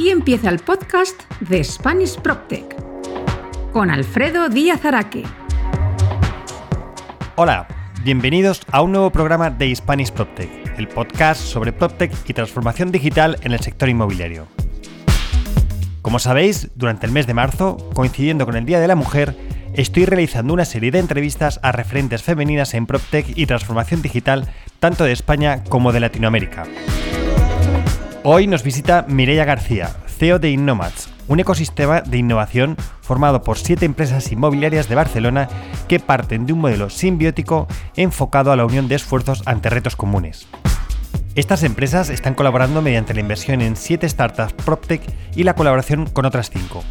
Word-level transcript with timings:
Aquí 0.00 0.08
empieza 0.08 0.48
el 0.48 0.60
podcast 0.60 1.30
de 1.40 1.62
Spanish 1.62 2.16
PropTech 2.16 2.74
con 3.70 3.90
Alfredo 3.90 4.48
Díaz 4.48 4.82
Araque. 4.86 5.24
Hola, 7.36 7.68
bienvenidos 8.02 8.62
a 8.72 8.80
un 8.80 8.92
nuevo 8.92 9.10
programa 9.10 9.50
de 9.50 9.76
Spanish 9.76 10.10
PropTech, 10.10 10.78
el 10.78 10.88
podcast 10.88 11.42
sobre 11.42 11.74
PropTech 11.74 12.14
y 12.26 12.32
transformación 12.32 12.90
digital 12.90 13.36
en 13.42 13.52
el 13.52 13.60
sector 13.60 13.90
inmobiliario. 13.90 14.46
Como 16.00 16.18
sabéis, 16.18 16.70
durante 16.76 17.04
el 17.04 17.12
mes 17.12 17.26
de 17.26 17.34
marzo, 17.34 17.76
coincidiendo 17.92 18.46
con 18.46 18.56
el 18.56 18.64
Día 18.64 18.80
de 18.80 18.88
la 18.88 18.96
Mujer, 18.96 19.36
estoy 19.74 20.06
realizando 20.06 20.54
una 20.54 20.64
serie 20.64 20.92
de 20.92 20.98
entrevistas 20.98 21.60
a 21.62 21.72
referentes 21.72 22.22
femeninas 22.22 22.72
en 22.72 22.86
PropTech 22.86 23.36
y 23.36 23.44
transformación 23.44 24.00
digital 24.00 24.48
tanto 24.78 25.04
de 25.04 25.12
España 25.12 25.62
como 25.64 25.92
de 25.92 26.00
Latinoamérica. 26.00 26.64
Hoy 28.22 28.46
nos 28.46 28.62
visita 28.62 29.06
Mireia 29.08 29.46
García, 29.46 29.96
CEO 30.06 30.38
de 30.38 30.50
Innomads, 30.50 31.08
un 31.26 31.40
ecosistema 31.40 32.02
de 32.02 32.18
innovación 32.18 32.76
formado 33.00 33.42
por 33.42 33.56
siete 33.56 33.86
empresas 33.86 34.30
inmobiliarias 34.30 34.90
de 34.90 34.94
Barcelona 34.94 35.48
que 35.88 36.00
parten 36.00 36.44
de 36.44 36.52
un 36.52 36.58
modelo 36.58 36.90
simbiótico 36.90 37.66
enfocado 37.96 38.52
a 38.52 38.56
la 38.56 38.66
unión 38.66 38.88
de 38.88 38.96
esfuerzos 38.96 39.42
ante 39.46 39.70
retos 39.70 39.96
comunes. 39.96 40.46
Estas 41.34 41.62
empresas 41.62 42.10
están 42.10 42.34
colaborando 42.34 42.82
mediante 42.82 43.14
la 43.14 43.20
inversión 43.20 43.62
en 43.62 43.74
siete 43.74 44.06
startups 44.06 44.52
PropTech 44.52 45.00
y 45.34 45.44
la 45.44 45.54
colaboración 45.54 46.04
con 46.04 46.26
otras 46.26 46.50
cinco. 46.50 46.84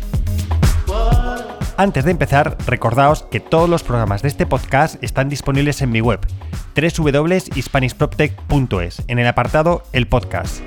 Antes 1.77 2.05
de 2.05 2.11
empezar, 2.11 2.57
recordaos 2.66 3.21
que 3.30 3.39
todos 3.39 3.69
los 3.69 3.83
programas 3.83 4.23
de 4.23 4.30
este 4.30 4.47
podcast 4.47 4.95
están 5.03 5.30
disponibles 5.30 5.83
en 5.83 5.91
mi 5.91 6.02
web, 6.02 6.21
www.hispanishproptech.es, 6.75 9.03
en 9.07 9.19
el 9.19 9.27
apartado 9.27 9.83
El 9.93 10.07
Podcast 10.07 10.63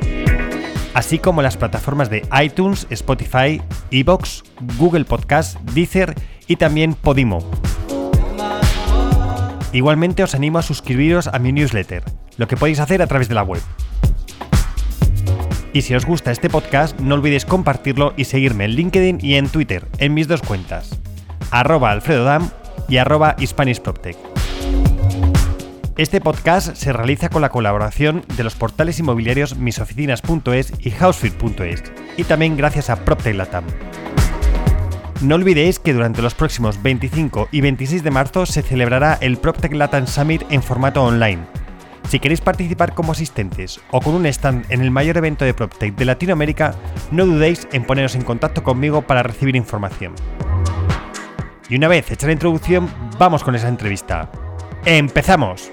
así 0.94 1.18
como 1.18 1.42
las 1.42 1.56
plataformas 1.56 2.10
de 2.10 2.26
iTunes, 2.42 2.86
Spotify, 2.90 3.60
Evox, 3.90 4.42
Google 4.78 5.04
Podcast, 5.04 5.58
Deezer 5.72 6.14
y 6.46 6.56
también 6.56 6.94
Podimo. 6.94 7.38
Igualmente 9.72 10.22
os 10.22 10.34
animo 10.34 10.58
a 10.58 10.62
suscribiros 10.62 11.28
a 11.28 11.38
mi 11.38 11.52
newsletter, 11.52 12.04
lo 12.36 12.46
que 12.46 12.56
podéis 12.56 12.80
hacer 12.80 13.00
a 13.00 13.06
través 13.06 13.28
de 13.28 13.34
la 13.34 13.42
web. 13.42 13.62
Y 15.72 15.80
si 15.80 15.94
os 15.94 16.04
gusta 16.04 16.30
este 16.30 16.50
podcast, 16.50 17.00
no 17.00 17.14
olvidéis 17.14 17.46
compartirlo 17.46 18.12
y 18.16 18.24
seguirme 18.24 18.66
en 18.66 18.72
LinkedIn 18.72 19.18
y 19.22 19.36
en 19.36 19.48
Twitter, 19.48 19.86
en 19.98 20.12
mis 20.12 20.28
dos 20.28 20.42
cuentas, 20.42 21.00
arroba 21.50 21.90
alfredodam 21.90 22.50
y 22.88 22.98
arroba. 22.98 23.36
Este 25.98 26.22
podcast 26.22 26.74
se 26.74 26.90
realiza 26.90 27.28
con 27.28 27.42
la 27.42 27.50
colaboración 27.50 28.24
de 28.34 28.44
los 28.44 28.54
portales 28.54 28.98
inmobiliarios 28.98 29.58
misoficinas.es 29.58 30.72
y 30.78 30.90
housefit.es 30.90 31.82
y 32.16 32.24
también 32.24 32.56
gracias 32.56 32.88
a 32.88 32.96
PropTech 33.04 33.36
Latam. 33.36 33.64
No 35.20 35.34
olvidéis 35.34 35.78
que 35.78 35.92
durante 35.92 36.22
los 36.22 36.34
próximos 36.34 36.82
25 36.82 37.48
y 37.52 37.60
26 37.60 38.02
de 38.02 38.10
marzo 38.10 38.46
se 38.46 38.62
celebrará 38.62 39.18
el 39.20 39.36
PropTech 39.36 39.74
Latam 39.74 40.06
Summit 40.06 40.42
en 40.48 40.62
formato 40.62 41.04
online. 41.04 41.42
Si 42.08 42.18
queréis 42.20 42.40
participar 42.40 42.94
como 42.94 43.12
asistentes 43.12 43.78
o 43.90 44.00
con 44.00 44.14
un 44.14 44.24
stand 44.24 44.64
en 44.70 44.80
el 44.80 44.90
mayor 44.90 45.18
evento 45.18 45.44
de 45.44 45.52
PropTech 45.52 45.94
de 45.94 46.06
Latinoamérica, 46.06 46.74
no 47.10 47.26
dudéis 47.26 47.68
en 47.70 47.84
poneros 47.84 48.14
en 48.14 48.22
contacto 48.22 48.62
conmigo 48.62 49.02
para 49.02 49.22
recibir 49.22 49.56
información. 49.56 50.14
Y 51.68 51.76
una 51.76 51.88
vez 51.88 52.10
hecha 52.10 52.26
la 52.26 52.32
introducción, 52.32 52.88
vamos 53.18 53.44
con 53.44 53.54
esa 53.54 53.68
entrevista. 53.68 54.30
¡Empezamos! 54.84 55.70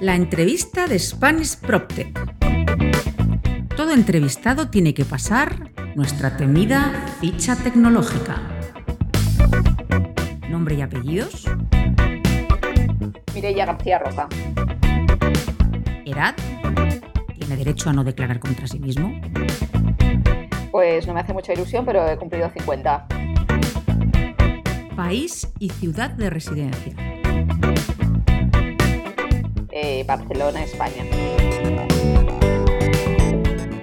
La 0.00 0.14
entrevista 0.14 0.86
de 0.86 0.98
Spanish 0.98 1.56
PropTech. 1.58 2.08
Todo 3.76 3.92
entrevistado 3.92 4.70
tiene 4.70 4.94
que 4.94 5.04
pasar 5.04 5.70
nuestra 5.96 6.38
temida 6.38 7.06
ficha 7.20 7.56
tecnológica. 7.56 8.40
Nombre 10.48 10.76
y 10.76 10.80
apellidos. 10.80 11.44
Mireia 13.38 13.66
García 13.66 14.00
Roca. 14.00 14.28
Edad. 16.04 16.34
¿Tiene 17.38 17.56
derecho 17.56 17.88
a 17.88 17.92
no 17.92 18.02
declarar 18.02 18.40
contra 18.40 18.66
sí 18.66 18.80
mismo? 18.80 19.12
Pues 20.72 21.06
no 21.06 21.14
me 21.14 21.20
hace 21.20 21.32
mucha 21.32 21.52
ilusión, 21.52 21.84
pero 21.84 22.04
he 22.08 22.16
cumplido 22.16 22.50
50. 22.50 23.06
País 24.96 25.48
y 25.60 25.70
ciudad 25.70 26.10
de 26.10 26.30
residencia. 26.30 26.94
Eh, 29.70 30.04
Barcelona, 30.04 30.64
España. 30.64 31.04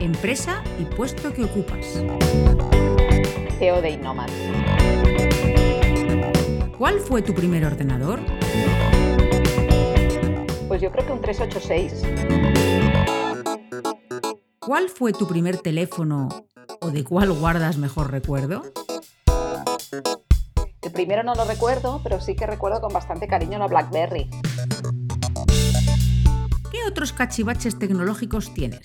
Empresa 0.01 0.61
y 0.77 0.83
puesto 0.83 1.33
que 1.33 1.45
ocupas. 1.45 2.03
CEO 3.57 3.81
de 3.81 3.91
Innomad. 3.91 4.27
¿Cuál 6.77 6.99
fue 6.99 7.21
tu 7.21 7.33
primer 7.33 7.63
ordenador? 7.63 8.19
Pues 10.75 10.83
yo 10.83 10.91
creo 10.91 11.05
que 11.05 11.13
un 11.13 11.21
386. 11.21 12.03
¿Cuál 14.59 14.89
fue 14.89 15.13
tu 15.13 15.25
primer 15.25 15.57
teléfono 15.59 16.27
o 16.81 16.91
de 16.91 17.05
cuál 17.05 17.31
guardas 17.31 17.77
mejor 17.77 18.11
recuerdo? 18.11 18.61
El 20.81 20.91
primero 20.91 21.23
no 21.23 21.33
lo 21.33 21.45
recuerdo, 21.45 22.01
pero 22.03 22.19
sí 22.19 22.35
que 22.35 22.45
recuerdo 22.45 22.81
con 22.81 22.91
bastante 22.91 23.25
cariño 23.25 23.57
la 23.57 23.67
BlackBerry. 23.67 24.29
¿Qué 26.69 26.79
otros 26.85 27.13
cachivaches 27.13 27.79
tecnológicos 27.79 28.53
tienes? 28.53 28.81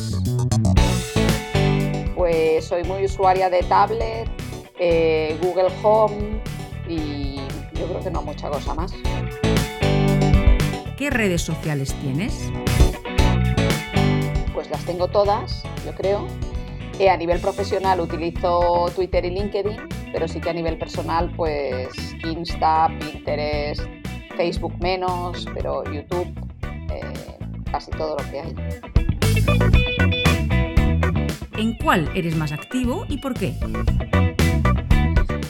Pues 2.15 2.67
soy 2.67 2.85
muy 2.85 3.07
usuaria 3.07 3.51
de 3.51 3.65
tablet, 3.65 4.31
eh, 4.79 5.37
Google 5.43 5.73
Home 5.83 6.41
y 6.89 7.41
yo 7.75 7.89
creo 7.89 8.01
que 8.01 8.11
no 8.13 8.23
mucha 8.23 8.49
cosa 8.49 8.75
más. 8.75 8.93
¿Qué 11.01 11.09
redes 11.09 11.41
sociales 11.41 11.95
tienes? 12.03 12.53
Pues 14.53 14.69
las 14.69 14.85
tengo 14.85 15.09
todas, 15.09 15.63
yo 15.87 15.95
creo. 15.95 16.27
Eh, 16.99 17.09
a 17.09 17.17
nivel 17.17 17.41
profesional 17.41 18.01
utilizo 18.01 18.85
Twitter 18.95 19.25
y 19.25 19.31
LinkedIn, 19.31 19.79
pero 20.13 20.29
sí 20.29 20.43
que 20.43 20.51
a 20.51 20.53
nivel 20.53 20.77
personal, 20.77 21.33
pues 21.35 21.89
Insta, 22.23 22.89
Pinterest, 23.01 23.81
Facebook 24.37 24.75
menos, 24.79 25.47
pero 25.55 25.85
YouTube, 25.85 26.35
eh, 26.93 27.39
casi 27.73 27.91
todo 27.93 28.19
lo 28.19 28.31
que 28.31 28.41
hay. 28.41 28.55
¿En 31.57 31.79
cuál 31.79 32.11
eres 32.15 32.37
más 32.37 32.53
activo 32.53 33.07
y 33.09 33.17
por 33.17 33.33
qué? 33.33 33.55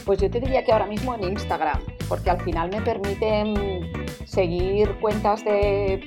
Pues 0.05 0.17
yo 0.21 0.31
te 0.31 0.39
diría 0.39 0.63
que 0.63 0.71
ahora 0.71 0.85
mismo 0.85 1.13
en 1.13 1.25
Instagram, 1.25 1.81
porque 2.07 2.29
al 2.29 2.39
final 2.39 2.69
me 2.69 2.81
permiten 2.81 4.00
seguir 4.25 4.97
cuentas 4.99 5.43
de 5.43 6.01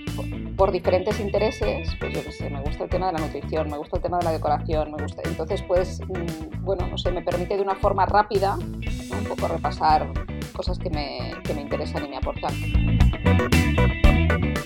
por 0.56 0.70
diferentes 0.70 1.18
intereses, 1.20 1.88
pues 1.98 2.14
yo 2.14 2.22
qué 2.22 2.32
sé, 2.32 2.48
me 2.50 2.60
gusta 2.60 2.84
el 2.84 2.90
tema 2.90 3.06
de 3.08 3.14
la 3.14 3.18
nutrición, 3.20 3.68
me 3.70 3.76
gusta 3.76 3.96
el 3.96 4.02
tema 4.02 4.18
de 4.18 4.24
la 4.24 4.32
decoración, 4.32 4.92
me 4.92 5.02
gusta. 5.02 5.22
Entonces, 5.24 5.62
pues, 5.62 6.00
mm, 6.00 6.64
bueno, 6.64 6.86
no 6.86 6.96
sé, 6.96 7.10
me 7.10 7.22
permite 7.22 7.56
de 7.56 7.62
una 7.62 7.74
forma 7.74 8.06
rápida 8.06 8.56
un 8.56 9.24
poco 9.28 9.48
repasar 9.48 10.12
cosas 10.54 10.78
que 10.78 10.90
me, 10.90 11.32
que 11.42 11.54
me 11.54 11.62
interesan 11.62 12.04
y 12.04 12.08
me 12.08 12.16
aportan. 12.16 12.52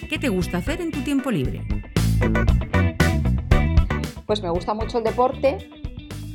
¿Qué 0.09 0.19
te 0.19 0.28
gusta 0.28 0.59
hacer 0.59 0.81
en 0.81 0.91
tu 0.91 1.00
tiempo 1.03 1.31
libre? 1.31 1.66
Pues 4.26 4.43
me 4.43 4.50
gusta 4.50 4.75
mucho 4.75 4.99
el 4.99 5.05
deporte, 5.05 5.56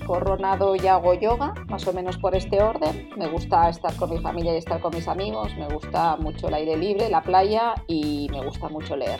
corro, 0.05 0.37
nado 0.37 0.75
y 0.75 0.87
hago 0.87 1.13
yoga, 1.13 1.53
más 1.67 1.85
o 1.87 1.93
menos 1.93 2.17
por 2.17 2.35
este 2.35 2.61
orden. 2.61 3.09
Me 3.17 3.29
gusta 3.29 3.69
estar 3.69 3.95
con 3.95 4.09
mi 4.09 4.19
familia 4.19 4.53
y 4.53 4.57
estar 4.57 4.79
con 4.79 4.93
mis 4.95 5.07
amigos, 5.07 5.55
me 5.57 5.67
gusta 5.67 6.15
mucho 6.17 6.47
el 6.47 6.53
aire 6.55 6.77
libre, 6.77 7.09
la 7.09 7.21
playa 7.21 7.73
y 7.87 8.27
me 8.31 8.43
gusta 8.45 8.69
mucho 8.69 8.95
leer. 8.95 9.19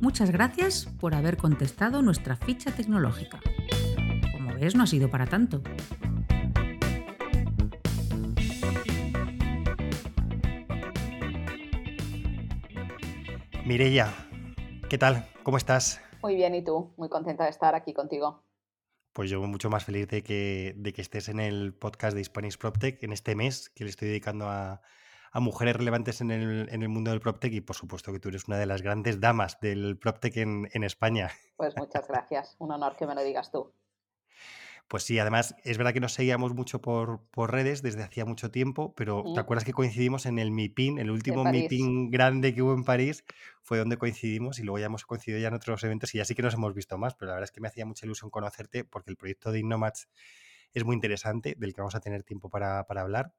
Muchas 0.00 0.30
gracias 0.30 0.86
por 1.00 1.14
haber 1.14 1.38
contestado 1.38 2.02
nuestra 2.02 2.36
ficha 2.36 2.70
tecnológica. 2.70 3.40
Como 4.32 4.54
ves, 4.54 4.74
no 4.74 4.82
ha 4.82 4.86
sido 4.86 5.10
para 5.10 5.26
tanto. 5.26 5.62
Mireia, 13.64 14.12
¿qué 14.90 14.98
tal? 14.98 15.26
¿Cómo 15.42 15.56
estás? 15.56 16.03
Muy 16.24 16.36
bien, 16.36 16.54
¿y 16.54 16.64
tú? 16.64 16.94
Muy 16.96 17.10
contenta 17.10 17.44
de 17.44 17.50
estar 17.50 17.74
aquí 17.74 17.92
contigo. 17.92 18.42
Pues 19.12 19.28
yo 19.28 19.42
mucho 19.42 19.68
más 19.68 19.84
feliz 19.84 20.08
de 20.08 20.22
que, 20.22 20.72
de 20.74 20.94
que 20.94 21.02
estés 21.02 21.28
en 21.28 21.38
el 21.38 21.74
podcast 21.74 22.16
de 22.16 22.24
Spanish 22.24 22.56
PropTech 22.56 23.02
en 23.02 23.12
este 23.12 23.34
mes 23.36 23.68
que 23.68 23.84
le 23.84 23.90
estoy 23.90 24.08
dedicando 24.08 24.48
a, 24.48 24.80
a 25.32 25.40
mujeres 25.40 25.76
relevantes 25.76 26.22
en 26.22 26.30
el, 26.30 26.66
en 26.70 26.80
el, 26.80 26.88
mundo 26.88 27.10
del 27.10 27.20
PropTech 27.20 27.52
y 27.52 27.60
por 27.60 27.76
supuesto 27.76 28.10
que 28.10 28.20
tú 28.20 28.30
eres 28.30 28.48
una 28.48 28.56
de 28.56 28.64
las 28.64 28.80
grandes 28.80 29.20
damas 29.20 29.60
del 29.60 29.98
PropTech 29.98 30.38
en, 30.38 30.70
en 30.72 30.82
España. 30.82 31.30
Pues 31.58 31.76
muchas 31.76 32.08
gracias, 32.08 32.56
un 32.58 32.72
honor 32.72 32.96
que 32.96 33.06
me 33.06 33.14
lo 33.14 33.22
digas 33.22 33.50
tú. 33.50 33.70
Pues 34.88 35.02
sí, 35.02 35.18
además 35.18 35.54
es 35.64 35.78
verdad 35.78 35.92
que 35.94 36.00
nos 36.00 36.12
seguíamos 36.12 36.54
mucho 36.54 36.80
por, 36.80 37.26
por 37.30 37.50
redes 37.50 37.82
desde 37.82 38.02
hacía 38.02 38.24
mucho 38.26 38.50
tiempo, 38.50 38.94
pero 38.94 39.30
¿te 39.32 39.40
acuerdas 39.40 39.64
que 39.64 39.72
coincidimos 39.72 40.26
en 40.26 40.38
el 40.38 40.50
MIPIN, 40.50 40.98
el 40.98 41.10
último 41.10 41.44
MIPIN 41.44 42.10
grande 42.10 42.54
que 42.54 42.62
hubo 42.62 42.74
en 42.74 42.84
París? 42.84 43.24
Fue 43.62 43.78
donde 43.78 43.96
coincidimos 43.96 44.58
y 44.58 44.62
luego 44.62 44.78
ya 44.78 44.86
hemos 44.86 45.04
coincidido 45.06 45.40
ya 45.40 45.48
en 45.48 45.54
otros 45.54 45.82
eventos 45.84 46.14
y 46.14 46.18
ya 46.18 46.24
sí 46.24 46.34
que 46.34 46.42
nos 46.42 46.54
hemos 46.54 46.74
visto 46.74 46.98
más, 46.98 47.14
pero 47.14 47.28
la 47.30 47.34
verdad 47.34 47.44
es 47.44 47.52
que 47.52 47.60
me 47.60 47.68
hacía 47.68 47.86
mucha 47.86 48.04
ilusión 48.06 48.30
conocerte 48.30 48.84
porque 48.84 49.10
el 49.10 49.16
proyecto 49.16 49.52
de 49.52 49.60
Innomatch 49.60 50.02
es 50.72 50.84
muy 50.84 50.94
interesante, 50.94 51.54
del 51.58 51.72
que 51.74 51.80
vamos 51.80 51.94
a 51.94 52.00
tener 52.00 52.22
tiempo 52.22 52.50
para, 52.50 52.84
para 52.86 53.02
hablar. 53.02 53.34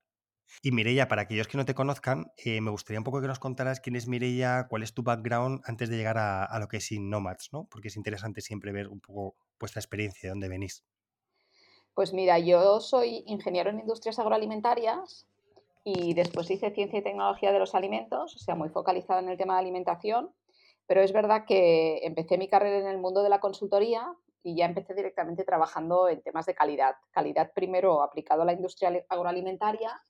Y 0.61 0.71
Mireia, 0.71 1.07
para 1.07 1.23
aquellos 1.23 1.47
que 1.47 1.57
no 1.57 1.65
te 1.65 1.75
conozcan, 1.75 2.27
eh, 2.37 2.61
me 2.61 2.71
gustaría 2.71 2.99
un 2.99 3.03
poco 3.03 3.21
que 3.21 3.27
nos 3.27 3.39
contaras 3.39 3.79
quién 3.81 3.95
es 3.95 4.07
Mireia, 4.07 4.67
cuál 4.69 4.83
es 4.83 4.93
tu 4.93 5.03
background 5.03 5.61
antes 5.65 5.89
de 5.89 5.97
llegar 5.97 6.17
a, 6.17 6.43
a 6.45 6.59
lo 6.59 6.67
que 6.67 6.77
es 6.77 6.91
Innomatch, 6.91 7.49
¿no? 7.53 7.67
Porque 7.69 7.89
es 7.89 7.97
interesante 7.97 8.41
siempre 8.41 8.71
ver 8.71 8.87
un 8.87 8.99
poco 9.01 9.37
vuestra 9.59 9.79
experiencia, 9.79 10.27
de 10.27 10.31
dónde 10.31 10.49
venís. 10.49 10.83
Pues 11.95 12.11
mira, 12.11 12.37
yo 12.39 12.81
soy 12.81 13.23
ingeniero 13.25 13.69
en 13.69 13.79
industrias 13.79 14.19
agroalimentarias 14.19 15.25
y 15.85 16.13
después 16.13 16.51
hice 16.51 16.71
ciencia 16.71 16.99
y 16.99 17.01
tecnología 17.01 17.53
de 17.53 17.59
los 17.59 17.73
alimentos, 17.73 18.35
o 18.35 18.37
sea, 18.37 18.53
muy 18.53 18.67
focalizada 18.67 19.21
en 19.21 19.29
el 19.29 19.37
tema 19.37 19.53
de 19.53 19.61
alimentación, 19.61 20.29
pero 20.87 21.01
es 21.01 21.13
verdad 21.13 21.45
que 21.47 21.99
empecé 22.03 22.37
mi 22.37 22.49
carrera 22.49 22.79
en 22.79 22.87
el 22.87 22.97
mundo 22.97 23.23
de 23.23 23.29
la 23.29 23.39
consultoría 23.39 24.13
y 24.43 24.57
ya 24.57 24.65
empecé 24.65 24.93
directamente 24.93 25.45
trabajando 25.45 26.09
en 26.09 26.21
temas 26.21 26.45
de 26.45 26.53
calidad. 26.53 26.95
Calidad 27.11 27.53
primero 27.53 28.03
aplicado 28.03 28.41
a 28.41 28.45
la 28.45 28.53
industria 28.53 29.05
agroalimentaria, 29.07 30.03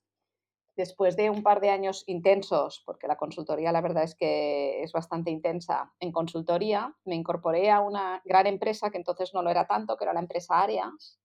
después 0.74 1.16
de 1.16 1.30
un 1.30 1.44
par 1.44 1.60
de 1.60 1.70
años 1.70 2.02
intensos, 2.08 2.82
porque 2.84 3.06
la 3.06 3.16
consultoría 3.16 3.70
la 3.70 3.80
verdad 3.80 4.02
es 4.02 4.16
que 4.16 4.82
es 4.82 4.90
bastante 4.90 5.30
intensa 5.30 5.92
en 6.00 6.10
consultoría, 6.10 6.96
me 7.04 7.14
incorporé 7.14 7.70
a 7.70 7.78
una 7.78 8.22
gran 8.24 8.48
empresa 8.48 8.90
que 8.90 8.98
entonces 8.98 9.32
no 9.34 9.42
lo 9.42 9.50
era 9.50 9.68
tanto, 9.68 9.96
que 9.96 10.04
era 10.04 10.12
la 10.12 10.20
empresa 10.20 10.60
Arias, 10.60 11.20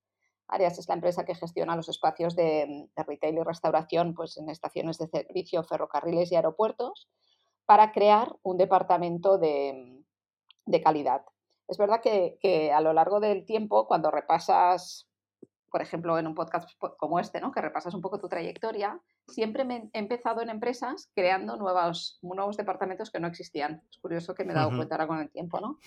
Arias 0.52 0.78
es 0.78 0.88
la 0.88 0.96
empresa 0.96 1.24
que 1.26 1.34
gestiona 1.34 1.76
los 1.76 1.90
espacios 1.90 2.36
de, 2.36 2.90
retail 2.96 3.38
y 3.38 3.44
restauración 3.44 4.14
pues, 4.14 4.38
en 4.38 4.50
estaciones 4.50 4.98
de 4.98 5.08
servicio, 5.08 5.64
ferrocarriles 5.64 6.32
y 6.32 6.36
aeropuertos 6.36 7.10
para 7.66 7.94
crear 7.94 8.36
un 8.44 8.58
departamento 8.58 9.38
de, 9.38 10.04
calidad. 10.84 11.24
Es 11.68 11.78
verdad 11.78 12.02
que, 12.02 12.72
a 12.74 12.82
lo 12.82 12.92
largo 12.92 13.22
del 13.22 13.46
tiempo, 13.46 13.88
cuando 13.88 14.12
repasas, 14.12 15.08
por 15.72 15.82
ejemplo, 15.82 16.20
en 16.20 16.28
un 16.28 16.36
podcast 16.36 16.70
como 16.98 17.20
este, 17.20 17.40
¿no? 17.40 17.52
que 17.52 17.62
repasas 17.62 17.94
un 17.94 18.02
poco 18.02 18.20
tu 18.20 18.28
trayectoria, 18.28 19.00
siempre 19.28 19.64
me 19.64 19.90
he 19.94 20.00
empezado 20.00 20.42
en 20.42 20.50
empresas 20.50 21.10
creando 21.16 21.56
nuevos, 21.56 22.20
nuevos 22.22 22.58
departamentos 22.58 23.10
que 23.10 23.22
no 23.22 23.28
existían. 23.28 23.84
Es 23.90 24.00
curioso 24.00 24.36
que 24.36 24.44
me 24.44 24.52
he 24.52 24.56
dado 24.56 24.76
cuenta 24.76 24.96
ahora 24.96 25.08
con 25.08 25.20
el 25.20 25.32
tiempo, 25.32 25.62
¿no? 25.62 25.80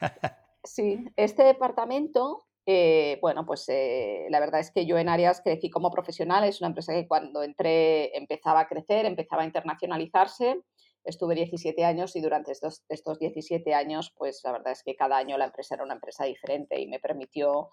Sí, 0.64 1.08
este 1.16 1.44
departamento 1.44 2.47
eh, 2.70 3.18
bueno, 3.22 3.46
pues 3.46 3.66
eh, 3.70 4.26
la 4.28 4.40
verdad 4.40 4.60
es 4.60 4.70
que 4.70 4.84
yo 4.84 4.98
en 4.98 5.08
Arias 5.08 5.40
crecí 5.42 5.70
como 5.70 5.90
profesional, 5.90 6.44
es 6.44 6.60
una 6.60 6.68
empresa 6.68 6.92
que 6.92 7.08
cuando 7.08 7.42
entré 7.42 8.14
empezaba 8.14 8.60
a 8.60 8.68
crecer, 8.68 9.06
empezaba 9.06 9.40
a 9.40 9.46
internacionalizarse. 9.46 10.60
Estuve 11.02 11.34
17 11.34 11.82
años 11.86 12.14
y 12.14 12.20
durante 12.20 12.52
estos, 12.52 12.84
estos 12.90 13.18
17 13.20 13.72
años, 13.72 14.12
pues 14.14 14.42
la 14.44 14.52
verdad 14.52 14.72
es 14.72 14.82
que 14.82 14.96
cada 14.96 15.16
año 15.16 15.38
la 15.38 15.46
empresa 15.46 15.76
era 15.76 15.84
una 15.84 15.94
empresa 15.94 16.26
diferente 16.26 16.78
y 16.78 16.86
me 16.88 17.00
permitió 17.00 17.70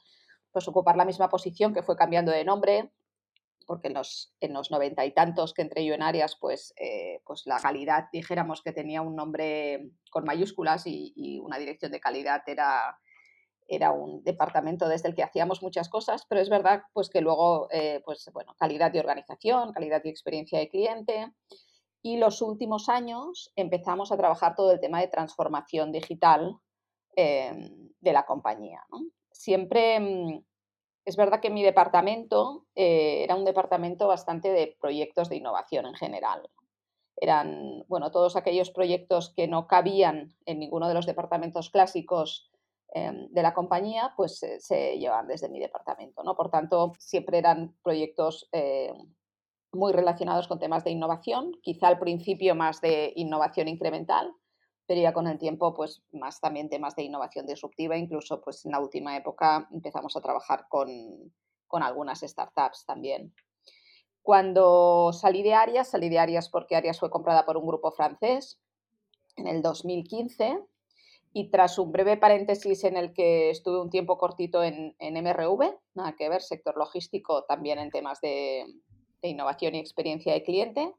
pues, 0.53 0.65
ocupar 0.69 0.95
la 0.95 1.03
misma 1.03 1.27
posición 1.27 1.73
que 1.73 1.83
fue 1.83 1.97
cambiando 1.97 2.31
de 2.31 2.45
nombre, 2.45 2.93
porque 3.67 3.89
en 3.89 3.95
los, 3.95 4.33
en 4.39 4.53
los 4.53 4.71
noventa 4.71 5.05
y 5.05 5.13
tantos 5.13 5.53
que 5.53 5.63
entré 5.63 5.83
yo 5.83 5.93
en 5.93 6.03
Arias, 6.03 6.37
pues, 6.39 6.73
eh, 6.77 7.19
pues 7.25 7.41
la 7.47 7.59
calidad, 7.59 8.05
dijéramos 8.13 8.61
que 8.61 8.71
tenía 8.71 9.01
un 9.01 9.17
nombre 9.17 9.89
con 10.09 10.23
mayúsculas 10.23 10.83
y 10.85 11.41
una 11.43 11.57
dirección 11.57 11.91
de 11.91 11.99
calidad 11.99 12.43
era 12.47 12.97
era 13.67 13.91
un 13.91 14.23
departamento 14.23 14.87
desde 14.87 15.09
el 15.09 15.15
que 15.15 15.23
hacíamos 15.23 15.61
muchas 15.61 15.89
cosas, 15.89 16.25
pero 16.27 16.41
es 16.41 16.49
verdad 16.49 16.83
pues 16.93 17.09
que 17.09 17.21
luego, 17.21 17.67
eh, 17.71 18.01
pues 18.05 18.29
bueno, 18.33 18.55
calidad 18.57 18.91
de 18.91 18.99
organización, 18.99 19.73
calidad 19.73 20.03
de 20.03 20.09
experiencia 20.09 20.59
de 20.59 20.69
cliente. 20.69 21.31
Y 22.01 22.17
los 22.17 22.41
últimos 22.41 22.87
años 22.89 23.51
empezamos 23.55 24.11
a 24.11 24.17
trabajar 24.17 24.55
todo 24.55 24.71
el 24.71 24.79
tema 24.79 25.01
de 25.01 25.07
transformación 25.07 25.91
digital 25.91 26.59
em, 27.15 27.89
de 27.99 28.13
la 28.13 28.25
compañía. 28.25 28.83
Siempre 29.31 29.99
mm, 29.99 30.43
es 31.05 31.15
verdad 31.15 31.39
que 31.39 31.49
mi 31.49 31.63
departamento 31.63 32.65
eh, 32.75 33.23
era 33.23 33.35
un 33.35 33.45
departamento 33.45 34.07
bastante 34.07 34.51
de 34.51 34.77
proyectos 34.79 35.29
de 35.29 35.37
innovación 35.37 35.87
en 35.87 35.95
general. 35.95 36.47
Eran, 37.17 37.85
bueno, 37.87 38.11
todos 38.11 38.35
aquellos 38.35 38.71
proyectos 38.71 39.33
que 39.35 39.47
no 39.47 39.67
cabían 39.67 40.35
en 40.45 40.59
ninguno 40.59 40.87
de 40.87 40.93
los 40.93 41.05
departamentos 41.05 41.69
clásicos 41.69 42.51
Em, 42.93 43.27
de 43.29 43.41
la 43.41 43.53
compañía, 43.53 44.13
pues 44.15 44.39
se 44.59 44.97
llevan 44.97 45.27
desde 45.27 45.49
mi 45.49 45.59
departamento. 45.59 46.23
¿no? 46.23 46.35
Por 46.35 46.49
tanto, 46.49 46.93
siempre 46.97 47.37
eran 47.39 47.75
proyectos 47.83 48.47
eh, 48.51 48.93
muy 49.73 49.91
relacionados 49.91 50.47
con 50.47 50.59
temas 50.59 50.83
de 50.83 50.91
innovación, 50.91 51.51
quizá 51.61 51.87
al 51.87 51.99
principio 51.99 52.55
más 52.55 52.79
de 52.81 53.11
innovación 53.15 53.67
incremental, 53.67 54.31
pero 54.87 55.01
ya 55.01 55.13
con 55.13 55.27
el 55.27 55.37
tiempo, 55.37 55.73
pues 55.73 56.03
más 56.13 56.39
también 56.39 56.69
temas 56.69 56.95
de 56.95 57.03
innovación 57.03 57.45
disruptiva, 57.45 57.97
incluso 57.97 58.39
pues 58.41 58.65
en 58.65 58.71
la 58.71 58.79
última 58.79 59.17
época 59.17 59.67
empezamos 59.71 60.15
a 60.15 60.21
trabajar 60.21 60.67
con, 60.69 60.89
con 61.67 61.83
algunas 61.83 62.21
startups 62.21 62.85
también. 62.85 63.33
Cuando 64.21 65.11
salí 65.11 65.43
de 65.43 65.53
Arias, 65.53 65.89
salí 65.89 66.07
de 66.07 66.19
Arias 66.19 66.49
porque 66.49 66.75
Arias 66.75 66.99
fue 66.99 67.09
comprada 67.09 67.45
por 67.45 67.57
un 67.57 67.67
grupo 67.67 67.91
francés 67.91 68.59
en 69.35 69.47
el 69.47 69.61
2015 69.61 70.63
y 71.37 71.49
tras 71.49 71.77
un 71.79 71.91
breve 71.91 72.15
paréntesis 72.15 72.85
en 72.85 72.95
el 72.95 73.11
que 73.11 73.49
estuve 73.49 73.81
un 73.81 73.89
tiempo 73.89 74.17
cortito 74.17 74.63
en, 74.63 74.95
MRV, 74.97 75.77
nada 75.93 76.15
que 76.15 76.29
ver, 76.29 76.41
sector 76.41 76.77
logístico 76.77 77.43
también 77.43 77.77
en 77.77 77.91
temas 77.91 78.21
de, 78.21 78.65
innovación 79.21 79.75
y 79.75 79.79
experiencia 79.79 80.31
de 80.31 80.43
cliente, 80.43 80.93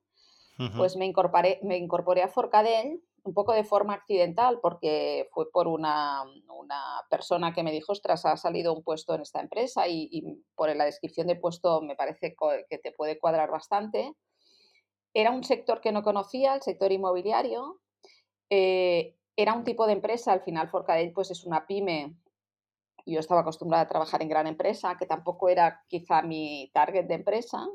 pues 0.77 0.97
me 0.97 1.06
incorporé, 1.06 1.59
me 1.62 1.79
incorporé 1.79 2.23
a 2.23 2.29
Forcadell 2.29 3.00
un 3.23 3.33
poco 3.33 3.55
de 3.55 3.65
forma 3.65 3.94
accidental 3.94 4.59
porque 4.61 5.27
fue 5.33 5.50
por 5.50 5.69
una, 5.69 6.23
persona 7.09 7.55
que 7.55 7.62
me 7.62 7.73
dijo, 7.73 7.93
ostras, 7.93 8.27
ha 8.27 8.37
salido 8.37 8.75
un 8.75 8.82
puesto 8.82 9.15
en 9.15 9.23
esta 9.23 9.41
empresa 9.41 9.89
y, 9.89 10.23
por 10.55 10.75
la 10.77 10.85
descripción 10.85 11.29
de 11.29 11.37
puesto 11.37 11.81
me 11.81 11.97
parece 11.97 12.37
que 12.69 12.77
te 12.77 12.93
puede 12.93 13.19
cuadrar 13.19 13.50
bastante. 13.50 14.12
Era 15.15 15.31
un 15.31 15.44
sector 15.44 15.81
que 15.81 15.93
no 15.93 16.03
conocía, 16.03 16.56
el 16.56 16.61
sector 16.61 16.93
inmobiliario. 16.93 17.81
Eh, 18.50 19.17
era 19.37 19.53
un 19.53 19.65
tipo 19.65 19.87
de 19.87 19.93
empresa, 19.93 20.32
al 20.32 20.41
final 20.41 20.69
Forcadell 20.69 21.13
pues 21.13 21.31
es 21.31 21.44
una 21.44 21.67
pyme, 21.67 22.15
yo 23.05 23.20
estaba 23.20 23.43
acostumbrada 23.43 23.84
a 23.84 23.89
trabajar 23.89 24.22
en 24.22 24.29
gran 24.29 24.46
empresa, 24.46 24.96
que 24.99 25.06
tampoco 25.06 25.49
era 25.49 25.84
quizá 25.89 26.22
mi 26.22 26.70
target 26.72 27.06
de 27.06 27.15
empresa, 27.15 27.67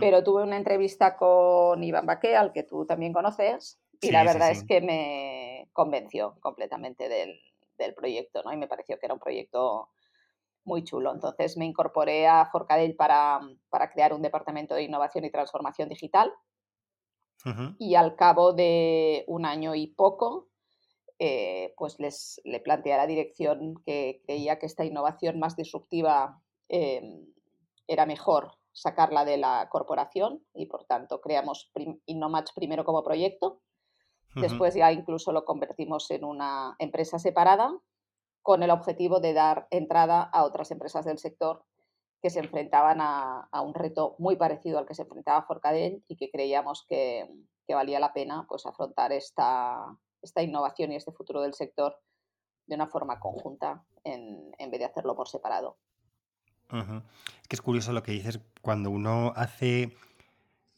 pero 0.00 0.24
tuve 0.24 0.44
una 0.44 0.56
entrevista 0.56 1.16
con 1.16 1.84
Iván 1.84 2.06
Baqué, 2.06 2.34
al 2.34 2.52
que 2.52 2.62
tú 2.62 2.86
también 2.86 3.12
conoces, 3.12 3.78
y 4.00 4.10
la 4.10 4.24
verdad 4.24 4.50
es 4.50 4.64
que 4.64 4.80
me 4.80 5.68
convenció 5.72 6.36
completamente 6.40 7.08
del, 7.08 7.38
proyecto, 7.94 8.42
¿no? 8.42 8.52
Y 8.52 8.56
me 8.56 8.66
pareció 8.66 8.98
que 8.98 9.06
era 9.06 9.14
un 9.14 9.20
proyecto 9.20 9.90
muy 10.64 10.82
chulo. 10.82 11.12
Entonces 11.12 11.56
me 11.56 11.64
incorporé 11.64 12.26
a 12.26 12.46
Forcadell 12.46 12.96
para, 12.96 13.40
para 13.68 13.90
crear 13.90 14.12
un 14.12 14.22
departamento 14.22 14.74
de 14.74 14.82
innovación 14.82 15.24
y 15.24 15.30
transformación 15.30 15.88
digital. 15.88 16.32
Y 17.78 17.94
al 17.94 18.16
cabo 18.16 18.52
de 18.52 19.24
un 19.28 19.46
año 19.46 19.76
y 19.76 19.86
poco, 19.86 20.48
eh, 21.20 21.74
pues 21.76 21.98
les, 21.98 22.40
le 22.44 22.60
planteé 22.60 22.92
a 22.94 22.98
la 22.98 23.06
dirección 23.06 23.74
que 23.84 24.22
creía 24.24 24.58
que 24.58 24.66
esta 24.66 24.84
innovación 24.84 25.38
más 25.40 25.56
disruptiva 25.56 26.40
em, 26.68 27.26
era 27.88 28.06
mejor 28.06 28.52
sacarla 28.72 29.24
de 29.24 29.36
la 29.36 29.68
corporación 29.70 30.44
y 30.54 30.66
por 30.66 30.84
tanto 30.84 31.20
creamos 31.20 31.72
Innomatch 32.06 32.50
primero 32.54 32.84
como 32.84 33.02
proyecto. 33.02 33.60
Después 34.36 34.74
ya 34.74 34.92
incluso 34.92 35.32
lo 35.32 35.44
convertimos 35.44 36.08
en 36.12 36.22
una 36.22 36.76
empresa 36.78 37.18
separada 37.18 37.76
con 38.42 38.62
el 38.62 38.70
objetivo 38.70 39.18
de 39.18 39.32
dar 39.32 39.66
entrada 39.70 40.22
a 40.22 40.44
otras 40.44 40.70
empresas 40.70 41.04
del 41.04 41.18
sector 41.18 41.64
que 42.22 42.30
se 42.30 42.38
enfrentaban 42.38 42.98
a, 43.00 43.48
un 43.60 43.74
reto 43.74 44.14
muy 44.18 44.36
parecido 44.36 44.78
al 44.78 44.86
que 44.86 44.94
se 44.94 45.02
enfrentaba 45.02 45.42
Forcadell 45.42 46.04
y 46.06 46.16
que 46.16 46.30
creíamos 46.30 46.84
que, 46.86 47.28
que 47.66 47.74
valía 47.74 47.98
la 47.98 48.12
pena 48.12 48.46
pues, 48.48 48.64
afrontar 48.66 49.12
esta, 49.12 49.98
esta 50.28 50.42
innovación 50.42 50.92
y 50.92 50.96
este 50.96 51.12
futuro 51.12 51.42
del 51.42 51.54
sector 51.54 51.98
de 52.66 52.74
una 52.74 52.86
forma 52.86 53.18
conjunta 53.18 53.84
en, 54.04 54.52
vez 54.70 54.78
de 54.78 54.84
hacerlo 54.84 55.16
por 55.16 55.28
separado. 55.28 55.78
Es 56.70 57.48
que 57.48 57.56
es 57.56 57.62
curioso 57.62 57.92
lo 57.92 58.02
que 58.02 58.12
dices 58.12 58.40
cuando 58.60 58.90
uno 58.90 59.32
hace, 59.34 59.96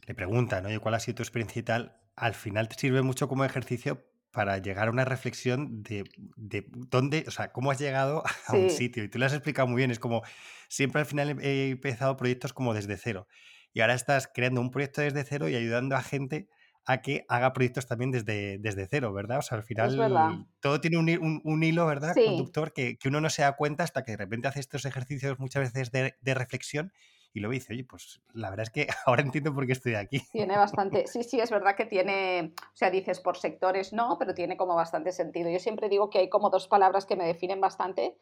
le 0.07 0.15
pregunta, 0.15 0.61
¿no? 0.61 0.81
¿Cuál 0.81 0.95
ha 0.95 1.01
sido 1.01 1.17
tu 1.17 1.23
experiencia 1.23 1.61
y 1.61 1.65
tal? 1.65 2.01
Al 2.15 2.35
final 2.35 2.69
te 2.69 2.77
sirve 2.77 3.03
mucho 3.03 3.29
como 3.29 3.45
ejercicio 3.45 4.05
para 4.31 4.59
llegar 4.59 4.87
a 4.87 4.93
una 4.93 5.05
reflexión 5.05 5.83
de, 5.83 6.05
dónde, 6.37 7.25
o 7.27 7.33
sea, 7.33 7.51
cómo 7.53 7.73
has 7.73 7.81
llegado 7.81 8.23
a 8.47 8.55
un 8.55 8.71
sitio. 8.71 9.03
Y 9.03 9.09
tú 9.09 9.19
lo 9.19 9.27
has 9.27 9.33
explicado 9.33 9.67
muy 9.67 9.79
bien. 9.79 9.91
Es 9.91 9.99
como 9.99 10.23
siempre 10.69 11.01
al 11.01 11.07
final 11.07 11.41
he 11.41 11.71
empezado 11.71 12.17
proyectos 12.17 12.53
como 12.53 12.73
desde 12.73 12.97
cero. 12.97 13.27
y 13.73 13.81
ahora 13.81 13.95
estás 13.95 14.29
creando 14.33 14.61
un 14.61 14.71
proyecto 14.71 15.01
desde 15.01 15.25
cero 15.25 15.49
y 15.49 15.57
ayudando 15.57 15.97
a 15.97 16.03
gente 16.03 16.49
a 16.87 17.03
que 17.03 17.25
haga 17.29 17.53
proyectos 17.53 17.87
también 17.87 18.11
desde, 18.11 18.59
desde 18.59 18.87
cero, 18.87 19.13
¿verdad? 19.13 19.39
O 19.39 19.43
sea, 19.43 19.59
al 19.59 19.65
final 19.65 20.47
todo 20.61 20.81
tiene 20.81 20.99
un, 20.99 21.63
hilo, 21.63 21.87
¿verdad? 21.87 22.15
Conductor 22.15 22.73
que, 22.73 22.99
uno 23.05 23.21
no 23.21 23.31
se 23.31 23.43
da 23.43 23.57
cuenta 23.57 23.85
hasta 23.85 24.05
que 24.05 24.13
de 24.13 24.17
repente 24.19 24.49
hace 24.49 24.61
estos 24.61 24.85
ejercicios 24.85 25.39
muchas 25.39 25.73
veces 25.73 25.91
de, 25.93 26.35
reflexión 26.35 26.93
y 27.33 27.41
luego 27.41 27.53
dice, 27.53 27.75
oye, 27.75 27.85
pues 27.85 28.21
la 28.33 28.51
verdad 28.51 28.65
es 28.65 28.71
que 28.71 28.89
ahora 29.07 29.23
entiendo 29.23 29.55
por 29.55 29.67
qué 29.67 29.73
estoy 29.73 29.95
aquí. 29.95 30.21
Tiene 30.33 30.57
bastante, 30.57 31.07
sí, 31.07 31.23
sí, 31.23 31.39
es 31.39 31.51
verdad 31.51 31.77
que 31.77 31.87
tiene, 31.87 32.55
o 32.59 32.77
sea, 32.77 32.91
dices 32.91 33.21
por 33.21 33.37
sectores 33.37 33.93
no, 33.93 34.17
pero 34.19 34.35
tiene 34.35 34.57
como 34.57 34.75
bastante 34.75 35.13
sentido. 35.13 35.51
Yo 35.51 35.59
siempre 35.59 35.89
digo 35.89 36.11
que 36.11 36.19
hay 36.19 36.29
como 36.29 36.51
dos 36.51 36.67
palabras 36.67 37.07
que 37.07 37.17
me 37.17 37.27
definen 37.27 37.61
bastante, 37.61 38.17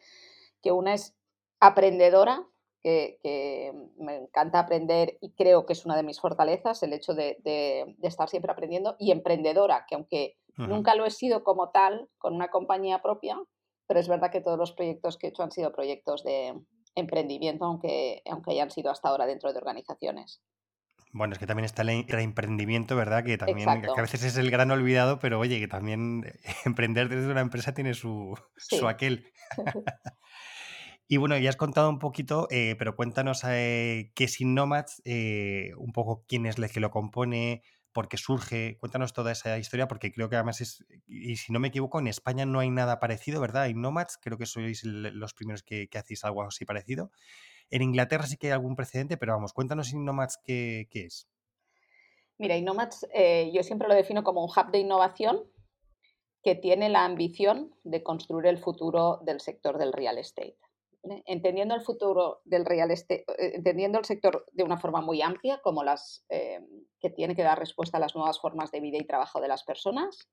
que 0.62 0.72
una 0.72 0.94
es 0.94 1.16
aprendedora, 1.60 2.46
que, 2.82 3.72
me 3.98 4.16
encanta 4.16 4.60
aprender 4.60 5.18
y 5.20 5.32
creo 5.32 5.66
que 5.66 5.72
es 5.72 5.84
una 5.84 5.96
de 5.96 6.02
mis 6.02 6.20
fortalezas, 6.20 6.82
el 6.82 6.92
hecho 6.92 7.14
de, 7.14 7.96
estar 8.02 8.28
siempre 8.28 8.52
aprendiendo, 8.52 8.96
y 8.98 9.10
emprendedora, 9.10 9.84
que 9.88 9.94
aunque 9.94 10.36
nunca 10.56 10.94
lo 10.94 11.06
he 11.06 11.10
sido 11.10 11.44
como 11.44 11.70
tal, 11.70 12.08
con 12.18 12.34
una 12.34 12.48
compañía 12.48 13.00
propia, 13.00 13.38
pero 13.86 14.00
es 14.00 14.08
verdad 14.08 14.30
que 14.30 14.40
todos 14.40 14.58
los 14.58 14.72
proyectos 14.72 15.16
que 15.16 15.26
he 15.26 15.30
hecho 15.30 15.42
han 15.42 15.52
sido 15.52 15.72
proyectos 15.72 16.24
de 16.24 16.54
emprendimiento, 16.94 17.64
aunque, 17.64 18.22
aunque 18.30 18.52
hayan 18.52 18.70
sido 18.70 18.90
hasta 18.90 19.08
ahora 19.08 19.26
dentro 19.26 19.52
de 19.52 19.58
organizaciones. 19.58 20.42
Bueno, 21.12 21.32
es 21.32 21.38
que 21.38 21.46
también 21.46 21.64
está 21.64 21.82
el 21.82 22.04
emprendimiento, 22.10 22.94
¿verdad? 22.94 23.24
Que 23.24 23.38
también 23.38 23.80
que 23.80 23.88
a 23.98 24.02
veces 24.02 24.22
es 24.24 24.36
el 24.36 24.50
gran 24.50 24.70
olvidado, 24.70 25.18
pero 25.18 25.38
oye, 25.38 25.58
que 25.58 25.68
también 25.68 26.22
emprender 26.66 27.08
desde 27.08 27.30
una 27.30 27.40
empresa 27.40 27.72
tiene 27.72 27.94
su, 27.94 28.38
su 28.56 28.88
aquel. 28.88 29.32
Y 31.10 31.16
bueno, 31.16 31.38
ya 31.38 31.48
has 31.48 31.56
contado 31.56 31.88
un 31.88 31.98
poquito, 31.98 32.48
eh, 32.50 32.76
pero 32.78 32.94
cuéntanos 32.94 33.42
eh, 33.46 34.12
qué 34.14 34.24
es 34.24 34.42
Innomads, 34.42 35.00
eh, 35.06 35.72
un 35.78 35.92
poco 35.92 36.26
quién 36.28 36.44
es 36.44 36.58
el 36.58 36.70
que 36.70 36.80
lo 36.80 36.90
compone, 36.90 37.62
por 37.92 38.10
qué 38.10 38.18
surge, 38.18 38.76
cuéntanos 38.76 39.14
toda 39.14 39.32
esa 39.32 39.56
historia, 39.56 39.88
porque 39.88 40.12
creo 40.12 40.28
que 40.28 40.36
además 40.36 40.60
es, 40.60 40.84
y 41.06 41.36
si 41.36 41.50
no 41.50 41.60
me 41.60 41.68
equivoco, 41.68 41.98
en 41.98 42.08
España 42.08 42.44
no 42.44 42.60
hay 42.60 42.68
nada 42.68 43.00
parecido, 43.00 43.40
¿verdad? 43.40 43.68
Innomads, 43.68 44.18
creo 44.18 44.36
que 44.36 44.44
sois 44.44 44.84
los 44.84 45.32
primeros 45.32 45.62
que, 45.62 45.88
hacéis 45.94 46.24
algo 46.26 46.42
así 46.42 46.66
parecido. 46.66 47.10
En 47.70 47.80
Inglaterra 47.80 48.26
sí 48.26 48.36
que 48.36 48.48
hay 48.48 48.52
algún 48.52 48.76
precedente, 48.76 49.16
pero 49.16 49.32
vamos, 49.32 49.54
cuéntanos 49.54 49.90
Innomads 49.94 50.38
qué, 50.44 50.88
qué 50.90 51.06
es. 51.06 51.26
Mira, 52.36 52.54
Innomads 52.54 53.06
yo 53.54 53.62
siempre 53.62 53.88
lo 53.88 53.94
defino 53.94 54.22
como 54.24 54.44
un 54.44 54.50
hub 54.50 54.70
de 54.70 54.78
innovación 54.78 55.42
que 56.42 56.54
tiene 56.54 56.90
la 56.90 57.06
ambición 57.06 57.74
de 57.82 58.02
construir 58.02 58.44
el 58.44 58.58
futuro 58.58 59.20
del 59.24 59.40
sector 59.40 59.78
del 59.78 59.94
real 59.94 60.18
estate 60.18 60.58
entendiendo 61.02 61.74
el 61.74 61.82
futuro 61.82 62.40
del 62.44 62.64
real 62.64 62.90
estate, 62.90 63.24
eh, 63.38 63.52
entendiendo 63.54 63.98
el 63.98 64.04
sector 64.04 64.44
de 64.52 64.64
una 64.64 64.78
forma 64.78 65.00
muy 65.00 65.22
amplia, 65.22 65.60
como 65.62 65.84
las 65.84 66.24
eh, 66.28 66.60
que 67.00 67.10
tiene 67.10 67.36
que 67.36 67.42
dar 67.42 67.58
respuesta 67.58 67.98
a 67.98 68.00
las 68.00 68.14
nuevas 68.14 68.40
formas 68.40 68.70
de 68.70 68.80
vida 68.80 68.98
y 68.98 69.06
trabajo 69.06 69.40
de 69.40 69.48
las 69.48 69.64
personas. 69.64 70.28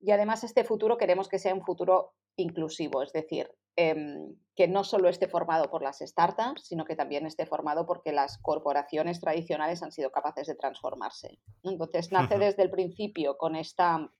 Y 0.00 0.12
además 0.12 0.44
este 0.44 0.64
futuro 0.64 0.96
queremos 0.96 1.28
que 1.28 1.38
sea 1.38 1.54
un 1.54 1.62
futuro 1.62 2.14
inclusivo, 2.36 3.02
es 3.02 3.12
decir, 3.12 3.50
em, 3.76 4.34
que 4.56 4.66
no 4.66 4.84
solo 4.84 5.08
esté 5.08 5.28
formado 5.28 5.70
por 5.70 5.82
las 5.82 5.98
startups, 5.98 6.66
sino 6.66 6.84
que 6.84 6.96
también 6.96 7.26
esté 7.26 7.44
formado 7.44 7.86
porque 7.86 8.12
las 8.12 8.38
corporaciones 8.38 9.20
tradicionales 9.20 9.82
han 9.82 9.92
sido 9.92 10.10
capaces 10.10 10.46
de 10.46 10.54
transformarse. 10.54 11.38
Entonces 11.62 12.12
nace 12.12 12.38
desde 12.38 12.62
el 12.62 12.70
principio 12.70 13.36
con 13.36 13.56
esta, 13.56 14.10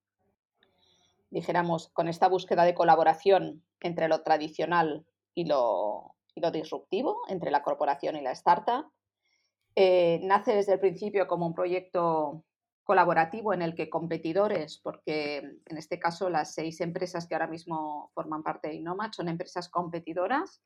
dijéramos, 1.31 1.89
con 1.89 2.09
esta 2.09 2.29
búsqueda 2.29 2.65
de 2.65 2.75
colaboración 2.75 3.65
entre 3.81 4.09
lo 4.09 4.23
tradicional 4.23 5.07
y 5.35 5.45
lo, 5.45 6.17
disruptivo 6.53 7.21
entre 7.29 7.51
la 7.51 7.63
corporación 7.63 8.17
y 8.17 8.23
la 8.23 8.33
startup. 8.33 8.91
Eh, 9.77 10.21
nace 10.23 10.55
desde 10.55 10.75
el 10.75 10.81
principio 10.81 11.27
como 11.27 11.47
un 11.47 11.55
proyecto 11.55 12.45
colaborativo 12.83 13.53
en 13.53 13.63
el 13.63 13.75
que 13.75 13.91
competidores, 13.91 14.81
porque 14.83 15.37
en 15.37 15.77
este 15.77 15.99
caso 15.99 16.31
las 16.31 16.55
seis 16.55 16.81
empresas 16.81 17.29
que 17.29 17.35
ahora 17.35 17.47
mismo 17.47 18.11
forman 18.15 18.43
parte 18.43 18.69
de 18.69 18.75
Innomat 18.75 19.13
son 19.15 19.29
empresas 19.29 19.69
competidoras 19.69 20.63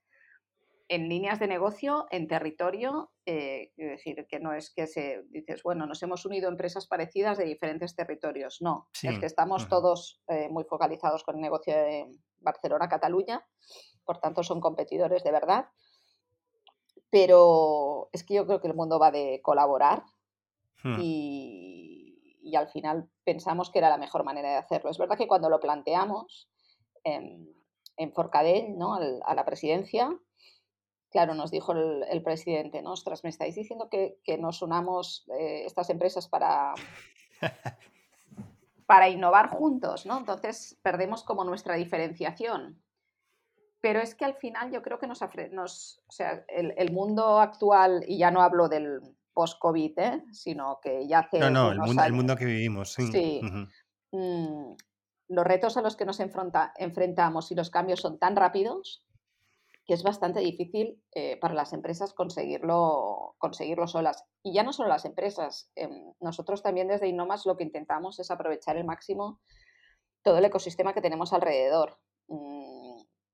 en 0.88 1.08
líneas 1.08 1.38
de 1.38 1.46
negocio, 1.46 2.06
en 2.10 2.28
territorio, 2.28 3.10
eh, 3.26 3.72
es 3.76 3.90
decir, 3.90 4.26
que 4.28 4.38
no 4.38 4.52
es 4.52 4.72
que 4.72 4.86
se 4.86 5.22
dices, 5.30 5.62
bueno, 5.62 5.86
nos 5.86 6.02
hemos 6.02 6.26
unido 6.26 6.48
empresas 6.48 6.86
parecidas 6.86 7.38
de 7.38 7.44
diferentes 7.44 7.94
territorios, 7.96 8.60
no, 8.60 8.88
es 9.02 9.18
que 9.18 9.26
estamos 9.26 9.68
todos 9.68 10.22
eh, 10.28 10.48
muy 10.50 10.64
focalizados 10.64 11.24
con 11.24 11.36
el 11.36 11.42
negocio 11.42 11.74
de 11.74 12.06
Barcelona-Cataluña 12.40 13.44
por 14.04 14.18
tanto 14.18 14.42
son 14.42 14.60
competidores 14.60 15.24
de 15.24 15.32
verdad. 15.32 15.68
Pero 17.10 18.08
es 18.12 18.24
que 18.24 18.34
yo 18.34 18.46
creo 18.46 18.60
que 18.60 18.68
el 18.68 18.74
mundo 18.74 18.98
va 18.98 19.10
de 19.10 19.40
colaborar 19.42 20.04
hmm. 20.82 21.00
y, 21.00 22.00
al 22.56 22.68
final 22.68 23.08
pensamos 23.24 23.70
que 23.70 23.78
era 23.78 23.88
la 23.88 23.96
mejor 23.96 24.22
manera 24.22 24.50
de 24.50 24.56
hacerlo. 24.56 24.90
Es 24.90 24.98
verdad 24.98 25.16
que 25.16 25.26
cuando 25.26 25.48
lo 25.48 25.58
planteamos 25.58 26.48
en, 27.02 27.52
en 27.96 28.12
Forcadell, 28.12 28.78
¿no? 28.78 28.94
a 28.94 29.34
la 29.34 29.44
presidencia, 29.44 30.16
claro, 31.14 31.34
nos 31.36 31.52
dijo 31.52 31.72
el, 31.72 32.22
presidente, 32.24 32.82
¿no? 32.82 32.92
Ostras, 32.94 33.22
me 33.22 33.30
estáis 33.30 33.54
diciendo 33.54 33.88
que, 33.88 34.18
nos 34.36 34.62
unamos 34.62 35.24
eh, 35.38 35.62
estas 35.64 35.88
empresas 35.90 36.26
para, 36.26 36.74
para 38.86 39.08
innovar 39.08 39.48
juntos, 39.50 40.06
¿no? 40.06 40.18
Entonces 40.18 40.76
perdemos 40.82 41.22
como 41.22 41.44
nuestra 41.44 41.76
diferenciación. 41.76 42.82
Pero 43.84 44.00
es 44.00 44.14
que 44.14 44.24
al 44.24 44.32
final 44.32 44.72
yo 44.72 44.80
creo 44.80 44.98
que 44.98 45.06
nos, 45.06 45.20
nos 45.52 46.00
o 46.08 46.10
sea, 46.10 46.42
el, 46.48 46.90
mundo 46.90 47.38
actual, 47.38 48.02
y 48.08 48.16
ya 48.16 48.30
no 48.30 48.40
hablo 48.40 48.66
del 48.66 48.98
post-COVID, 49.34 49.98
¿eh? 49.98 50.24
sino 50.32 50.78
que 50.82 51.06
ya 51.06 51.18
hace... 51.18 51.38
No, 51.38 51.50
no, 51.50 51.70
el 51.70 51.80
mundo, 51.80 52.02
el 52.02 52.12
mundo, 52.14 52.34
que 52.34 52.46
vivimos, 52.46 52.94
sí. 52.94 53.12
sí. 53.12 53.42
Mm, 54.10 54.74
los 55.28 55.44
retos 55.44 55.76
a 55.76 55.82
los 55.82 55.96
que 55.96 56.06
nos 56.06 56.18
enfrenta, 56.20 56.72
enfrentamos 56.78 57.52
y 57.52 57.54
los 57.56 57.68
cambios 57.68 58.00
son 58.00 58.18
tan 58.18 58.36
rápidos 58.36 59.04
que 59.84 59.92
es 59.92 60.02
bastante 60.02 60.40
difícil 60.40 61.02
eh, 61.12 61.36
para 61.36 61.52
las 61.52 61.74
empresas 61.74 62.14
conseguirlo, 62.14 63.34
conseguirlo 63.36 63.86
solas. 63.86 64.24
Y 64.42 64.54
ya 64.54 64.62
no 64.62 64.72
solo 64.72 64.88
las 64.88 65.04
empresas, 65.04 65.70
em, 65.74 66.14
nosotros 66.20 66.62
también 66.62 66.88
desde 66.88 67.08
Innomas 67.08 67.44
lo 67.44 67.58
que 67.58 67.64
intentamos 67.64 68.18
es 68.18 68.30
aprovechar 68.30 68.78
el 68.78 68.86
máximo 68.86 69.42
todo 70.22 70.38
el 70.38 70.44
ecosistema 70.46 70.94
que 70.94 71.02
tenemos 71.02 71.34
alrededor. 71.34 71.98
Mm, 72.28 72.83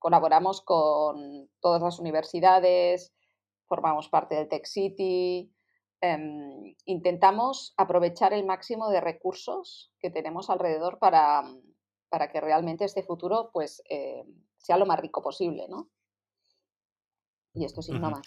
colaboramos 0.00 0.62
con 0.62 1.48
todas 1.60 1.82
las 1.82 2.00
universidades, 2.00 3.12
formamos 3.66 4.08
parte 4.08 4.34
del 4.34 4.48
Tech 4.48 4.66
City, 4.66 5.52
em, 6.00 6.74
intentamos 6.86 7.74
aprovechar 7.76 8.32
el 8.32 8.44
máximo 8.44 8.90
de 8.90 9.00
recursos 9.00 9.92
que 10.00 10.10
tenemos 10.10 10.50
alrededor 10.50 10.98
para, 10.98 11.44
para 12.08 12.32
que 12.32 12.40
realmente 12.40 12.84
este 12.84 13.04
futuro 13.04 13.50
pues, 13.52 13.82
eh, 13.88 14.24
sea 14.56 14.78
lo 14.78 14.86
más 14.86 14.98
rico 14.98 15.22
posible, 15.22 15.66
¿no? 15.68 15.88
Y 17.54 17.64
esto 17.64 17.80
es 17.80 17.90
uh 17.90 18.22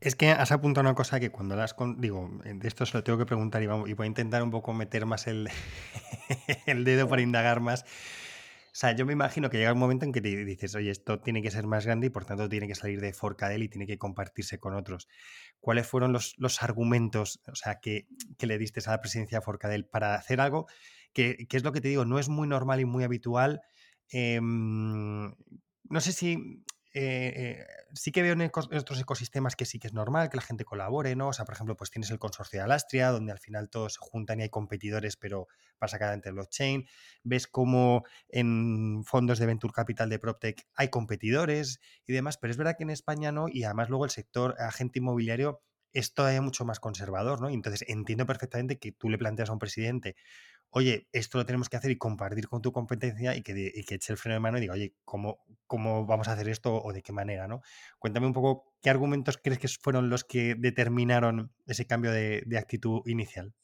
Es 0.00 0.16
que 0.16 0.30
has 0.30 0.52
apuntado 0.52 0.86
una 0.86 0.94
cosa 0.94 1.20
que 1.20 1.30
cuando 1.30 1.54
las... 1.54 1.76
digo, 1.98 2.30
de 2.44 2.66
esto 2.66 2.86
se 2.86 2.96
lo 2.96 3.04
tengo 3.04 3.18
que 3.18 3.26
preguntar 3.26 3.62
y, 3.62 3.66
y 3.66 3.94
voy 3.94 4.04
a 4.04 4.06
intentar 4.06 4.42
un 4.42 4.50
poco 4.50 4.72
meter 4.72 5.04
más 5.06 5.26
el, 5.26 5.48
el 6.66 6.84
dedo 6.84 7.08
para 7.08 7.22
indagar 7.22 7.60
más. 7.60 7.84
Sea, 8.76 8.92
yo 8.92 9.06
me 9.06 9.14
imagino 9.14 9.48
que 9.48 9.56
llega 9.56 9.72
un 9.72 9.78
momento 9.78 10.04
en 10.04 10.12
que 10.12 10.20
te 10.20 10.44
dices, 10.44 10.74
oye, 10.74 10.90
esto 10.90 11.18
tiene 11.18 11.40
que 11.40 11.50
ser 11.50 11.66
más 11.66 11.86
grande 11.86 12.08
y 12.08 12.10
por 12.10 12.26
tanto 12.26 12.46
tiene 12.46 12.68
que 12.68 12.74
salir 12.74 13.00
de 13.00 13.14
Forcadell 13.14 13.62
y 13.62 13.70
tiene 13.70 13.86
que 13.86 13.96
compartirse 13.96 14.58
con 14.60 14.74
otros. 14.74 15.08
¿Cuáles 15.60 15.86
fueron 15.86 16.12
los, 16.12 16.34
argumentos 16.60 17.40
o 17.50 17.54
sea, 17.54 17.80
que, 17.80 18.06
le 18.38 18.58
diste 18.58 18.80
a 18.84 18.90
la 18.90 19.00
presidencia 19.00 19.38
de 19.38 19.44
Forcadell 19.46 19.86
para 19.86 20.14
hacer 20.14 20.42
algo 20.42 20.66
que, 21.14 21.46
es 21.50 21.64
lo 21.64 21.72
que 21.72 21.80
te 21.80 21.88
digo, 21.88 22.04
no 22.04 22.18
es 22.18 22.28
muy 22.28 22.46
normal 22.46 22.80
y 22.80 22.84
muy 22.84 23.02
habitual? 23.02 23.62
Em, 24.10 25.34
no 25.88 26.00
sé 26.00 26.12
si 26.12 26.62
eh, 26.98 27.32
eh, 27.36 27.66
sí 27.92 28.10
que 28.10 28.22
veo 28.22 28.32
en, 28.32 28.40
otros 28.40 28.98
ecosistemas 28.98 29.54
que 29.54 29.66
sí 29.66 29.78
que 29.78 29.86
es 29.86 29.92
normal 29.92 30.30
que 30.30 30.38
la 30.38 30.42
gente 30.42 30.64
colabore, 30.64 31.14
¿no? 31.14 31.28
O 31.28 31.32
sea, 31.34 31.44
por 31.44 31.54
ejemplo, 31.54 31.76
pues 31.76 31.90
tienes 31.90 32.10
el 32.10 32.18
consorcio 32.18 32.58
de 32.58 32.64
Alastria, 32.64 33.10
donde 33.10 33.32
al 33.32 33.38
final 33.38 33.68
todos 33.68 33.94
se 33.94 33.98
juntan 34.00 34.40
y 34.40 34.44
hay 34.44 34.48
competidores, 34.48 35.18
pero 35.18 35.46
para 35.76 35.90
sacar 35.90 36.08
adelante 36.08 36.30
el 36.30 36.36
blockchain. 36.36 36.88
Ves 37.22 37.48
como 37.48 38.04
en 38.30 39.04
fondos 39.04 39.38
de 39.38 39.44
Venture 39.44 39.74
Capital 39.74 40.08
de 40.08 40.18
PropTech 40.18 40.66
hay 40.74 40.88
competidores 40.88 41.80
y 42.06 42.14
demás, 42.14 42.38
pero 42.38 42.50
es 42.50 42.56
verdad 42.56 42.76
que 42.78 42.84
en 42.84 42.90
España 42.90 43.30
no, 43.30 43.44
y 43.46 43.64
además 43.64 43.90
luego 43.90 44.06
el 44.06 44.10
sector 44.10 44.54
agente 44.58 44.98
inmobiliario 45.00 45.60
es 45.92 46.14
todavía 46.14 46.40
mucho 46.40 46.64
más 46.64 46.80
conservador, 46.80 47.42
¿no? 47.42 47.50
Entonces 47.50 47.84
entiendo 47.88 48.24
perfectamente 48.24 48.78
que 48.78 48.92
tú 48.92 49.10
le 49.10 49.18
planteas 49.18 49.50
a 49.50 49.52
un 49.52 49.58
presidente 49.58 50.16
oye, 50.70 51.08
esto 51.12 51.38
lo 51.38 51.46
tenemos 51.46 51.68
que 51.68 51.76
hacer 51.76 51.90
y 51.90 51.98
compartir 51.98 52.48
con 52.48 52.62
tu 52.62 52.72
competencia 52.72 53.34
y 53.36 53.42
que, 53.42 53.72
eche 53.76 54.12
el 54.12 54.18
freno 54.18 54.34
de 54.34 54.40
mano 54.40 54.58
y 54.58 54.60
diga, 54.60 54.74
oye, 54.74 54.94
¿cómo, 55.04 55.38
¿cómo 55.66 56.06
vamos 56.06 56.28
a 56.28 56.32
hacer 56.32 56.48
esto 56.48 56.82
o 56.82 56.92
de 56.92 57.02
qué 57.02 57.12
manera? 57.12 57.48
¿no? 57.48 57.62
Cuéntame 57.98 58.26
un 58.26 58.32
poco 58.32 58.74
qué 58.82 58.90
argumentos 58.90 59.38
crees 59.38 59.58
que 59.58 59.68
fueron 59.68 60.10
los 60.10 60.24
que 60.24 60.54
determinaron 60.54 61.52
ese 61.66 61.86
cambio 61.86 62.10
de, 62.12 62.44
actitud 62.58 63.02
inicial. 63.06 63.54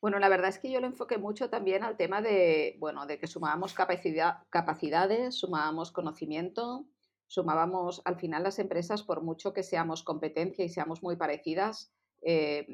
Bueno, 0.00 0.18
la 0.18 0.28
verdad 0.28 0.48
es 0.48 0.58
que 0.58 0.70
yo 0.70 0.80
lo 0.80 0.88
enfoqué 0.88 1.16
mucho 1.16 1.48
también 1.48 1.84
al 1.84 1.96
tema 1.96 2.20
de, 2.22 2.76
bueno, 2.80 3.06
de 3.06 3.18
que 3.18 3.28
sumábamos 3.28 3.72
capacidad, 3.72 4.38
capacidades, 4.50 5.38
sumábamos 5.38 5.92
conocimiento, 5.92 6.86
sumábamos 7.28 8.02
al 8.04 8.16
final 8.16 8.42
las 8.42 8.58
empresas, 8.58 9.04
por 9.04 9.22
mucho 9.22 9.52
que 9.52 9.62
seamos 9.62 10.02
competencia 10.02 10.64
y 10.64 10.68
seamos 10.68 11.04
muy 11.04 11.14
parecidas, 11.14 11.92
eh, 12.20 12.66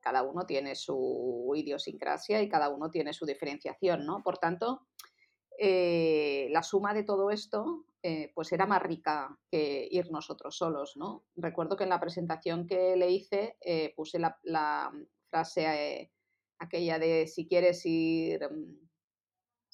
cada 0.00 0.22
uno 0.22 0.46
tiene 0.46 0.74
su 0.74 1.52
idiosincrasia 1.54 2.42
y 2.42 2.48
cada 2.48 2.68
uno 2.68 2.90
tiene 2.90 3.12
su 3.12 3.26
diferenciación, 3.26 4.06
¿no? 4.06 4.22
Por 4.22 4.38
tanto, 4.38 4.86
eh, 5.58 6.48
la 6.50 6.62
suma 6.62 6.94
de 6.94 7.04
todo 7.04 7.30
esto 7.30 7.84
eh, 8.02 8.30
pues 8.34 8.52
era 8.52 8.66
más 8.66 8.82
rica 8.82 9.36
que 9.50 9.88
ir 9.90 10.10
nosotros 10.10 10.56
solos, 10.56 10.96
¿no? 10.96 11.24
Recuerdo 11.36 11.76
que 11.76 11.84
en 11.84 11.90
la 11.90 12.00
presentación 12.00 12.66
que 12.66 12.96
le 12.96 13.10
hice 13.10 13.56
puse 13.96 14.18
la, 14.18 14.38
la 14.44 14.92
frase 15.30 16.12
aquella 16.58 16.98
de 16.98 17.26
si 17.26 17.46
quieres 17.46 17.84
ir 17.84 18.40
mm, 18.48 18.88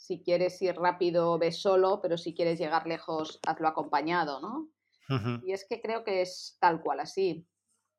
si 0.05 0.23
quieres 0.23 0.61
ir 0.61 0.77
rápido, 0.77 1.39
ve 1.39 1.51
solo, 1.51 2.01
pero 2.03 2.19
si 2.19 2.35
quieres 2.35 2.59
llegar 2.59 2.87
lejos, 2.87 3.41
hazlo 3.47 3.69
acompañado, 3.69 4.39
¿no? 4.41 4.69
Y 5.45 5.53
es 5.53 5.67
que 5.67 5.81
creo 5.81 6.05
que 6.05 6.23
es 6.23 6.57
tal 6.61 6.83
cual 6.83 7.01
así. 7.01 7.47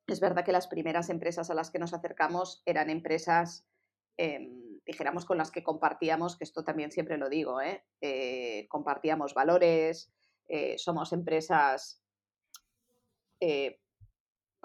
Es 0.07 0.19
verdad 0.19 0.45
que 0.45 0.51
las 0.51 0.67
primeras 0.67 1.09
empresas 1.09 1.49
a 1.49 1.55
las 1.55 1.71
que 1.71 1.79
nos 1.79 1.93
acercamos 1.93 2.61
eran 2.65 2.89
empresas, 2.89 3.65
em, 4.17 4.79
dijéramos, 4.85 5.25
con 5.25 5.37
las 5.37 5.51
que 5.51 5.63
compartíamos, 5.63 6.37
que 6.37 6.43
esto 6.43 6.63
también 6.63 6.91
siempre 6.91 7.17
lo 7.17 7.29
digo, 7.29 7.61
¿eh? 7.61 7.83
Eh, 8.01 8.67
compartíamos 8.69 9.33
valores, 9.33 10.11
eh, 10.47 10.77
somos 10.77 11.11
empresas 11.13 12.01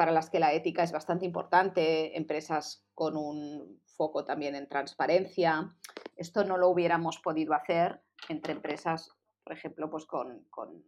para 0.01 0.13
las 0.13 0.31
que 0.31 0.39
la 0.39 0.55
ética 0.55 0.83
es 0.83 0.93
bastante 0.93 1.27
importante, 1.27 2.17
empresas 2.17 2.87
con 2.95 3.19
un 3.19 3.83
foco 3.85 4.25
también 4.25 4.55
en 4.55 4.67
transparencia. 4.67 5.77
Esto 6.17 6.43
no 6.43 6.57
lo 6.57 6.71
hubiéramos 6.71 7.19
podido 7.19 7.53
hacer 7.53 8.01
entre 8.31 8.55
empresas, 8.55 9.11
por 9.45 9.53
ejemplo, 9.53 9.91
pues 9.91 10.07
con, 10.07 10.45
con, 10.49 10.83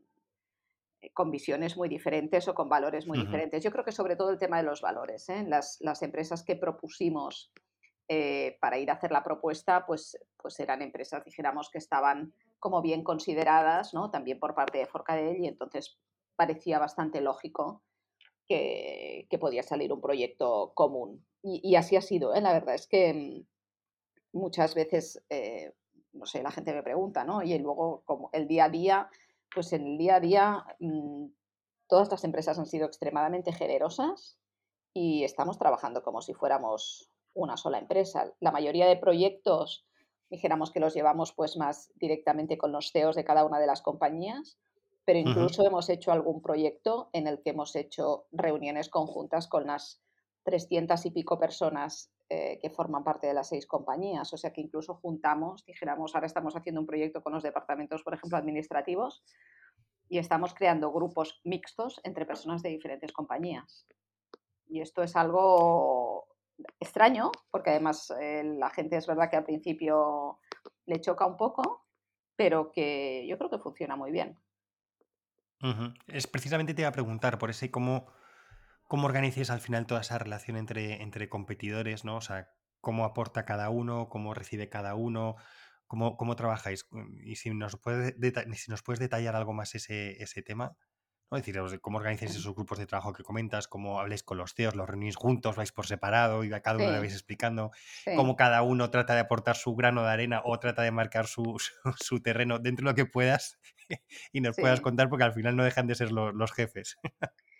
eh, 1.02 1.10
visiones 1.26 1.76
muy 1.76 1.88
diferentes 1.88 2.48
o 2.48 2.54
con 2.54 2.68
valores 2.68 3.06
muy 3.06 3.18
diferentes. 3.18 3.62
Yo 3.62 3.70
creo 3.70 3.84
que 3.84 3.92
sobre 3.92 4.16
todo 4.16 4.30
el 4.30 4.38
tema 4.38 4.56
de 4.58 4.62
los 4.62 4.80
valores. 4.80 5.28
¿eh? 5.28 5.44
Las, 5.46 5.78
las, 5.80 6.02
empresas 6.02 6.42
que 6.42 6.56
propusimos 6.56 7.52
eh, 8.08 8.56
para 8.60 8.78
ir 8.78 8.90
a 8.90 8.94
hacer 8.94 9.10
la 9.10 9.24
propuesta, 9.24 9.84
pues, 9.86 10.18
pues 10.36 10.58
eran 10.60 10.82
empresas, 10.82 11.24
dijéramos, 11.24 11.70
que 11.70 11.78
estaban 11.78 12.32
como 12.58 12.80
bien 12.80 13.02
consideradas, 13.02 13.92
¿no? 13.92 14.10
También 14.10 14.38
por 14.38 14.54
parte 14.54 14.78
de 14.78 14.86
Forcadell 14.86 15.42
y 15.42 15.48
entonces 15.48 15.98
parecía 16.36 16.78
bastante 16.78 17.20
lógico 17.20 17.82
que, 18.46 19.26
que 19.28 19.38
podía 19.38 19.62
salir 19.62 19.92
un 19.92 20.00
proyecto 20.00 20.72
común. 20.74 21.24
Y, 21.42 21.74
así 21.74 21.96
ha 21.96 22.00
sido, 22.00 22.34
¿eh? 22.34 22.40
la 22.40 22.52
verdad 22.52 22.76
es 22.76 22.86
que 22.86 23.12
mm, 23.12 24.38
muchas 24.38 24.74
veces, 24.76 25.24
eh, 25.28 25.72
no 26.12 26.24
sé, 26.24 26.42
la 26.42 26.52
gente 26.52 26.72
me 26.72 26.84
pregunta, 26.84 27.24
¿no? 27.24 27.42
Y 27.42 27.58
luego, 27.58 28.02
como 28.04 28.30
el 28.32 28.46
día 28.46 28.66
a 28.66 28.68
día, 28.68 29.10
pues 29.54 29.72
en 29.72 29.86
el 29.86 29.98
día 29.98 30.16
a 30.16 30.20
día, 30.20 30.64
mm, 30.80 31.26
todas 31.86 32.10
las 32.10 32.24
empresas 32.24 32.58
han 32.58 32.66
sido 32.66 32.86
extremadamente 32.86 33.52
generosas 33.52 34.38
y 34.94 35.24
estamos 35.24 35.58
trabajando 35.58 36.02
como 36.02 36.22
si 36.22 36.34
fuéramos 36.34 37.10
una 37.34 37.56
sola 37.56 37.78
empresa. 37.78 38.32
La 38.40 38.50
mayoría 38.50 38.86
de 38.86 38.96
proyectos, 38.96 39.86
dijéramos 40.30 40.70
que 40.70 40.80
los 40.80 40.94
llevamos 40.94 41.32
pues 41.32 41.56
más 41.56 41.92
directamente 41.96 42.58
con 42.58 42.72
los 42.72 42.92
CEOs 42.92 43.16
de 43.16 43.24
cada 43.24 43.44
una 43.44 43.58
de 43.58 43.66
las 43.66 43.82
compañías, 43.82 44.58
pero 45.04 45.18
incluso 45.18 45.66
hemos 45.66 45.88
hecho 45.88 46.12
algún 46.12 46.42
proyecto 46.42 47.10
en 47.12 47.26
el 47.26 47.42
que 47.42 47.50
hemos 47.50 47.74
hecho 47.74 48.26
reuniones 48.30 48.88
conjuntas 48.88 49.48
con 49.48 49.66
las 49.66 50.00
300 50.44 51.04
y 51.06 51.10
pico 51.10 51.38
personas 51.38 52.10
eh, 52.34 52.58
que 52.62 52.70
forman 52.70 53.04
parte 53.04 53.26
de 53.26 53.34
las 53.34 53.48
seis 53.48 53.66
compañías. 53.66 54.32
O 54.32 54.38
sea 54.38 54.54
que 54.54 54.62
incluso 54.62 54.94
juntamos, 54.94 55.66
dijéramos, 55.66 56.14
ahora 56.14 56.26
estamos 56.26 56.56
haciendo 56.56 56.80
un 56.80 56.86
proyecto 56.86 57.22
con 57.22 57.34
los 57.34 57.42
departamentos, 57.42 58.02
por 58.02 58.14
ejemplo, 58.14 58.38
administrativos, 58.38 59.22
y 60.08 60.16
estamos 60.16 60.54
creando 60.54 60.90
grupos 60.90 61.42
mixtos 61.44 62.00
entre 62.04 62.24
personas 62.24 62.62
de 62.62 62.70
diferentes 62.70 63.12
compañías. 63.12 63.86
Y 64.66 64.80
esto 64.80 65.02
es 65.02 65.14
algo 65.14 66.26
extraño, 66.80 67.32
porque 67.50 67.68
además 67.68 68.10
eh, 68.18 68.42
la 68.44 68.70
gente 68.70 68.96
es 68.96 69.06
verdad 69.06 69.28
que 69.28 69.36
al 69.36 69.44
principio 69.44 70.38
le 70.86 71.02
choca 71.02 71.26
un 71.26 71.36
poco, 71.36 71.84
pero 72.34 72.72
que 72.72 73.26
yo 73.28 73.36
creo 73.36 73.50
que 73.50 73.58
funciona 73.58 73.94
muy 73.94 74.10
bien. 74.10 74.38
Es 76.06 76.26
precisamente 76.26 76.72
te 76.72 76.80
iba 76.80 76.88
a 76.88 76.92
preguntar 76.92 77.38
por 77.38 77.50
ese 77.50 77.70
cómo 77.70 78.06
cómo 78.92 79.06
organizáis 79.06 79.48
al 79.48 79.60
final 79.60 79.86
toda 79.86 80.02
esa 80.02 80.18
relación 80.18 80.58
entre, 80.58 81.00
entre 81.00 81.30
competidores, 81.30 82.04
¿no? 82.04 82.16
O 82.16 82.20
sea, 82.20 82.50
cómo 82.82 83.06
aporta 83.06 83.46
cada 83.46 83.70
uno, 83.70 84.10
cómo 84.10 84.34
recibe 84.34 84.68
cada 84.68 84.96
uno, 84.96 85.36
cómo, 85.86 86.18
cómo 86.18 86.36
trabajáis. 86.36 86.86
Y 87.24 87.36
si 87.36 87.54
nos, 87.54 87.78
puedes 87.78 88.14
si 88.60 88.70
nos 88.70 88.82
puedes 88.82 89.00
detallar 89.00 89.34
algo 89.34 89.54
más 89.54 89.74
ese, 89.74 90.22
ese 90.22 90.42
tema, 90.42 90.76
¿no? 91.30 91.38
Es 91.38 91.46
decir, 91.46 91.80
cómo 91.80 91.96
organizáis 91.96 92.32
esos 92.32 92.54
grupos 92.54 92.78
de 92.78 92.84
trabajo 92.84 93.14
que 93.14 93.22
comentas, 93.22 93.66
cómo 93.66 93.98
habléis 93.98 94.22
con 94.24 94.36
los 94.36 94.52
CEOs, 94.52 94.76
los 94.76 94.86
reunís 94.86 95.16
juntos, 95.16 95.56
vais 95.56 95.72
por 95.72 95.86
separado 95.86 96.44
y 96.44 96.52
a 96.52 96.60
cada 96.60 96.76
uno 96.76 96.92
le 96.92 96.98
vais 96.98 97.14
explicando 97.14 97.70
cómo 98.14 98.36
cada 98.36 98.60
uno 98.60 98.90
trata 98.90 99.14
de 99.14 99.20
aportar 99.20 99.56
su 99.56 99.74
grano 99.74 100.02
de 100.02 100.10
arena 100.10 100.42
o 100.44 100.58
trata 100.60 100.82
de 100.82 100.90
marcar 100.90 101.28
su, 101.28 101.56
su, 101.96 102.20
terreno 102.20 102.58
dentro 102.58 102.84
de 102.84 102.90
lo 102.90 102.94
que 102.94 103.06
puedas 103.06 103.58
y 104.34 104.42
nos 104.42 104.54
puedas 104.54 104.82
contar 104.82 105.08
porque 105.08 105.24
al 105.24 105.32
final 105.32 105.56
no 105.56 105.64
dejan 105.64 105.86
de 105.86 105.94
ser 105.94 106.12
los 106.12 106.52
jefes. 106.52 106.98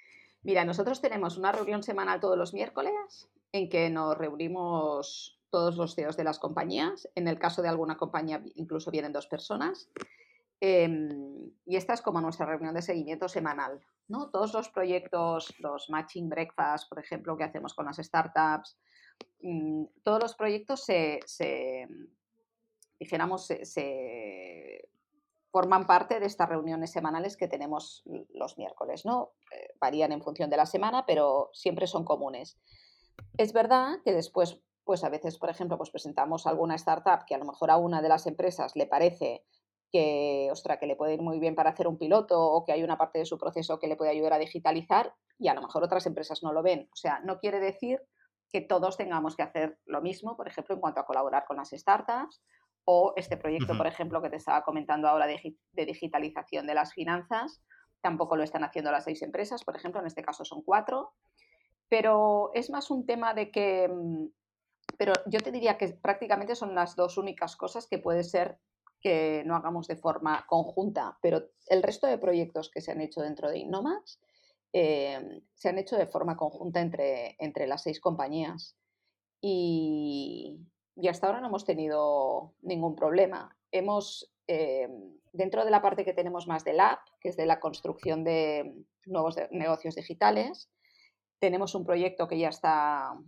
Mira, 0.42 0.64
nosotros 0.64 1.00
tenemos 1.00 1.36
una 1.36 1.52
reunión 1.52 1.82
semanal 1.82 2.20
todos 2.20 2.36
los 2.36 2.52
miércoles 2.52 3.28
en 3.52 3.68
que 3.68 3.90
nos 3.90 4.16
reunimos 4.18 5.38
todos 5.50 5.76
los 5.76 5.94
CEOs 5.94 6.16
de 6.16 6.24
las 6.24 6.38
compañías. 6.38 7.08
En 7.14 7.28
el 7.28 7.38
caso 7.38 7.62
de 7.62 7.68
alguna 7.68 7.96
compañía 7.96 8.42
incluso 8.56 8.90
vienen 8.90 9.12
dos 9.12 9.26
personas. 9.26 9.88
Em, 10.60 11.50
y 11.66 11.76
esta 11.76 11.92
es 11.92 12.02
como 12.02 12.20
nuestra 12.20 12.46
reunión 12.46 12.74
de 12.74 12.82
seguimiento 12.82 13.28
semanal. 13.28 13.80
¿no? 14.08 14.30
Todos 14.30 14.52
los 14.52 14.68
proyectos, 14.68 15.54
los 15.58 15.90
matching 15.90 16.28
breakfast, 16.28 16.88
por 16.88 16.98
ejemplo, 16.98 17.36
que 17.36 17.44
hacemos 17.44 17.74
con 17.74 17.86
las 17.86 17.96
startups, 17.96 18.78
mm, 19.42 19.84
todos 20.02 20.22
los 20.22 20.34
proyectos 20.34 20.84
se, 20.84 21.20
dijéramos, 22.98 23.46
se, 23.46 24.88
forman 25.52 25.86
parte 25.86 26.18
de 26.18 26.26
estas 26.26 26.48
reuniones 26.48 26.90
semanales 26.90 27.36
que 27.36 27.46
tenemos 27.46 28.02
los 28.32 28.56
miércoles, 28.56 29.04
¿no? 29.04 29.34
Eh, 29.52 29.68
varían 29.78 30.10
en 30.10 30.22
función 30.22 30.48
de 30.48 30.56
la 30.56 30.64
semana, 30.64 31.04
pero 31.06 31.50
siempre 31.52 31.86
son 31.86 32.04
comunes. 32.04 32.58
Es 33.36 33.52
verdad 33.52 33.98
que 34.02 34.14
después, 34.14 34.58
pues 34.82 35.04
a 35.04 35.10
veces, 35.10 35.38
por 35.38 35.50
ejemplo, 35.50 35.76
pues 35.76 35.90
presentamos 35.90 36.46
alguna 36.46 36.74
startup 36.76 37.26
que 37.26 37.34
a 37.34 37.38
lo 37.38 37.44
mejor 37.44 37.70
a 37.70 37.76
una 37.76 38.00
de 38.00 38.08
las 38.08 38.26
empresas 38.26 38.74
le 38.76 38.86
parece 38.86 39.44
que, 39.90 40.48
ostra, 40.50 40.78
que 40.78 40.86
le 40.86 40.96
puede 40.96 41.14
ir 41.14 41.20
muy 41.20 41.38
bien 41.38 41.54
para 41.54 41.70
hacer 41.70 41.86
un 41.86 41.98
piloto 41.98 42.40
o 42.40 42.64
que 42.64 42.72
hay 42.72 42.82
una 42.82 42.96
parte 42.96 43.18
de 43.18 43.26
su 43.26 43.36
proceso 43.36 43.78
que 43.78 43.88
le 43.88 43.96
puede 43.96 44.10
ayudar 44.10 44.32
a 44.32 44.38
digitalizar 44.38 45.14
y 45.38 45.48
a 45.48 45.54
lo 45.54 45.60
mejor 45.60 45.84
otras 45.84 46.06
empresas 46.06 46.42
no 46.42 46.54
lo 46.54 46.62
ven. 46.62 46.88
O 46.90 46.96
sea, 46.96 47.20
no 47.20 47.38
quiere 47.38 47.60
decir 47.60 48.00
que 48.50 48.62
todos 48.62 48.96
tengamos 48.96 49.36
que 49.36 49.42
hacer 49.42 49.78
lo 49.84 50.00
mismo, 50.00 50.34
por 50.34 50.48
ejemplo, 50.48 50.74
en 50.74 50.80
cuanto 50.80 51.00
a 51.00 51.06
colaborar 51.06 51.44
con 51.46 51.58
las 51.58 51.70
startups 51.70 52.42
o 52.84 53.12
este 53.16 53.36
proyecto, 53.36 53.76
por 53.76 53.86
ejemplo, 53.86 54.20
que 54.20 54.30
te 54.30 54.36
estaba 54.36 54.62
comentando 54.62 55.08
ahora 55.08 55.26
de, 55.26 55.56
digitalización 55.72 56.66
de 56.66 56.74
las 56.74 56.92
finanzas, 56.92 57.62
tampoco 58.00 58.36
lo 58.36 58.42
están 58.42 58.64
haciendo 58.64 58.90
las 58.90 59.04
seis 59.04 59.22
empresas, 59.22 59.64
por 59.64 59.76
ejemplo, 59.76 60.00
en 60.00 60.06
este 60.06 60.22
caso 60.22 60.44
son 60.44 60.62
cuatro, 60.62 61.12
pero 61.88 62.50
es 62.54 62.70
más 62.70 62.90
un 62.90 63.06
tema 63.06 63.34
de 63.34 63.50
que, 63.50 63.88
mm, 63.88 64.26
pero 64.98 65.12
yo 65.26 65.40
te 65.40 65.52
diría 65.52 65.78
que 65.78 65.88
prácticamente 65.88 66.56
son 66.56 66.74
las 66.74 66.96
dos 66.96 67.18
únicas 67.18 67.56
cosas 67.56 67.86
que 67.86 67.98
puede 67.98 68.24
ser 68.24 68.58
que 69.00 69.42
no 69.46 69.56
hagamos 69.56 69.88
de 69.88 69.96
forma 69.96 70.44
conjunta, 70.48 71.18
pero 71.20 71.50
el 71.68 71.82
resto 71.82 72.06
de 72.06 72.18
proyectos 72.18 72.70
que 72.70 72.80
se 72.80 72.92
han 72.92 73.00
hecho 73.00 73.20
dentro 73.20 73.50
de 73.50 73.58
Innomax 73.58 74.20
eh, 74.72 75.42
se 75.54 75.68
han 75.68 75.78
hecho 75.78 75.96
de 75.96 76.06
forma 76.06 76.36
conjunta 76.36 76.80
entre, 76.80 77.36
entre 77.38 77.66
las 77.66 77.82
seis 77.82 78.00
compañías. 78.00 78.76
Y, 79.40 80.60
y 80.96 81.08
hasta 81.08 81.26
ahora 81.26 81.40
no 81.40 81.48
hemos 81.48 81.64
tenido 81.64 82.54
ningún 82.62 82.94
problema. 82.94 83.56
Hemos, 83.70 84.32
eh, 84.46 84.88
dentro 85.32 85.64
de 85.64 85.70
la 85.70 85.82
parte 85.82 86.04
que 86.04 86.12
tenemos 86.12 86.46
más 86.46 86.64
del 86.64 86.80
app, 86.80 87.00
que 87.20 87.30
es 87.30 87.36
de 87.36 87.46
la 87.46 87.60
construcción 87.60 88.24
de 88.24 88.74
nuevos 89.06 89.36
negocios 89.50 89.94
digitales, 89.94 90.70
tenemos 91.38 91.74
un 91.74 91.84
proyecto 91.84 92.28
que 92.28 92.38
ya 92.38 92.50
está, 92.50 93.18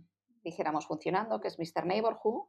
dijéramos, 0.43 0.87
funcionando, 0.87 1.41
que 1.41 1.47
es 1.47 1.59
Mr. 1.59 1.85
Neighborhood. 1.85 2.47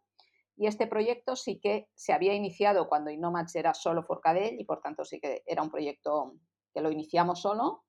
Y 0.58 0.66
este 0.66 0.86
proyecto 0.86 1.36
sí 1.36 1.58
que 1.60 1.88
se 1.94 2.12
había 2.12 2.34
iniciado 2.34 2.88
cuando 2.88 3.10
Innomatch 3.10 3.56
era 3.56 3.74
solo 3.74 4.02
Forcadell 4.02 4.58
y 4.58 4.64
por 4.64 4.80
tanto 4.80 5.04
sí 5.04 5.20
que 5.20 5.42
era 5.44 5.62
un 5.62 5.70
proyecto 5.70 6.34
que 6.72 6.80
lo 6.80 6.90
iniciamos 6.90 7.42
solo, 7.42 7.84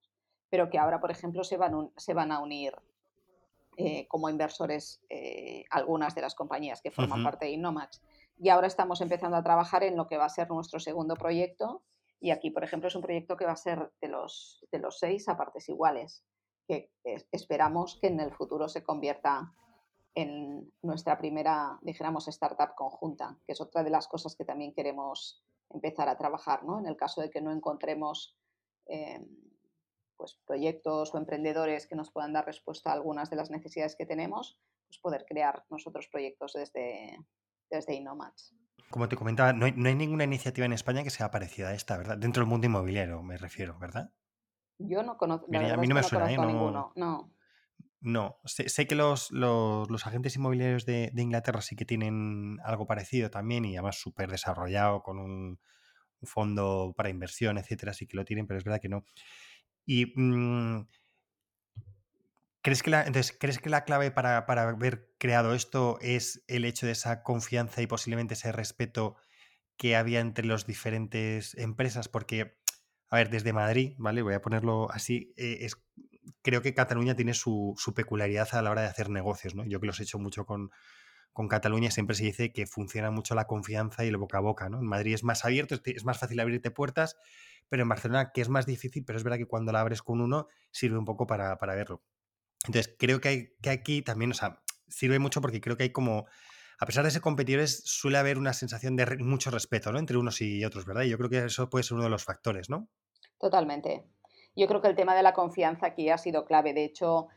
pero 0.49 0.69
que 0.69 0.77
ahora, 0.77 0.99
por 0.99 1.11
ejemplo, 1.11 1.43
se 1.43 1.57
van, 1.57 1.91
se 1.95 2.13
van 2.13 2.31
a 2.31 2.39
unir 2.39 2.73
eh, 3.77 4.07
como 4.07 4.27
inversores 4.27 4.99
eh, 5.09 5.63
algunas 5.69 6.15
de 6.15 6.21
las 6.21 6.33
compañías 6.35 6.81
que 6.81 6.91
forman 6.91 7.23
parte 7.23 7.45
de 7.45 7.51
Innomax. 7.51 8.01
Y 8.37 8.49
ahora 8.49 8.67
estamos 8.67 9.01
empezando 9.01 9.37
a 9.37 9.43
trabajar 9.43 9.83
en 9.83 9.95
lo 9.95 10.07
que 10.07 10.17
va 10.17 10.25
a 10.25 10.29
ser 10.29 10.49
nuestro 10.49 10.79
segundo 10.79 11.15
proyecto. 11.15 11.83
Y 12.19 12.31
aquí, 12.31 12.49
por 12.49 12.63
ejemplo, 12.63 12.87
es 12.87 12.95
un 12.95 13.03
proyecto 13.03 13.37
que 13.37 13.45
va 13.45 13.51
a 13.51 13.55
ser 13.55 13.91
de 14.01 14.07
los, 14.07 14.65
de 14.71 14.79
los 14.79 14.97
seis 14.97 15.29
a 15.29 15.37
partes 15.37 15.69
iguales, 15.69 16.25
que 16.67 16.91
esperamos 17.31 17.99
que 18.01 18.07
en 18.07 18.19
el 18.19 18.33
futuro 18.33 18.67
se 18.67 18.83
convierta 18.83 19.53
en 20.15 20.73
nuestra 20.81 21.19
primera, 21.19 21.77
dijéramos, 21.83 22.27
startup 22.27 22.73
conjunta, 22.75 23.37
que 23.45 23.53
es 23.53 23.61
otra 23.61 23.83
de 23.83 23.91
las 23.91 24.07
cosas 24.07 24.35
que 24.35 24.45
también 24.45 24.73
queremos 24.73 25.43
empezar 25.69 26.09
a 26.09 26.17
trabajar, 26.17 26.63
¿no? 26.63 26.79
En 26.79 26.87
el 26.87 26.97
caso 26.97 27.21
de 27.21 27.29
que 27.29 27.41
no 27.41 27.51
encontremos 27.51 28.35
em, 28.87 29.27
pues, 30.17 30.39
proyectos 30.45 31.13
o 31.13 31.17
emprendedores 31.17 31.87
que 31.87 31.95
nos 31.95 32.11
puedan 32.11 32.33
dar 32.33 32.45
respuesta 32.45 32.89
a 32.89 32.93
algunas 32.93 33.29
de 33.29 33.35
las 33.35 33.49
necesidades 33.49 33.95
que 33.95 34.05
tenemos, 34.05 34.59
pues 34.87 34.99
poder 34.99 35.25
crear 35.27 35.65
nosotros 35.69 36.07
proyectos 36.07 36.53
desde, 36.53 37.17
desde. 37.69 38.03
Como 38.89 39.09
te 39.09 39.15
comentaba, 39.15 39.53
no 39.53 39.65
hay, 39.65 39.73
ninguna 39.73 40.23
iniciativa 40.23 40.65
en 40.65 40.73
España 40.73 41.03
que 41.03 41.09
sea 41.09 41.31
parecida 41.31 41.69
a 41.69 41.73
esta, 41.73 41.97
¿verdad? 41.97 42.17
Dentro 42.17 42.41
del 42.41 42.49
mundo 42.49 42.67
inmobiliario, 42.67 43.21
me 43.21 43.37
refiero, 43.37 43.77
¿verdad? 43.79 44.11
Yo 44.79 45.03
no 45.03 45.17
conozco. 45.17 45.47
a 45.53 45.77
mí 45.77 45.87
no 45.87 45.95
me 45.95 46.03
suena, 46.03 46.31
¿eh? 46.31 46.37
ninguno. 46.37 46.93
No. 46.95 47.33
No, 47.99 48.37
sé, 48.45 48.87
que 48.87 48.95
los, 48.95 49.31
los, 49.31 50.05
agentes 50.05 50.35
inmobiliarios 50.35 50.85
de, 50.85 51.11
Inglaterra 51.17 51.61
sí 51.61 51.75
que 51.75 51.83
tienen 51.83 52.57
algo 52.63 52.85
parecido 52.85 53.31
también 53.31 53.65
y 53.65 53.75
además 53.75 53.99
súper 53.99 54.29
desarrollado 54.29 55.01
con 55.01 55.17
un, 55.17 55.59
fondo 56.23 56.93
para 56.95 57.09
inversión, 57.09 57.57
etcétera, 57.57 57.93
sí 57.93 58.07
que 58.07 58.17
lo 58.17 58.25
tienen, 58.25 58.47
pero 58.47 58.57
es 58.57 58.63
verdad 58.63 58.81
que 58.81 58.89
no. 58.89 59.03
Y 59.87 60.13
mm, 60.15 60.87
¿crees, 62.61 62.83
que 62.83 62.91
la, 62.91 63.03
entonces, 63.07 63.35
¿crees 63.39 63.57
que 63.57 63.71
la 63.71 63.85
clave 63.85 64.11
para, 64.11 64.45
para 64.45 64.69
haber 64.69 65.09
creado 65.17 65.55
esto 65.55 65.97
es 66.01 66.43
el 66.47 66.65
hecho 66.65 66.85
de 66.85 66.91
esa 66.91 67.23
confianza 67.23 67.81
y 67.81 67.87
posiblemente 67.87 68.35
ese 68.35 68.51
respeto 68.51 69.15
que 69.77 69.95
había 69.95 70.19
entre 70.19 70.45
las 70.45 70.67
diferentes 70.67 71.55
empresas? 71.55 72.09
Porque, 72.09 72.59
a 73.09 73.15
ver, 73.15 73.29
desde 73.31 73.53
Madrid, 73.53 73.95
¿vale? 73.97 74.21
Voy 74.21 74.35
a 74.35 74.41
ponerlo 74.41 74.91
así, 74.91 75.33
eh, 75.37 75.59
es 75.61 75.77
creo 76.41 76.61
que 76.61 76.73
Cataluña 76.73 77.15
tiene 77.15 77.33
su, 77.33 77.75
peculiaridad 77.95 78.47
a 78.53 78.61
la 78.61 78.71
hora 78.71 78.81
de 78.81 78.87
hacer 78.87 79.09
negocios, 79.09 79.55
¿no? 79.55 79.65
Yo 79.65 79.79
que 79.79 79.87
los 79.87 79.99
he 79.99 80.03
hecho 80.03 80.19
mucho 80.19 80.45
con, 80.45 80.71
Cataluña, 81.49 81.91
siempre 81.91 82.15
se 82.15 82.23
dice 82.23 82.51
que 82.51 82.65
funciona 82.65 83.11
mucho 83.11 83.35
la 83.35 83.45
confianza 83.45 84.03
y 84.03 84.07
el 84.07 84.17
boca 84.17 84.39
a 84.39 84.41
boca, 84.41 84.69
¿no? 84.69 84.79
En 84.79 84.85
Madrid 84.85 85.13
es 85.13 85.23
más 85.23 85.45
abierto, 85.45 85.75
es 85.85 86.03
más 86.03 86.17
fácil 86.17 86.39
abrirte 86.39 86.71
puertas, 86.71 87.15
pero 87.69 87.83
en 87.83 87.89
Barcelona, 87.89 88.31
que 88.33 88.41
es 88.41 88.49
más 88.49 88.65
difícil, 88.65 89.05
pero 89.05 89.17
es 89.17 89.23
verdad 89.23 89.37
que 89.37 89.45
cuando 89.45 89.71
la 89.71 89.81
abres 89.81 90.01
con 90.01 90.21
uno, 90.21 90.47
sirve 90.71 90.97
un 90.97 91.05
poco 91.05 91.27
para, 91.27 91.55
verlo. 91.55 92.01
Entonces, 92.65 92.95
creo 92.97 93.21
que, 93.21 93.27
hay, 93.27 93.47
que 93.61 93.69
aquí 93.69 94.01
también, 94.01 94.31
o 94.31 94.33
sea, 94.33 94.61
sirve 94.87 95.19
mucho 95.19 95.41
porque 95.41 95.61
creo 95.61 95.77
que 95.77 95.83
hay 95.83 95.91
como, 95.91 96.25
a 96.79 96.85
pesar 96.85 97.03
de 97.03 97.11
ser 97.11 97.21
competidores, 97.21 97.83
suele 97.85 98.17
haber 98.17 98.37
una 98.37 98.53
sensación 98.53 98.95
de 98.95 99.17
mucho 99.17 99.51
respeto, 99.51 99.91
¿no? 99.91 99.99
Entre 99.99 100.17
unos 100.17 100.41
y 100.41 100.65
otros, 100.65 100.85
¿verdad? 100.85 101.03
Y 101.03 101.09
yo 101.09 101.17
creo 101.17 101.29
que 101.29 101.45
eso 101.45 101.69
puede 101.69 101.83
ser 101.83 101.95
uno 101.95 102.03
de 102.05 102.09
los 102.09 102.23
factores, 102.23 102.69
¿no? 102.69 102.89
Totalmente. 103.39 104.05
Yo 104.55 104.67
creo 104.67 104.81
que 104.81 104.87
el 104.87 104.95
tema 104.95 105.15
de 105.15 105.21
la 105.21 105.33
confianza 105.33 105.87
aquí 105.87 106.09
ha 106.09 106.17
sido 106.17 106.45
clave. 106.45 106.73
De 106.73 106.83
hecho, 106.83 107.27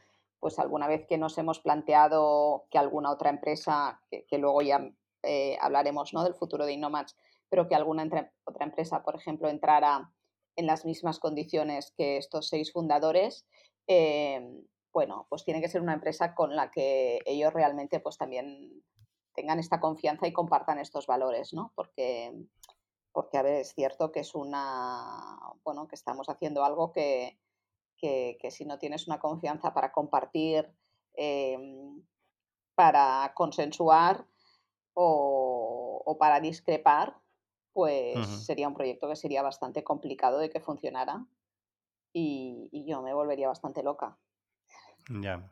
pues 0.40 0.59
alguna 0.59 0.88
vez 0.88 1.07
que 1.07 1.18
nos 1.18 1.37
hemos 1.38 1.61
planteado 1.61 2.66
que 2.70 2.79
alguna 2.79 3.11
otra 3.11 3.31
empresa, 3.31 4.00
que, 4.11 4.38
luego 4.38 4.62
ya 4.62 4.90
eh, 5.22 5.59
hablaremos 5.61 6.12
¿no? 6.14 6.24
del 6.24 6.35
futuro 6.35 6.64
de 6.64 6.72
Innomax, 6.72 7.16
pero 7.48 7.68
que 7.68 7.74
alguna 7.74 8.09
otra 8.44 8.64
empresa, 8.64 9.03
por 9.03 9.16
ejemplo, 9.16 9.48
entrara 9.48 10.11
en 10.57 10.66
las 10.66 10.85
mismas 10.85 11.18
condiciones 11.18 11.92
que 11.96 12.16
estos 12.16 12.48
seis 12.48 12.72
fundadores, 12.72 13.46
em, 13.87 14.64
bueno, 14.92 15.26
pues 15.29 15.44
tiene 15.44 15.61
que 15.61 15.68
ser 15.68 15.83
una 15.83 15.94
empresa 15.94 16.35
con 16.35 16.57
la 16.57 16.70
que 16.70 17.20
ellos 17.26 17.53
realmente 17.53 18.00
pues 18.00 18.16
también 18.16 18.83
tengan 19.35 19.59
esta 19.59 19.79
confianza 19.79 20.26
y 20.26 20.33
compartan 20.33 20.79
estos 20.79 21.07
valores, 21.07 21.53
¿no? 21.53 21.72
Porque 21.76 22.35
porque 23.12 23.38
a 23.38 23.42
ver, 23.42 23.55
es 23.55 23.74
cierto 23.74 24.12
que 24.12 24.20
es 24.20 24.35
una, 24.35 25.38
bueno, 25.64 25.88
que 25.88 25.96
estamos 25.96 26.29
haciendo 26.29 26.64
algo 26.64 26.92
que, 26.92 27.38
si 28.51 28.65
no 28.65 28.79
tienes 28.79 29.07
una 29.07 29.19
confianza 29.19 29.73
para 29.75 29.93
compartir, 29.93 30.73
em, 31.15 32.03
para 32.75 33.33
consensuar 33.35 34.27
o, 34.95 36.17
para 36.19 36.41
discrepar, 36.41 37.21
pues 37.73 38.27
sería 38.45 38.69
un 38.69 38.75
proyecto 38.75 39.09
que 39.09 39.17
sería 39.17 39.43
bastante 39.43 39.85
complicado 39.85 40.39
de 40.39 40.51
que 40.51 40.61
funcionara 40.61 41.27
y, 42.13 42.69
yo 42.87 43.03
me 43.03 43.15
volvería 43.15 43.49
bastante 43.49 43.83
loca. 43.83 44.19
Ya. 45.09 45.51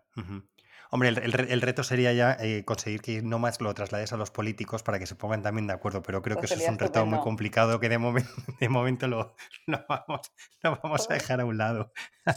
Hombre, 0.90 1.08
el, 1.10 1.60
reto 1.60 1.82
sería 1.82 2.12
ya 2.14 2.36
eh, 2.40 2.64
conseguir 2.64 3.02
que 3.02 3.20
no 3.20 3.38
más 3.38 3.60
lo 3.60 3.74
traslades 3.74 4.12
a 4.12 4.16
los 4.16 4.30
políticos 4.30 4.82
para 4.82 4.98
que 4.98 5.06
se 5.06 5.14
pongan 5.14 5.42
también 5.42 5.66
de 5.66 5.74
acuerdo, 5.74 6.02
pero 6.02 6.22
creo 6.22 6.38
pues 6.38 6.48
que 6.48 6.54
eso 6.54 6.64
es 6.64 6.70
un 6.70 6.78
reto 6.78 7.04
muy 7.04 7.20
complicado 7.20 7.78
que 7.78 7.88
de, 7.88 7.98
de 8.60 8.68
momento 8.68 9.06
lo, 9.06 9.34
vamos, 9.88 10.32
vamos 10.62 11.10
a 11.10 11.14
dejar 11.14 11.40
a 11.40 11.44
un 11.44 11.58
lado. 11.58 11.92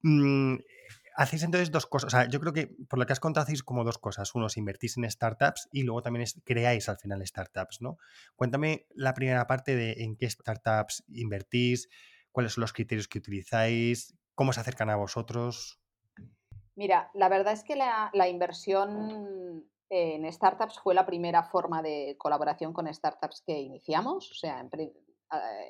Mm, 0.00 0.58
hacéis 1.16 1.42
entonces 1.42 1.72
dos 1.72 1.86
cosas. 1.86 2.06
O 2.06 2.10
sea, 2.16 2.28
yo 2.28 2.38
creo 2.38 2.52
que 2.52 2.68
por 2.88 3.00
lo 3.00 3.04
que 3.04 3.12
has 3.12 3.18
contado 3.18 3.42
hacéis 3.42 3.64
como 3.64 3.82
dos 3.82 3.98
cosas. 3.98 4.32
Uno, 4.36 4.46
invertís 4.54 4.96
en 4.96 5.10
startups 5.10 5.68
y 5.72 5.82
luego 5.82 6.02
también 6.02 6.24
creáis 6.44 6.88
al 6.88 6.98
final 6.98 7.26
startups, 7.26 7.80
¿no? 7.80 7.98
Cuéntame 8.36 8.86
la 8.94 9.14
primera 9.14 9.46
parte 9.48 9.74
de 9.74 10.04
en 10.04 10.16
qué 10.16 10.30
startups 10.30 11.02
invertís, 11.08 11.88
cuáles 12.30 12.52
son 12.52 12.62
los 12.62 12.72
criterios 12.72 13.08
que 13.08 13.18
utilizáis, 13.18 14.14
cómo 14.36 14.52
se 14.52 14.60
acercan 14.60 14.90
a 14.90 14.96
vosotros. 14.96 15.80
Mira, 16.78 17.10
la 17.14 17.28
verdad 17.28 17.54
es 17.54 17.64
que 17.64 17.74
la, 17.74 18.28
inversión 18.28 19.68
en 19.90 20.32
startups 20.32 20.78
fue 20.78 20.94
la 20.94 21.04
primera 21.04 21.42
forma 21.42 21.82
de 21.82 22.14
colaboración 22.16 22.72
con 22.72 22.86
startups 22.94 23.42
que 23.44 23.58
iniciamos. 23.58 24.30
O 24.30 24.34
sea, 24.34 24.64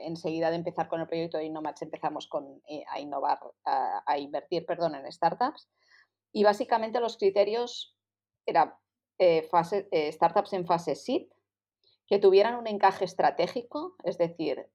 enseguida 0.02 0.50
de 0.50 0.56
empezar 0.56 0.86
con 0.86 1.00
el 1.00 1.06
proyecto 1.06 1.38
de 1.38 1.44
Innomatch 1.44 1.80
empezamos 1.80 2.28
eh, 2.68 2.84
a 2.90 3.00
innovar, 3.00 3.40
a, 3.64 4.18
invertir, 4.18 4.66
perdón, 4.66 4.96
en 4.96 5.10
startups. 5.10 5.70
Y 6.30 6.44
básicamente 6.44 7.00
los 7.00 7.16
criterios 7.16 7.96
eran 8.44 8.74
eh, 9.18 9.48
eh, 9.90 10.12
startups 10.12 10.52
en 10.52 10.66
fase 10.66 10.94
seed, 10.94 11.26
que 12.06 12.18
tuvieran 12.18 12.54
un 12.56 12.66
encaje 12.66 13.06
estratégico, 13.06 13.96
es 14.04 14.18
decir, 14.18 14.68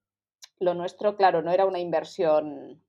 lo 0.57 0.73
nuestro, 0.73 1.15
claro, 1.15 1.43
no 1.43 1.51
era 1.51 1.67
una 1.67 1.77
inversión 1.77 2.83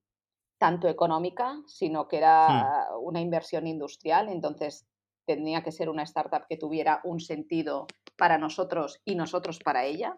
tanto 0.59 0.89
económica, 0.89 1.61
sino 1.67 2.09
que 2.09 2.19
era 2.19 2.89
una 3.01 3.21
inversión 3.21 3.67
industrial. 3.67 4.29
Entonces, 4.29 4.87
tenía 5.27 5.63
que 5.63 5.73
ser 5.73 5.89
una 5.89 6.03
startup 6.03 6.47
que 6.49 6.57
tuviera 6.57 7.01
un 7.05 7.21
sentido 7.21 7.87
para 8.17 8.39
nosotros 8.39 9.01
y 9.05 9.15
nosotros 9.15 9.59
para 9.59 9.85
ella. 9.85 10.15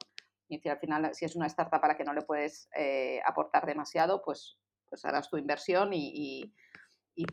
Y 0.49 0.69
al 0.69 0.79
final, 0.79 1.15
si 1.15 1.25
es 1.25 1.35
una 1.35 1.47
startup 1.47 1.81
para 1.81 1.97
que 1.97 2.05
no 2.05 2.13
le 2.13 2.23
puedes 2.23 2.69
eh, 2.77 3.21
aportar 3.25 3.67
demasiado, 3.67 4.23
pues, 4.23 4.59
pues 4.89 5.05
harás 5.05 5.29
tu 5.29 5.37
inversión 5.37 5.91
y, 5.93 6.53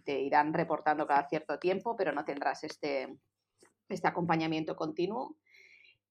te 0.06 0.18
irán 0.22 0.54
reportando 0.54 1.06
cada 1.06 1.28
cierto 1.28 1.60
tiempo, 1.60 1.98
pero 1.98 2.14
no 2.14 2.24
tendrás 2.24 2.64
este, 2.64 3.18
este 3.90 4.08
acompañamiento 4.08 4.78
continuo. 4.78 5.36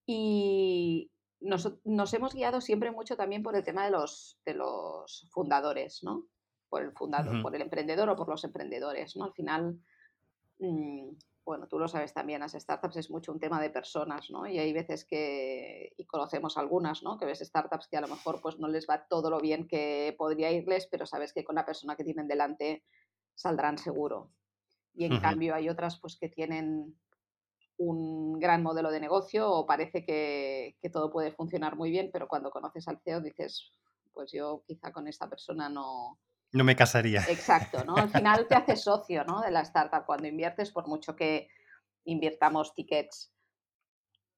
Y 0.05 1.11
nos, 1.41 1.73
nos, 1.85 2.13
hemos 2.13 2.35
guiado 2.35 2.61
siempre 2.61 2.91
mucho 2.91 3.17
también 3.17 3.43
por 3.43 3.57
el 3.57 3.65
tema 3.65 3.87
de 3.87 3.93
los, 3.93 4.39
de 4.45 4.55
los 4.55 5.27
fundadores, 5.33 6.03
¿no? 6.03 6.27
Por 6.73 6.83
el 6.83 6.93
fundador, 6.93 7.43
por 7.43 7.55
el 7.55 7.61
emprendedor 7.61 8.09
o 8.09 8.17
por 8.17 8.31
los 8.31 8.43
emprendedores, 8.45 9.15
¿no? 9.15 9.25
Al 9.25 9.35
final, 9.35 9.79
mm, 10.59 11.11
bueno, 11.45 11.69
tú 11.69 11.79
lo 11.79 11.87
sabes 11.87 12.15
también, 12.15 12.41
las 12.41 12.53
startups 12.53 12.97
es 12.97 13.11
mucho 13.11 13.31
un 13.31 13.39
tema 13.39 13.61
de 13.61 13.69
personas, 13.69 14.31
¿no? 14.31 14.47
Y 14.47 14.59
hay 14.59 14.73
veces 14.73 15.05
que, 15.05 15.93
y 15.99 16.07
conocemos 16.07 16.57
algunas, 16.57 17.03
¿no? 17.03 17.19
Que 17.19 17.27
ves 17.27 17.41
startups 17.41 17.89
que 17.89 17.99
a 17.99 18.01
lo 18.01 18.09
mejor 18.09 18.41
pues 18.41 18.59
no 18.59 18.69
les 18.69 18.87
va 18.89 19.05
todo 19.07 19.29
lo 19.29 19.39
bien 19.39 19.69
que 19.69 20.15
podría 20.17 20.51
irles, 20.51 20.89
pero 20.91 21.05
sabes 21.05 21.35
que 21.35 21.45
con 21.45 21.57
la 21.57 21.67
persona 21.67 21.95
que 21.95 22.05
tienen 22.05 22.27
delante 22.27 22.85
saldrán 23.35 23.77
seguro. 23.77 24.31
Y 24.95 25.05
en 25.05 25.21
cambio 25.21 25.55
hay 25.55 25.69
otras 25.69 26.01
pues 26.01 26.17
que 26.17 26.31
tienen 26.31 26.99
un 27.77 28.39
gran 28.41 28.63
modelo 28.63 28.91
de 28.91 29.01
negocio 29.01 29.51
o 29.51 29.67
parece 29.67 30.07
que, 30.07 30.79
que, 30.81 30.89
todo 30.89 31.11
puede 31.11 31.33
funcionar 31.33 31.77
muy 31.77 31.91
bien, 31.91 32.09
pero 32.11 32.29
cuando 32.29 32.51
conoces 32.51 32.89
al 32.89 32.99
CEO 33.05 33.21
dices, 33.21 33.75
pues 34.15 34.33
yo 34.33 34.65
quizá 34.67 34.91
con 34.91 35.07
esta 35.07 35.29
persona 35.29 35.69
no, 35.69 36.19
no 36.53 36.65
me 36.65 36.77
casaría. 36.77 37.25
Exacto, 37.29 37.85
¿no? 37.85 37.97
Al 37.97 38.11
final 38.11 38.47
te 38.47 38.55
haces 38.55 38.83
socio, 38.83 39.25
¿no? 39.25 39.41
De 39.41 39.51
la 39.51 39.63
startup 39.63 40.05
cuando 40.05 40.29
inviertes, 40.29 40.71
por 40.71 40.87
mucho 40.87 41.17
que 41.17 41.49
invirtamos 42.05 42.75
tickets 42.75 43.33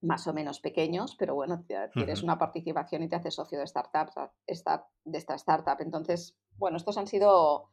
más 0.01 0.27
o 0.27 0.35
menos 0.35 0.61
pequeños, 0.61 1.17
pero 1.19 1.35
bueno, 1.35 1.65
tienes 1.93 2.23
una 2.23 2.39
participación 2.39 3.03
y 3.03 3.09
te 3.09 3.17
haces 3.17 3.35
socio 3.35 3.59
de 3.59 3.67
startups, 3.67 4.15
de 4.47 5.19
esta 5.19 5.35
startup. 5.35 5.81
Entonces, 5.81 6.37
bueno, 6.57 6.77
estos 6.77 6.99
han 6.99 7.07
sido 7.07 7.71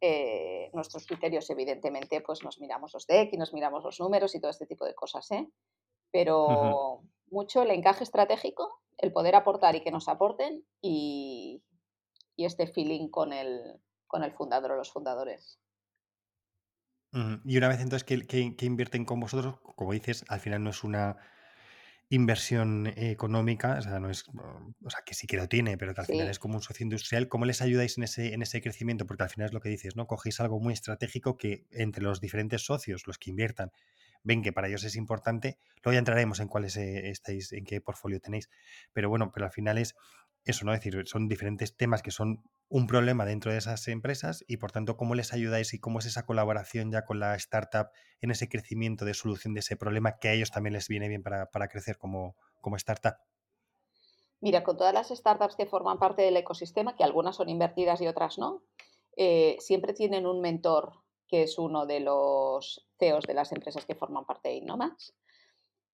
eh, 0.00 0.70
nuestros 0.74 1.06
criterios, 1.06 1.48
evidentemente, 1.48 2.20
pues 2.20 2.42
nos 2.44 2.60
miramos 2.60 2.92
los 2.92 3.06
deck 3.06 3.32
y 3.32 3.38
nos 3.38 3.54
miramos 3.54 3.82
los 3.84 4.00
números 4.00 4.34
y 4.34 4.40
todo 4.40 4.50
este 4.50 4.66
tipo 4.66 4.84
de 4.84 4.94
cosas, 4.94 5.30
¿eh? 5.30 5.48
Pero 6.10 7.02
mucho 7.30 7.62
el 7.62 7.70
encaje 7.70 8.04
estratégico, 8.04 8.80
el 8.98 9.12
poder 9.12 9.34
aportar 9.34 9.74
y 9.74 9.80
que 9.80 9.90
nos 9.90 10.08
aporten 10.08 10.66
y, 10.82 11.62
y 12.36 12.44
este 12.44 12.66
feeling 12.66 13.08
con 13.08 13.32
el, 13.32 13.80
con 14.06 14.24
el 14.24 14.32
fundador 14.32 14.72
o 14.72 14.76
los 14.76 14.92
fundadores. 14.92 15.58
Y 17.44 17.58
una 17.58 17.68
vez 17.68 17.80
entonces 17.80 18.04
que, 18.04 18.56
invierten 18.64 19.04
con 19.04 19.20
vosotros, 19.20 19.56
como 19.76 19.92
dices, 19.92 20.24
al 20.28 20.40
final 20.40 20.64
no 20.64 20.70
es 20.70 20.82
una 20.82 21.18
inversión 22.08 22.86
económica, 22.96 23.76
o 23.78 23.82
sea, 23.82 24.00
no 24.00 24.10
es, 24.10 24.24
o 24.28 24.90
sea, 24.90 25.00
que 25.04 25.14
sí 25.14 25.26
que 25.26 25.36
lo 25.36 25.46
tiene, 25.46 25.76
pero 25.76 25.94
que 25.94 26.00
al 26.00 26.06
final 26.06 26.28
es 26.28 26.38
como 26.38 26.54
un 26.54 26.62
socio 26.62 26.84
industrial. 26.84 27.28
¿Cómo 27.28 27.44
les 27.44 27.60
ayudáis 27.60 27.98
en 27.98 28.04
ese, 28.04 28.32
en 28.32 28.40
ese 28.40 28.62
crecimiento? 28.62 29.06
Porque 29.06 29.24
al 29.24 29.30
final 29.30 29.46
es 29.46 29.52
lo 29.52 29.60
que 29.60 29.68
dices, 29.68 29.94
¿no? 29.94 30.06
Cogéis 30.06 30.40
algo 30.40 30.58
muy 30.58 30.72
estratégico 30.72 31.36
que 31.36 31.66
entre 31.70 32.02
los 32.02 32.20
diferentes 32.20 32.64
socios, 32.64 33.06
los 33.06 33.18
que 33.18 33.30
inviertan, 33.30 33.72
ven 34.22 34.42
que 34.42 34.52
para 34.52 34.68
ellos 34.68 34.84
es 34.84 34.96
importante. 34.96 35.58
Luego 35.82 35.94
ya 35.94 35.98
entraremos 35.98 36.40
en 36.40 36.48
cuáles 36.48 36.76
eh, 36.76 37.10
estáis, 37.10 37.52
en 37.52 37.64
qué 37.64 37.80
portfolio 37.80 38.20
tenéis. 38.20 38.48
Pero 38.92 39.08
bueno, 39.10 39.32
pero 39.32 39.46
al 39.46 39.52
final 39.52 39.78
es 39.78 39.94
eso, 40.44 40.64
¿no? 40.64 40.72
Es 40.72 40.80
decir, 40.80 41.06
son 41.06 41.28
diferentes 41.28 41.76
temas 41.76 42.02
que 42.02 42.10
son 42.10 42.42
un 42.68 42.86
problema 42.86 43.26
dentro 43.26 43.52
de 43.52 43.58
esas 43.58 43.86
empresas 43.88 44.44
y 44.48 44.56
por 44.56 44.72
tanto 44.72 44.96
cómo 44.96 45.14
les 45.14 45.32
ayudáis 45.32 45.74
y 45.74 45.78
cómo 45.78 45.98
es 45.98 46.06
esa 46.06 46.24
colaboración 46.24 46.90
ya 46.90 47.04
con 47.04 47.20
la 47.20 47.34
startup 47.36 47.88
en 48.20 48.30
ese 48.30 48.48
crecimiento 48.48 49.04
de 49.04 49.14
solución 49.14 49.52
de 49.52 49.60
ese 49.60 49.76
problema 49.76 50.18
que 50.18 50.28
a 50.28 50.32
ellos 50.32 50.50
también 50.50 50.72
les 50.72 50.88
viene 50.88 51.08
bien 51.08 51.22
para, 51.22 51.68
crecer 51.68 51.98
como, 51.98 52.34
como 52.60 52.76
startup. 52.76 53.16
Mira, 54.40 54.64
con 54.64 54.76
todas 54.76 54.94
las 54.94 55.08
startups 55.10 55.54
que 55.54 55.66
forman 55.66 55.98
parte 55.98 56.22
del 56.22 56.36
ecosistema, 56.36 56.96
que 56.96 57.04
algunas 57.04 57.36
son 57.36 57.48
invertidas 57.48 58.00
y 58.00 58.08
otras 58.08 58.38
no, 58.38 58.62
eh, 59.16 59.56
siempre 59.60 59.92
tienen 59.92 60.26
un 60.26 60.40
mentor 60.40 60.94
que 61.28 61.42
es 61.42 61.58
uno 61.58 61.86
de 61.86 62.00
los 62.00 62.88
CEOs 62.98 63.24
de 63.24 63.34
las 63.34 63.52
empresas 63.52 63.86
que 63.86 63.94
forman 63.94 64.24
parte 64.24 64.48
de 64.48 64.56
Innomax. 64.56 65.14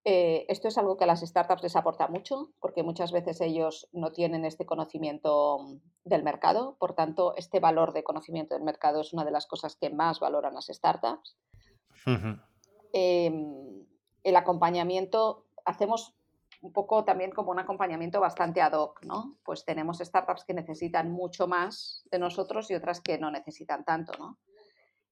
Eh, 0.10 0.46
esto 0.48 0.70
es 0.70 0.78
algo 0.78 0.96
que 0.96 1.04
a 1.04 1.08
las 1.08 1.20
startups 1.20 1.64
les 1.64 1.76
aporta 1.76 2.08
mucho, 2.08 2.54
porque 2.62 2.82
muchas 2.82 3.12
veces 3.12 3.42
ellos 3.42 3.90
no 3.92 4.14
tienen 4.14 4.46
este 4.46 4.66
conocimiento 4.66 5.60
mm, 5.60 5.82
del 6.06 6.24
mercado, 6.24 6.78
por 6.80 6.94
tanto, 6.94 7.36
este 7.36 7.60
valor 7.60 7.92
de 7.92 8.06
conocimiento 8.06 8.56
del 8.56 8.64
mercado 8.64 9.02
es 9.02 9.12
una 9.12 9.26
de 9.26 9.32
las 9.32 9.48
cosas 9.48 9.76
que 9.76 9.90
más 9.90 10.22
valoran 10.22 10.54
las 10.54 10.68
startups. 10.68 11.36
Em, 12.94 13.86
el 14.24 14.36
acompañamiento, 14.38 15.48
hacemos 15.66 16.16
un 16.62 16.72
poco 16.72 17.04
también 17.04 17.32
como 17.32 17.52
un 17.52 17.60
acompañamiento 17.60 18.22
bastante 18.22 18.62
ad 18.62 18.80
hoc, 18.80 19.04
¿no? 19.04 19.38
Pues 19.44 19.66
tenemos 19.66 19.98
startups 19.98 20.46
que 20.46 20.54
necesitan 20.54 21.12
mucho 21.12 21.48
más 21.48 22.06
de 22.10 22.20
nosotros 22.20 22.72
y 22.72 22.76
otras 22.76 23.02
que 23.02 23.18
no 23.18 23.30
necesitan 23.30 23.84
tanto, 23.84 24.14
¿no? 24.18 24.38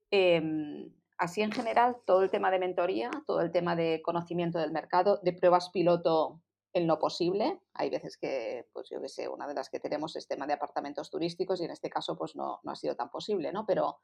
Em, 0.10 0.90
así 1.18 1.42
en 1.42 1.52
general, 1.52 1.98
todo 2.06 2.22
el 2.24 2.30
tema 2.30 2.52
de 2.52 2.60
mentoría, 2.60 3.12
todo 3.26 3.42
el 3.42 3.52
tema 3.52 3.76
de 3.76 4.02
conocimiento 4.02 4.60
del 4.60 4.72
mercado, 4.72 5.20
de 5.24 5.34
pruebas 5.34 5.70
piloto 5.70 6.42
en 6.74 6.88
lo 6.88 7.00
posible. 7.00 7.60
Hay 7.74 7.90
veces 7.90 8.18
que, 8.18 8.68
pues 8.74 8.90
yo 8.90 9.02
que 9.02 9.10
sé, 9.10 9.30
una 9.30 9.48
de 9.48 9.54
las 9.54 9.70
que 9.70 9.80
tenemos 9.80 10.16
es 10.16 10.28
tema 10.28 10.46
de 10.46 10.54
apartamentos 10.54 11.10
turísticos 11.10 11.62
y 11.62 11.66
en 11.66 11.72
este 11.72 11.90
caso 11.90 12.18
pues 12.18 12.36
no, 12.36 12.60
no 12.64 12.72
ha 12.72 12.76
sido 12.76 12.96
tan 12.96 13.10
posible, 13.10 13.54
¿no? 13.54 13.66
Pero 13.66 13.98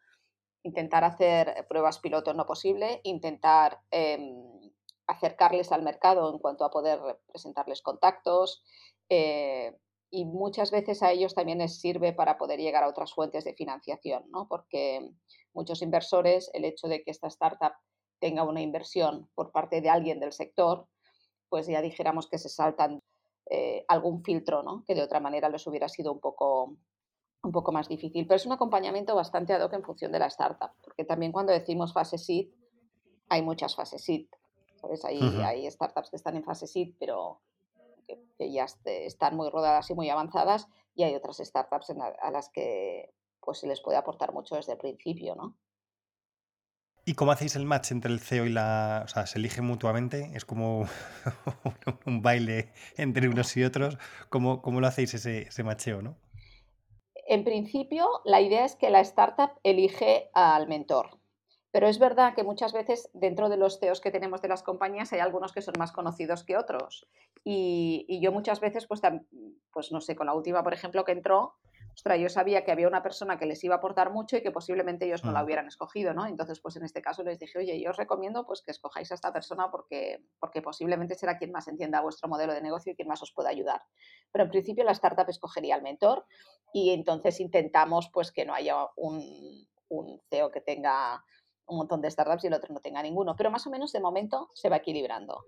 intentar 0.64 1.04
hacer 1.04 1.66
pruebas 1.68 2.00
piloto 2.00 2.32
en 2.32 2.38
lo 2.38 2.46
posible, 2.46 3.02
intentar 3.04 3.80
em, 3.90 4.72
acercarles 5.08 5.72
al 5.72 5.84
mercado 5.84 6.32
en 6.32 6.40
cuanto 6.40 6.64
a 6.64 6.72
poder 6.72 7.00
presentarles 7.28 7.82
contactos, 7.82 8.64
eh, 9.10 9.76
y 10.12 10.26
muchas 10.26 10.72
veces 10.72 11.02
a 11.04 11.12
ellos 11.12 11.34
también 11.34 11.60
les 11.60 11.80
sirve 11.80 12.14
para 12.14 12.38
poder 12.38 12.60
llegar 12.60 12.84
a 12.84 12.90
otras 12.90 13.14
fuentes 13.14 13.46
de 13.46 13.54
financiación, 13.54 14.26
¿no? 14.30 14.48
porque 14.48 15.10
muchos 15.54 15.82
inversores, 15.82 16.50
el 16.54 16.66
hecho 16.66 16.88
de 16.88 17.04
que 17.04 17.12
esta 17.12 17.28
startup 17.28 17.74
tenga 18.20 18.44
una 18.44 18.62
inversión 18.62 19.30
por 19.36 19.52
parte 19.52 19.82
de 19.82 19.90
alguien 19.90 20.20
del 20.20 20.32
sector, 20.32 20.88
pues 21.50 21.68
ya 21.68 21.82
dijéramos 21.82 22.28
que 22.28 22.38
se 22.38 22.50
saltan 22.50 23.00
eh, 23.50 23.84
algún 23.88 24.24
filtro, 24.24 24.64
¿no? 24.64 24.84
que 24.86 24.96
de 24.96 25.02
otra 25.02 25.20
manera 25.20 25.50
les 25.50 25.66
hubiera 25.68 25.90
sido 25.90 26.14
un 26.14 26.20
poco, 26.20 26.78
un 27.44 27.52
poco 27.52 27.72
más 27.72 27.90
difícil. 27.90 28.26
Pero 28.26 28.38
es 28.38 28.46
un 28.46 28.54
acompañamiento 28.54 29.16
bastante 29.16 29.54
ad 29.54 29.62
hoc 29.62 29.74
en 29.74 29.84
función 29.84 30.12
de 30.12 30.20
la 30.20 30.28
startup, 30.28 30.72
porque 30.84 31.04
también 31.04 31.32
cuando 31.32 31.52
decimos 31.52 31.94
fase 31.94 32.18
seed, 32.18 32.50
hay 33.28 33.42
muchas 33.42 33.76
fases 33.76 34.04
seed. 34.04 34.28
¿sabes? 34.76 35.04
Hay, 35.06 35.20
hay 35.44 35.70
startups 35.70 36.10
que 36.10 36.16
están 36.16 36.36
en 36.36 36.44
fase 36.44 36.68
seed, 36.68 36.94
pero 37.00 37.42
que, 38.08 38.52
ya 38.52 38.66
están 38.86 39.36
muy 39.36 39.50
rodadas 39.50 39.90
y 39.90 39.94
muy 39.94 40.10
avanzadas, 40.10 40.68
y 40.96 41.04
hay 41.04 41.16
otras 41.16 41.38
startups 41.38 41.90
a 41.90 42.32
las 42.32 42.50
que 42.50 43.14
pues 43.44 43.60
se 43.60 43.68
les 43.68 43.82
puede 43.82 43.98
aportar 43.98 44.34
mucho 44.34 44.56
desde 44.56 44.74
el 44.74 44.78
principio, 44.78 45.36
¿no? 45.36 45.58
¿Y 47.04 47.16
cómo 47.16 47.32
hacéis 47.32 47.56
el 47.56 47.66
match 47.66 47.92
entre 47.92 48.12
el 48.12 48.20
CEO 48.20 48.46
y 48.46 48.52
la... 48.52 49.02
O 49.06 49.08
sea, 49.08 49.26
se 49.26 49.40
elige 49.40 49.62
mutuamente? 49.62 50.32
¿Es 50.36 50.46
como 50.46 50.86
un 52.06 52.22
baile 52.22 52.72
entre 52.96 53.28
unos 53.28 53.58
y 53.58 53.64
otros? 53.64 53.98
¿Cómo, 54.30 54.62
cómo 54.62 54.80
lo 54.82 54.88
hacéis 54.88 55.16
ese, 55.16 55.48
ese 55.48 55.64
macheo, 55.64 56.04
no? 56.04 56.18
En 57.28 57.44
principio, 57.44 58.08
la 58.24 58.42
idea 58.42 58.66
es 58.66 58.76
que 58.76 58.92
la 58.92 59.00
startup 59.02 59.52
elige 59.64 60.30
al 60.34 60.68
mentor. 60.68 61.22
Pero 61.72 61.88
es 61.88 62.00
verdad 62.00 62.36
que 62.36 62.44
muchas 62.44 62.74
veces 62.74 63.10
dentro 63.14 63.48
de 63.48 63.56
los 63.56 63.80
CEOs 63.80 64.02
que 64.02 64.12
tenemos 64.12 64.42
de 64.42 64.50
las 64.50 64.62
compañías 64.62 65.14
hay 65.14 65.20
algunos 65.20 65.54
que 65.54 65.62
son 65.62 65.74
más 65.80 65.94
conocidos 65.94 66.44
que 66.44 66.58
otros. 66.58 67.08
Y, 67.46 68.20
yo 68.22 68.32
muchas 68.32 68.60
veces, 68.60 68.86
pues, 68.86 69.02
pues 69.72 69.92
no 69.92 70.02
sé, 70.02 70.16
con 70.16 70.28
la 70.28 70.34
última, 70.34 70.64
por 70.64 70.74
ejemplo, 70.74 71.06
que 71.06 71.14
entró, 71.14 71.56
ostras, 71.94 72.20
yo 72.20 72.30
sabía 72.30 72.64
que 72.64 72.72
había 72.72 72.88
una 72.88 73.04
persona 73.04 73.38
que 73.38 73.46
les 73.46 73.64
iba 73.64 73.76
a 73.76 73.78
aportar 73.78 74.12
mucho 74.12 74.38
y 74.38 74.42
que 74.42 74.52
posiblemente 74.52 75.06
ellos 75.06 75.24
no 75.24 75.32
la 75.32 75.42
mm. 75.42 75.46
hubieran 75.46 75.68
escogido, 75.68 76.14
¿no? 76.14 76.26
Entonces, 76.26 76.60
pues 76.60 76.76
en 76.76 76.84
este 76.84 77.02
caso 77.02 77.24
les 77.24 77.40
dije, 77.40 77.60
oye, 77.60 77.82
yo 77.82 77.92
os 77.92 77.98
recomiendo 77.98 78.46
pues 78.46 78.62
que 78.62 78.72
escojáis 78.72 79.12
a 79.12 79.16
esta 79.16 79.34
persona 79.34 79.70
porque, 79.72 80.24
porque 80.40 80.62
posiblemente 80.62 81.16
será 81.16 81.38
quien 81.38 81.52
más 81.52 81.68
entienda 81.68 82.02
vuestro 82.02 82.30
modelo 82.30 82.54
de 82.54 82.62
negocio 82.62 82.94
y 82.94 82.96
quien 82.96 83.08
más 83.08 83.22
os 83.22 83.32
pueda 83.34 83.50
ayudar. 83.50 83.82
Pero 84.32 84.46
en 84.46 84.52
principio 84.52 84.84
la 84.84 84.92
startup 84.92 85.30
escogería 85.30 85.76
al 85.76 85.82
mentor 85.82 86.26
y 86.74 86.92
entonces 86.92 87.40
intentamos 87.40 88.10
pues 88.12 88.32
que 88.32 88.46
no 88.46 88.54
haya 88.54 88.76
un, 88.96 89.68
un 89.90 90.22
CEO 90.30 90.52
que 90.52 90.62
tenga 90.62 91.24
un 91.68 91.78
montón 91.78 92.02
de 92.02 92.12
startups 92.12 92.44
y 92.44 92.48
el 92.48 92.54
otro 92.54 92.74
no 92.74 92.80
tenga 92.80 93.02
ninguno. 93.02 93.36
Pero 93.36 93.52
más 93.52 93.66
o 93.68 93.70
menos 93.70 93.92
de 93.92 94.00
momento 94.00 94.50
se 94.54 94.70
va 94.70 94.78
equilibrando. 94.78 95.46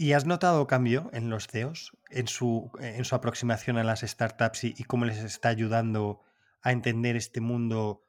¿Y 0.00 0.12
has 0.12 0.26
notado 0.26 0.68
cambio 0.68 1.10
en 1.12 1.28
los 1.28 1.48
CEOs, 1.48 1.90
en 2.10 2.28
su, 2.28 2.70
en 2.78 3.04
su 3.04 3.16
aproximación 3.16 3.78
a 3.78 3.82
las 3.82 4.02
startups 4.02 4.62
y, 4.62 4.84
cómo 4.84 5.04
les 5.04 5.18
está 5.18 5.48
ayudando 5.48 6.20
a 6.62 6.70
entender 6.70 7.16
este 7.16 7.40
mundo? 7.40 8.04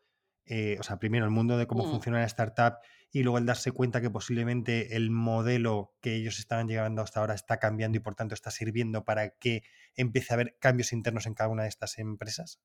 Eh, 0.45 0.77
o 0.79 0.83
sea, 0.83 0.99
primero 0.99 1.25
el 1.25 1.31
mundo 1.31 1.57
de 1.57 1.65
cómo 1.65 1.87
mm. 1.87 1.89
funciona 1.89 2.19
la 2.19 2.27
startup 2.27 2.75
y 3.11 3.23
luego 3.23 3.39
el 3.39 3.47
darse 3.47 3.71
cuenta 3.71 4.01
que 4.01 4.11
posiblemente 4.11 4.95
el 4.95 5.09
modelo 5.09 5.95
que 5.99 6.13
ellos 6.13 6.37
estaban 6.37 6.67
llevando 6.67 7.01
hasta 7.01 7.21
ahora 7.21 7.33
está 7.33 7.57
cambiando 7.57 7.97
y 7.97 8.01
por 8.01 8.13
tanto 8.13 8.35
está 8.35 8.51
sirviendo 8.51 9.03
para 9.03 9.31
que 9.31 9.63
empiece 9.95 10.31
a 10.31 10.35
haber 10.35 10.59
cambios 10.59 10.93
internos 10.93 11.25
en 11.25 11.33
cada 11.33 11.49
una 11.49 11.63
de 11.63 11.69
estas 11.69 11.97
empresas? 11.97 12.61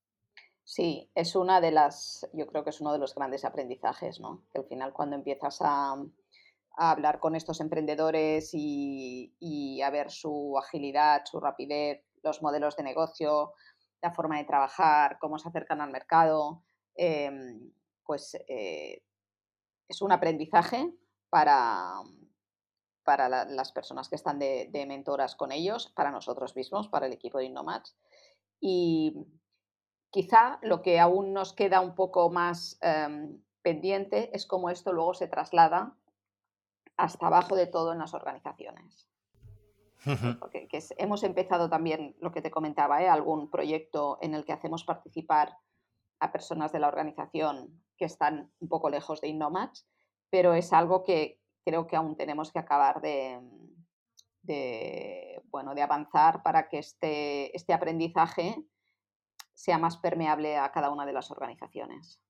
Sí, 0.63 1.09
es 1.15 1.35
una 1.35 1.61
de 1.61 1.71
las, 1.71 2.29
yo 2.33 2.45
creo 2.45 2.63
que 2.63 2.69
es 2.69 2.79
uno 2.79 2.93
de 2.93 2.99
los 2.99 3.15
grandes 3.15 3.43
aprendizajes, 3.43 4.19
¿no? 4.19 4.45
Que 4.51 4.59
al 4.59 4.65
final 4.65 4.93
cuando 4.93 5.15
empiezas 5.15 5.57
a, 5.61 5.95
hablar 6.77 7.19
con 7.19 7.35
estos 7.35 7.59
emprendedores 7.61 8.51
y, 8.53 9.81
a 9.81 9.89
ver 9.89 10.11
su 10.11 10.57
agilidad, 10.57 11.23
su 11.25 11.39
rapidez, 11.39 12.03
los 12.23 12.41
modelos 12.41 12.75
de 12.75 12.83
negocio, 12.83 13.53
la 14.01 14.13
forma 14.13 14.37
de 14.37 14.45
trabajar, 14.45 15.17
cómo 15.19 15.37
se 15.37 15.47
acercan 15.49 15.81
al 15.81 15.91
mercado, 15.91 16.63
em, 16.95 17.71
pues 18.03 18.37
eh, 18.47 19.03
es 19.87 20.01
un 20.01 20.11
aprendizaje 20.11 20.91
para, 21.29 22.01
para 23.03 23.45
las 23.45 23.71
personas 23.71 24.09
que 24.09 24.15
están 24.15 24.39
de, 24.39 24.85
mentoras 24.87 25.35
con 25.35 25.51
ellos, 25.51 25.91
para 25.95 26.11
nosotros 26.11 26.55
mismos, 26.55 26.87
para 26.89 27.07
el 27.07 27.13
equipo 27.13 27.37
de 27.37 27.45
Innomats. 27.45 27.95
Y, 28.59 29.15
Quizá 30.15 30.59
lo 30.61 30.81
que 30.81 30.97
aún 31.01 31.33
nos 31.33 31.51
queda 31.51 31.81
un 31.81 31.93
poco 31.93 32.29
más 32.29 32.79
em, 32.81 33.37
pendiente 33.61 34.29
es 34.33 34.45
cómo 34.45 34.69
esto 34.69 34.93
luego 34.93 35.13
se 35.13 35.27
traslada 35.27 35.93
hasta 36.97 37.27
abajo 37.27 37.55
de 37.55 37.67
todo 37.67 37.93
en 37.93 37.99
las 37.99 38.13
organizaciones. 38.13 39.09
Porque 40.39 40.67
hemos 40.97 41.23
empezado 41.23 41.67
también, 41.67 42.15
lo 42.19 42.31
que 42.31 42.41
te 42.41 42.51
comentaba, 42.51 43.01
¿eh? 43.01 43.09
algún 43.09 43.49
proyecto 43.49 44.19
en 44.21 44.35
el 44.35 44.45
que 44.45 44.53
hacemos 44.53 44.83
participar 44.83 45.57
a 46.19 46.31
personas 46.31 46.71
de 46.71 46.79
la 46.79 46.87
organización 46.87 47.81
que 47.97 48.05
están 48.05 48.51
un 48.59 48.69
poco 48.69 48.89
lejos 48.89 49.19
de 49.21 49.29
Innomatch, 49.29 49.81
pero 50.29 50.53
es 50.53 50.73
algo 50.73 51.03
que 51.03 51.39
creo 51.63 51.87
que 51.87 51.95
aún 51.95 52.15
tenemos 52.15 52.51
que 52.51 52.59
acabar 52.59 53.01
de, 53.01 53.41
bueno, 55.45 55.73
de 55.73 55.81
avanzar 55.81 56.43
para 56.43 56.69
que 56.69 56.77
este, 56.79 57.55
este 57.55 57.73
aprendizaje 57.73 58.63
sea 59.55 59.77
más 59.79 59.97
permeable 59.97 60.57
a 60.57 60.71
cada 60.71 60.91
una 60.91 61.05
de 61.05 61.13
las 61.13 61.31
organizaciones. 61.31 62.21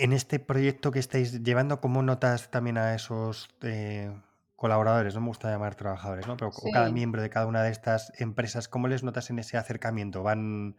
En 0.00 0.14
este 0.14 0.38
proyecto 0.38 0.92
que 0.92 0.98
estáis 0.98 1.42
llevando, 1.42 1.82
¿cómo 1.82 2.02
notas 2.02 2.50
también 2.50 2.78
a 2.78 2.94
esos 2.94 3.50
eh, 3.60 4.10
colaboradores? 4.56 5.14
No 5.14 5.20
me 5.20 5.26
gusta 5.26 5.50
llamar 5.50 5.74
trabajadores, 5.74 6.26
¿no? 6.26 6.38
Pero 6.38 6.52
cada 6.72 6.90
miembro 6.90 7.20
de 7.20 7.28
cada 7.28 7.44
una 7.44 7.62
de 7.62 7.70
estas 7.70 8.10
empresas, 8.18 8.66
¿cómo 8.66 8.88
les 8.88 9.02
notas 9.02 9.28
en 9.28 9.38
ese 9.38 9.58
acercamiento? 9.58 10.22
¿Van, 10.22 10.78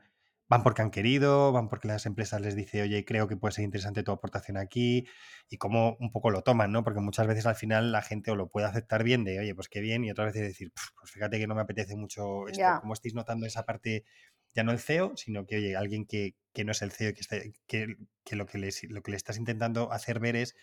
¿Van 0.49 0.63
porque 0.63 0.81
han 0.81 0.89
querido? 0.89 1.51
¿Van 1.51 1.69
porque 1.69 1.87
las 1.87 2.07
empresas 2.07 2.41
les 2.41 2.55
dicen, 2.55 2.81
oye, 2.81 3.05
creo 3.05 3.27
que 3.27 3.37
puede 3.37 3.51
ser 3.51 3.63
interesante 3.63 4.01
tu 4.01 4.11
aportación 4.11 4.57
aquí? 4.57 5.07
Y 5.49 5.57
cómo 5.57 5.97
un 5.99 6.11
poco 6.11 6.31
lo 6.31 6.41
toman, 6.41 6.71
¿no? 6.71 6.83
Porque 6.83 6.99
muchas 6.99 7.27
veces 7.27 7.45
al 7.45 7.55
final 7.55 7.91
la 7.91 8.01
gente 8.01 8.31
o 8.31 8.35
lo 8.35 8.47
puede 8.49 8.65
aceptar 8.65 9.03
bien 9.03 9.23
de, 9.23 9.39
oye, 9.39 9.53
pues 9.53 9.69
qué 9.69 9.81
bien, 9.81 10.03
y 10.03 10.09
otras 10.09 10.33
veces 10.33 10.47
decir, 10.47 10.73
pues 10.99 11.11
fíjate 11.11 11.37
que 11.37 11.45
no 11.45 11.53
me 11.53 11.61
apetece 11.61 11.95
mucho 11.95 12.47
esto. 12.47 12.63
¿Cómo 12.81 12.93
estáis 12.93 13.13
notando 13.13 13.45
esa 13.45 13.67
parte 13.67 14.03
ya 14.53 14.63
no 14.63 14.71
el 14.71 14.79
CEO, 14.79 15.15
sino 15.15 15.45
que, 15.45 15.57
oye, 15.57 15.75
alguien 15.75 16.05
que, 16.05 16.35
no 16.63 16.71
es 16.71 16.81
el 16.81 16.91
CEO, 16.91 17.13
que, 17.13 17.53
que, 17.67 17.95
que, 18.23 18.35
lo, 18.35 18.45
que 18.45 18.57
lo 18.89 19.01
que 19.01 19.11
le 19.11 19.17
estás 19.17 19.37
intentando 19.37 19.91
hacer 19.91 20.19
ver 20.19 20.35
es 20.35 20.55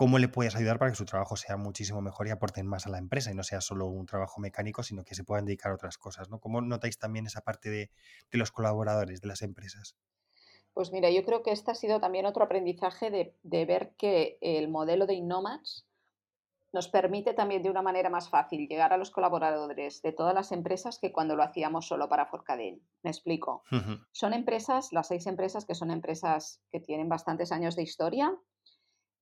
cómo 0.00 0.18
le 0.18 0.28
puedes 0.28 0.56
ayudar 0.56 0.78
para 0.78 0.90
que 0.90 0.96
su 0.96 1.04
trabajo 1.04 1.36
sea 1.36 1.58
muchísimo 1.58 2.00
mejor 2.00 2.26
y 2.26 2.30
aporten 2.30 2.66
más 2.66 2.86
a 2.86 2.88
la 2.88 2.96
empresa 2.96 3.30
y 3.30 3.34
no 3.34 3.42
sea 3.42 3.60
solo 3.60 3.86
un 3.86 4.06
trabajo 4.06 4.40
mecánico, 4.40 4.82
sino 4.82 5.04
que 5.04 5.14
se 5.14 5.24
puedan 5.24 5.44
dedicar 5.44 5.72
a 5.72 5.74
otras 5.74 5.98
cosas, 5.98 6.30
¿no? 6.30 6.40
¿Cómo 6.40 6.62
notáis 6.62 6.98
también 6.98 7.26
esa 7.26 7.42
parte 7.42 7.68
de, 7.68 7.90
los 8.30 8.50
colaboradores 8.50 9.20
de 9.20 9.28
las 9.28 9.42
empresas? 9.42 9.96
Pues 10.72 10.90
mira, 10.90 11.10
yo 11.10 11.22
creo 11.26 11.42
que 11.42 11.52
este 11.52 11.70
ha 11.70 11.74
sido 11.74 12.00
también 12.00 12.24
otro 12.24 12.42
aprendizaje 12.42 13.10
de, 13.10 13.64
ver 13.66 13.92
que 13.98 14.38
el 14.40 14.68
modelo 14.68 15.04
de 15.06 15.12
Innomats 15.12 15.86
nos 16.72 16.88
permite 16.88 17.34
también 17.34 17.62
de 17.62 17.70
una 17.70 17.82
manera 17.82 18.10
más 18.10 18.30
fácil 18.30 18.68
llegar 18.68 18.92
a 18.92 18.96
los 18.96 19.10
colaboradores 19.10 20.02
de 20.02 20.12
todas 20.12 20.34
las 20.34 20.52
empresas 20.52 20.98
que 21.00 21.12
cuando 21.12 21.36
lo 21.36 21.42
hacíamos 21.42 21.86
solo 21.86 22.08
para 22.08 22.26
Forcadell. 22.26 22.80
Me 23.02 23.10
explico. 23.10 23.64
Son 24.12 24.32
empresas, 24.32 24.92
las 24.92 25.08
seis 25.08 25.26
empresas 25.26 25.64
que 25.64 25.74
son 25.74 25.90
empresas 25.90 26.60
que 26.70 26.80
tienen 26.80 27.08
bastantes 27.08 27.50
años 27.50 27.74
de 27.74 27.82
historia, 27.82 28.32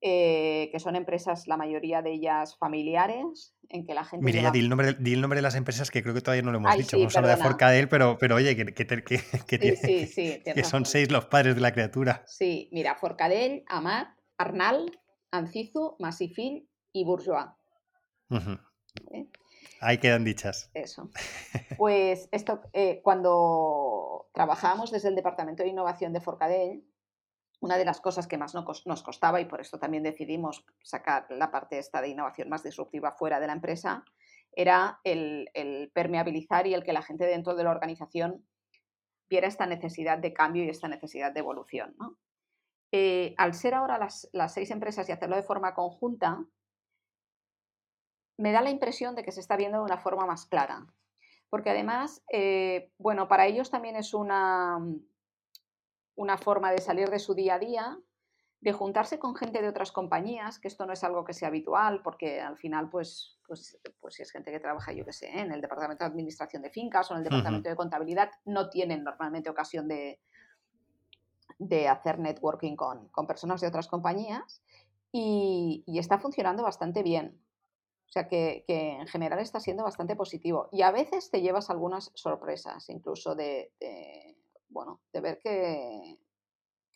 eh, 0.01 0.69
que 0.71 0.79
son 0.79 0.95
empresas, 0.95 1.49
la 1.49 1.57
mayoría 1.57 2.03
de 2.03 2.13
ellas 2.13 2.57
familiares, 2.57 3.55
en 3.69 3.85
que 3.85 3.95
la 3.95 4.05
gente... 4.05 4.25
Mira, 4.25 4.43
ya 4.43 4.51
di 4.51 4.61
el, 4.61 4.69
nombre, 4.69 4.91
el 4.91 5.21
nombre 5.21 5.39
de 5.39 5.43
las 5.43 5.57
empresas 5.57 5.91
que 5.91 6.03
creo 6.03 6.15
que 6.15 6.21
todavía 6.21 6.43
no 6.43 6.53
lo 6.53 6.59
hemos 6.59 6.77
dicho. 6.77 6.97
Hemos 6.97 7.17
hablado 7.17 7.37
de 7.37 7.43
Forcadell, 7.43 7.89
pero, 7.89 8.17
pero 8.19 8.37
oye, 8.37 8.55
que, 8.55 8.67
que, 8.75 8.87
que 10.55 10.65
son 10.65 10.85
seis 10.85 11.11
los 11.11 11.25
padres 11.27 11.55
de 11.55 11.63
la 11.63 11.73
criatura. 11.73 12.23
Sí, 12.27 12.69
mira, 12.73 12.95
Forcadell, 12.95 13.65
Amat, 13.69 14.09
Arnal, 14.37 15.01
Ancizu, 15.33 15.97
Masifil 15.99 16.68
y 16.93 17.05
Bourgeois. 17.05 17.47
¿Eh? 19.13 19.27
Ahí 19.81 19.99
quedan 19.99 20.25
dichas. 20.25 20.71
Eso. 20.75 21.11
Pues 21.79 22.29
esto, 22.33 22.61
eh, 22.73 23.01
cuando 23.05 24.29
trabajábamos 24.33 24.91
desde 24.91 25.09
el 25.09 25.15
Departamento 25.15 25.63
de 25.63 25.69
Innovación 25.69 26.13
de 26.13 26.21
Forcadell, 26.21 26.85
una 27.61 27.77
de 27.77 27.85
las 27.85 28.01
cosas 28.01 28.27
que 28.27 28.39
más 28.39 28.55
nos 28.55 29.03
costaba, 29.03 29.41
y 29.41 29.45
por 29.45 29.61
esto 29.61 29.79
también 29.79 30.03
decidimos 30.03 30.65
sacar 30.83 31.27
la 31.31 31.51
parte 31.51 31.79
esta 31.79 32.01
de 32.01 32.09
innovación 32.09 32.49
más 32.49 32.63
disruptiva 32.63 33.13
fuera 33.13 33.41
de 33.41 33.47
la 33.47 33.53
empresa, 33.53 34.05
era 34.53 35.01
el, 35.05 35.49
permeabilizar 35.93 36.67
y 36.67 36.75
el 36.75 36.85
que 36.85 36.93
la 36.93 37.03
gente 37.03 37.27
dentro 37.27 37.55
de 37.55 37.65
la 37.65 37.71
organización 37.71 38.45
viera 39.29 39.47
esta 39.47 39.67
necesidad 39.67 40.19
de 40.19 40.33
cambio 40.33 40.65
y 40.65 40.69
esta 40.69 40.89
necesidad 40.89 41.33
de 41.33 41.41
evolución. 41.41 41.95
Eh, 42.91 43.35
al 43.37 43.55
ser 43.55 43.75
ahora 43.75 43.99
las, 43.99 44.53
seis 44.53 44.71
empresas 44.71 45.09
y 45.09 45.13
hacerlo 45.13 45.37
de 45.37 45.43
forma 45.43 45.75
conjunta, 45.75 46.45
me 48.39 48.53
da 48.53 48.63
la 48.63 48.71
impresión 48.71 49.15
de 49.15 49.23
que 49.23 49.33
se 49.33 49.41
está 49.41 49.57
viendo 49.57 49.79
de 49.79 49.85
una 49.85 49.99
forma 49.99 50.25
más 50.25 50.47
clara. 50.47 50.87
Porque 51.51 51.71
además, 51.71 52.23
eh, 52.33 52.91
bueno, 52.99 53.29
para 53.29 53.47
ellos 53.47 53.71
también 53.71 53.97
es 53.97 54.15
una, 54.15 54.79
una 56.15 56.39
forma 56.39 56.71
de 56.73 56.79
salir 56.79 57.11
de 57.11 57.19
su 57.19 57.35
día 57.35 57.55
a 57.55 57.59
día, 57.59 57.99
de 58.61 58.73
juntarse 58.73 59.19
con 59.19 59.37
gente 59.37 59.63
de 59.63 59.69
otras 59.69 59.93
compañías, 59.93 60.59
que 60.59 60.69
esto 60.69 60.87
no 60.87 60.93
es 60.93 61.05
algo 61.05 61.25
que 61.25 61.33
sea 61.33 61.49
habitual, 61.49 62.01
porque 62.03 62.41
al 62.41 62.57
final, 62.57 62.89
pues, 62.89 63.39
pues, 63.47 63.79
pues 64.01 64.15
si 64.15 64.23
es 64.23 64.31
gente 64.31 64.51
que 64.51 64.61
trabaja, 64.61 64.93
yo 64.93 65.05
qué 65.05 65.13
sé, 65.13 65.29
en 65.39 65.53
el 65.53 65.61
departamento 65.61 66.05
de 66.05 66.11
administración 66.11 66.63
de 66.63 66.71
fincas 66.71 67.11
o 67.11 67.15
en 67.15 67.19
el 67.19 67.25
departamento 67.25 67.69
de 67.69 67.77
contabilidad, 67.77 68.31
no 68.45 68.69
tienen 68.69 69.05
normalmente 69.05 69.49
ocasión 69.49 69.87
de, 69.87 70.21
de 71.59 71.89
hacer 71.89 72.19
networking 72.19 72.77
con, 72.77 73.11
personas 73.27 73.61
de 73.61 73.67
otras 73.67 73.89
compañías 73.89 74.63
y, 75.13 75.85
está 75.87 76.19
funcionando 76.19 76.63
bastante 76.63 77.03
bien. 77.03 77.41
O 78.09 78.13
sea 78.13 78.27
que, 78.27 78.65
en 78.67 79.07
general 79.07 79.39
está 79.39 79.61
siendo 79.61 79.85
bastante 79.85 80.17
positivo. 80.17 80.69
Y 80.73 80.83
a 80.83 80.91
veces 80.91 81.31
te 81.31 81.43
llevas 81.43 81.69
algunas 81.69 82.11
sorpresas, 82.15 82.89
incluso 82.89 83.35
de 83.35 83.71
bueno, 84.69 85.01
de 85.13 85.21
ver 85.21 85.39
que, 85.39 86.19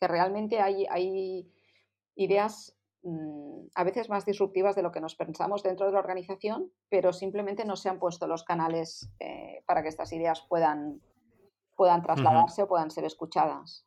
que 0.00 0.08
realmente 0.08 0.60
hay, 0.60 0.86
hay 0.90 1.50
ideas 2.14 2.76
mm, 3.02 3.66
a 3.74 3.84
veces 3.84 4.08
más 4.08 4.24
disruptivas 4.24 4.76
de 4.76 4.82
lo 4.82 4.92
que 4.92 5.00
nos 5.00 5.14
pensamos 5.14 5.62
dentro 5.62 5.86
de 5.86 5.92
la 5.92 5.98
organización, 5.98 6.70
pero 6.88 7.12
simplemente 7.12 7.64
no 7.64 7.76
se 7.76 7.88
han 7.88 7.98
puesto 7.98 8.26
los 8.26 8.44
canales 8.44 9.08
eh, 9.20 9.62
para 9.66 9.82
que 9.82 9.88
estas 9.88 10.12
ideas 10.12 10.44
puedan, 10.48 11.00
puedan 11.76 12.02
trasladarse 12.02 12.62
o 12.62 12.68
puedan 12.68 12.90
ser 12.90 13.04
escuchadas. 13.04 13.86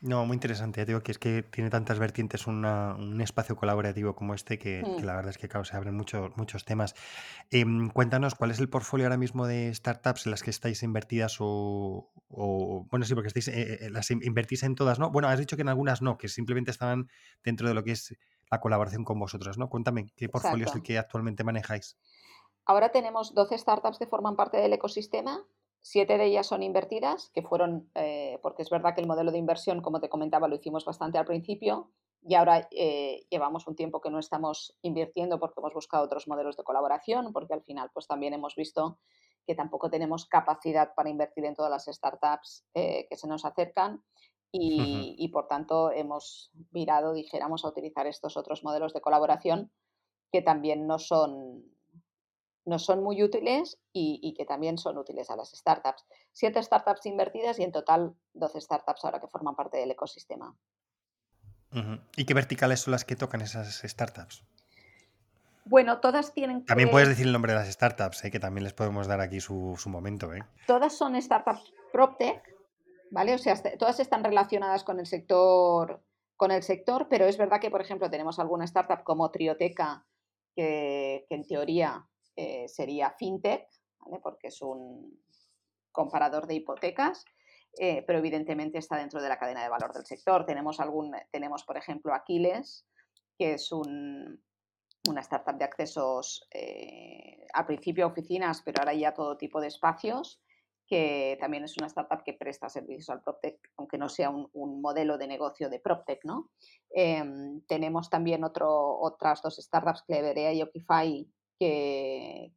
No, 0.00 0.24
muy 0.24 0.34
interesante. 0.34 0.80
Ya 0.80 0.86
digo 0.86 1.02
que 1.02 1.12
es 1.12 1.18
que 1.18 1.42
tiene 1.42 1.68
tantas 1.68 1.98
vertientes 1.98 2.46
un 2.46 3.20
espacio 3.20 3.54
colaborativo 3.54 4.14
como 4.14 4.34
este 4.34 4.58
que, 4.58 4.82
mm. 4.82 5.04
la 5.04 5.14
verdad 5.14 5.30
es 5.30 5.38
que, 5.38 5.48
claro, 5.48 5.64
se 5.64 5.76
abren 5.76 5.94
muchos, 5.94 6.34
muchos 6.36 6.64
temas. 6.64 6.94
Em, 7.50 7.90
cuéntanos, 7.90 8.34
¿cuál 8.34 8.50
es 8.50 8.60
el 8.60 8.70
portfolio 8.70 9.06
ahora 9.06 9.18
mismo 9.18 9.46
de 9.46 9.74
startups 9.74 10.26
en 10.26 10.30
las 10.30 10.42
que 10.42 10.50
estáis 10.50 10.82
invertidas 10.82 11.36
o, 11.38 12.10
bueno, 12.90 13.04
sí, 13.04 13.14
porque 13.14 13.28
estáis, 13.28 13.48
eh, 13.48 13.86
eh, 13.86 13.90
las 13.90 14.10
invertís 14.10 14.62
en 14.62 14.74
todas, 14.74 14.98
¿no? 14.98 15.10
Bueno, 15.10 15.28
has 15.28 15.38
dicho 15.38 15.56
que 15.56 15.62
en 15.62 15.68
algunas 15.68 16.00
no, 16.00 16.16
que 16.16 16.28
simplemente 16.28 16.70
estaban 16.70 17.08
dentro 17.44 17.68
de 17.68 17.74
lo 17.74 17.84
que 17.84 17.92
es 17.92 18.16
la 18.50 18.60
colaboración 18.60 19.04
con 19.04 19.18
vosotros, 19.18 19.58
¿no? 19.58 19.68
Cuéntame, 19.68 20.12
¿qué 20.16 20.28
portfolio 20.28 20.66
es 20.66 20.74
el 20.74 20.82
que 20.82 20.98
actualmente 20.98 21.44
manejáis? 21.44 21.98
Ahora 22.64 22.90
tenemos 22.90 23.34
12 23.34 23.58
startups 23.58 23.98
que 23.98 24.06
forman 24.06 24.36
parte 24.36 24.56
del 24.56 24.72
ecosistema 24.72 25.44
Siete 25.84 26.16
de 26.16 26.26
ellas 26.26 26.46
son 26.46 26.62
invertidas, 26.62 27.30
que 27.34 27.42
fueron, 27.42 27.90
eh, 27.96 28.38
porque 28.40 28.62
es 28.62 28.70
verdad 28.70 28.94
que 28.94 29.00
el 29.00 29.08
modelo 29.08 29.32
de 29.32 29.38
inversión, 29.38 29.82
como 29.82 30.00
te 30.00 30.08
comentaba, 30.08 30.46
lo 30.46 30.54
hicimos 30.54 30.84
bastante 30.84 31.18
al 31.18 31.26
principio 31.26 31.90
y 32.22 32.36
ahora 32.36 32.68
eh, 32.70 33.26
llevamos 33.30 33.66
un 33.66 33.74
tiempo 33.74 34.00
que 34.00 34.08
no 34.08 34.20
estamos 34.20 34.78
invirtiendo 34.82 35.40
porque 35.40 35.58
hemos 35.58 35.74
buscado 35.74 36.04
otros 36.04 36.28
modelos 36.28 36.56
de 36.56 36.62
colaboración, 36.62 37.32
porque 37.32 37.54
al 37.54 37.64
final 37.64 37.90
pues 37.92 38.06
también 38.06 38.32
hemos 38.32 38.54
visto 38.54 39.00
que 39.44 39.56
tampoco 39.56 39.90
tenemos 39.90 40.26
capacidad 40.26 40.94
para 40.94 41.10
invertir 41.10 41.44
en 41.46 41.56
todas 41.56 41.70
las 41.70 41.86
startups 41.86 42.64
eh, 42.74 43.08
que 43.10 43.16
se 43.16 43.26
nos 43.26 43.44
acercan 43.44 44.04
y, 44.52 45.16
y, 45.18 45.28
por 45.28 45.48
tanto 45.48 45.90
hemos 45.90 46.52
virado, 46.70 47.12
dijéramos, 47.12 47.64
a 47.64 47.68
utilizar 47.68 48.06
estos 48.06 48.36
otros 48.36 48.62
modelos 48.62 48.92
de 48.92 49.00
colaboración 49.00 49.72
que 50.30 50.42
también 50.42 50.86
no 50.86 51.00
son 51.00 51.64
nos 52.64 52.84
son 52.84 53.02
muy 53.02 53.22
útiles 53.22 53.78
y, 53.92 54.34
que 54.36 54.44
también 54.44 54.78
son 54.78 54.98
útiles 54.98 55.30
a 55.30 55.36
las 55.36 55.50
startups. 55.50 56.04
Siete 56.32 56.62
startups 56.62 57.06
invertidas 57.06 57.58
y 57.58 57.64
en 57.64 57.72
total 57.72 58.14
12 58.34 58.60
startups 58.60 59.04
ahora 59.04 59.20
que 59.20 59.26
forman 59.26 59.56
parte 59.56 59.78
del 59.78 59.90
ecosistema. 59.90 60.56
¿Y 62.16 62.24
qué 62.26 62.34
verticales 62.34 62.80
son 62.80 62.92
las 62.92 63.04
que 63.04 63.16
tocan 63.16 63.40
esas 63.40 63.80
startups? 63.82 64.44
Bueno, 65.64 66.00
todas 66.00 66.34
tienen 66.34 66.64
También 66.64 66.90
puedes 66.90 67.08
decir 67.08 67.26
el 67.26 67.32
nombre 67.32 67.52
de 67.52 67.58
las 67.58 67.68
startups, 67.68 68.24
¿eh? 68.24 68.30
que 68.30 68.40
también 68.40 68.64
les 68.64 68.74
podemos 68.74 69.06
dar 69.06 69.20
aquí 69.20 69.40
su, 69.40 69.76
momento. 69.86 70.34
¿eh? 70.34 70.42
Todas 70.66 70.92
son 70.92 71.20
startups 71.20 71.72
PropTech, 71.92 72.42
¿vale? 73.10 73.34
O 73.34 73.38
sea, 73.38 73.54
todas 73.78 74.00
están 74.00 74.24
relacionadas 74.24 74.84
con 74.84 74.98
el 74.98 75.06
sector, 75.06 76.02
con 76.36 76.50
el 76.50 76.62
sector, 76.62 77.06
pero 77.08 77.26
es 77.26 77.38
verdad 77.38 77.60
que, 77.60 77.70
por 77.70 77.80
ejemplo, 77.80 78.10
tenemos 78.10 78.38
alguna 78.38 78.64
startup 78.64 79.04
como 79.04 79.30
Trioteca, 79.30 80.04
que 80.54 81.26
en 81.30 81.46
teoría 81.46 82.06
eh, 82.36 82.68
sería 82.68 83.10
fintech, 83.10 83.68
porque 84.22 84.48
es 84.48 84.60
un 84.62 85.22
comparador 85.92 86.46
de 86.46 86.54
hipotecas, 86.54 87.24
eh, 87.78 88.02
pero 88.06 88.18
evidentemente 88.18 88.78
está 88.78 88.96
dentro 88.96 89.22
de 89.22 89.28
la 89.28 89.38
cadena 89.38 89.62
de 89.62 89.68
valor 89.68 89.92
del 89.92 90.06
sector. 90.06 90.44
Tenemos, 90.44 90.80
algún, 90.80 91.14
tenemos 91.30 91.64
por 91.64 91.76
ejemplo, 91.76 92.14
Aquiles, 92.14 92.86
que 93.38 93.54
es 93.54 93.72
un, 93.72 94.42
una 95.08 95.20
startup 95.20 95.56
de 95.56 95.64
accesos, 95.64 96.46
eh, 96.50 97.46
al 97.52 97.66
principio 97.66 98.06
oficinas, 98.06 98.62
pero 98.62 98.80
ahora 98.80 98.94
ya 98.94 99.14
todo 99.14 99.36
tipo 99.36 99.60
de 99.60 99.68
espacios, 99.68 100.40
que 100.86 101.38
también 101.40 101.64
es 101.64 101.76
una 101.78 101.86
startup 101.86 102.22
que 102.22 102.34
presta 102.34 102.68
servicios 102.68 103.08
al 103.08 103.22
PropTech, 103.22 103.58
aunque 103.78 103.96
no 103.96 104.08
sea 104.08 104.30
un, 104.30 104.82
modelo 104.82 105.16
de 105.16 105.26
negocio 105.26 105.70
de 105.70 105.80
PropTech, 105.80 106.24
¿no? 106.24 106.50
Em, 106.90 107.62
tenemos 107.66 108.10
también 108.10 108.44
otro, 108.44 108.98
otras 109.00 109.40
dos 109.40 109.56
startups, 109.56 110.02
Cleverea 110.02 110.52
y 110.52 110.62
Occupy, 110.62 111.32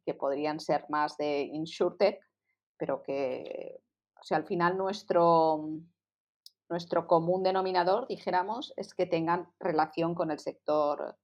que, 0.04 0.14
podrían 0.14 0.58
ser 0.60 0.84
más 0.88 1.16
de 1.16 1.42
InsurTech, 1.42 2.20
pero 2.76 3.02
que, 3.02 3.80
o 4.20 4.24
sea, 4.24 4.38
al 4.38 4.46
final 4.46 4.76
nuestro, 4.76 5.68
nuestro 6.68 7.06
común 7.06 7.42
denominador, 7.42 8.08
dijéramos, 8.08 8.72
es 8.76 8.94
que 8.94 9.06
tengan 9.06 9.48
relación 9.60 10.14
con 10.14 10.30
el 10.30 10.38
sector, 10.38 11.16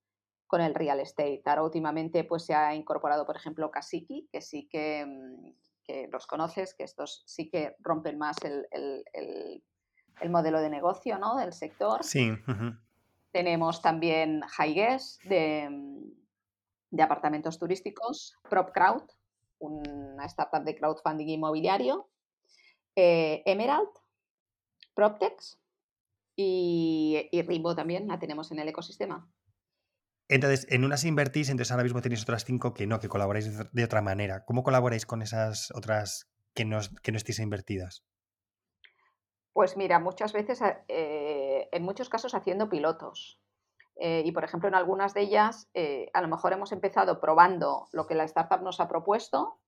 con 0.46 0.60
el 0.60 0.74
real 0.74 1.00
estate. 1.00 1.42
Ahora 1.44 1.64
últimamente 1.64 2.24
pues, 2.24 2.44
se 2.44 2.54
ha 2.54 2.74
incorporado, 2.74 3.26
por 3.26 3.36
ejemplo, 3.36 3.70
Kasiki, 3.70 4.28
que 4.30 4.40
sí 4.40 4.68
que, 4.70 5.04
mm, 5.04 5.54
que 5.84 6.08
los 6.12 6.26
conoces, 6.26 6.74
que 6.74 6.84
estos 6.84 7.24
sí 7.26 7.50
que 7.50 7.74
rompen 7.80 8.18
más 8.18 8.36
el, 8.44 9.62
modelo 10.30 10.60
de 10.60 10.70
negocio 10.70 11.18
¿no? 11.18 11.36
del 11.36 11.52
sector. 11.52 12.04
Sí. 12.04 12.30
Tenemos 13.32 13.82
también 13.82 14.42
HiGuess 14.56 15.18
de, 15.24 15.68
mm, 15.68 16.21
de 16.92 17.02
apartamentos 17.02 17.58
turísticos, 17.58 18.38
PropCrowd, 18.48 19.02
una 19.58 20.26
startup 20.26 20.62
de 20.62 20.76
crowdfunding 20.76 21.28
inmobiliario, 21.28 22.10
eh, 22.94 23.42
Emerald, 23.46 23.88
PropTex 24.94 25.58
y, 26.36 27.28
y 27.32 27.42
Rimbo 27.42 27.74
también 27.74 28.06
la 28.08 28.18
tenemos 28.18 28.52
en 28.52 28.58
el 28.58 28.68
ecosistema. 28.68 29.26
Entonces, 30.28 30.66
en 30.70 30.84
unas 30.84 31.04
invertís, 31.04 31.48
entonces 31.48 31.72
ahora 31.72 31.84
mismo 31.84 32.02
tenéis 32.02 32.22
otras 32.22 32.44
cinco 32.44 32.74
que 32.74 32.86
no, 32.86 33.00
que 33.00 33.08
colaboráis 33.08 33.50
de 33.72 33.84
otra 33.84 34.02
manera. 34.02 34.44
¿Cómo 34.44 34.62
colaboráis 34.62 35.06
con 35.06 35.22
esas 35.22 35.70
otras 35.74 36.30
que 36.54 36.64
no, 36.64 36.78
que 37.02 37.12
no 37.12 37.16
estéis 37.16 37.38
invertidas? 37.38 38.04
Pues 39.54 39.76
mira, 39.76 39.98
muchas 39.98 40.32
veces, 40.32 40.60
eh, 40.88 41.68
en 41.72 41.82
muchos 41.82 42.08
casos 42.08 42.34
haciendo 42.34 42.68
pilotos. 42.68 43.41
Eh, 43.96 44.22
y, 44.24 44.32
por 44.32 44.44
ejemplo, 44.44 44.68
en 44.68 44.74
algunas 44.74 45.14
de 45.14 45.22
ellas, 45.22 45.68
eh, 45.74 46.10
a 46.14 46.22
lo 46.22 46.28
mejor 46.28 46.52
hemos 46.52 46.72
empezado 46.72 47.20
probando 47.20 47.88
lo 47.92 48.06
que 48.06 48.14
la 48.14 48.24
startup 48.24 48.62
nos 48.62 48.80
ha 48.80 48.88
propuesto, 48.88 49.58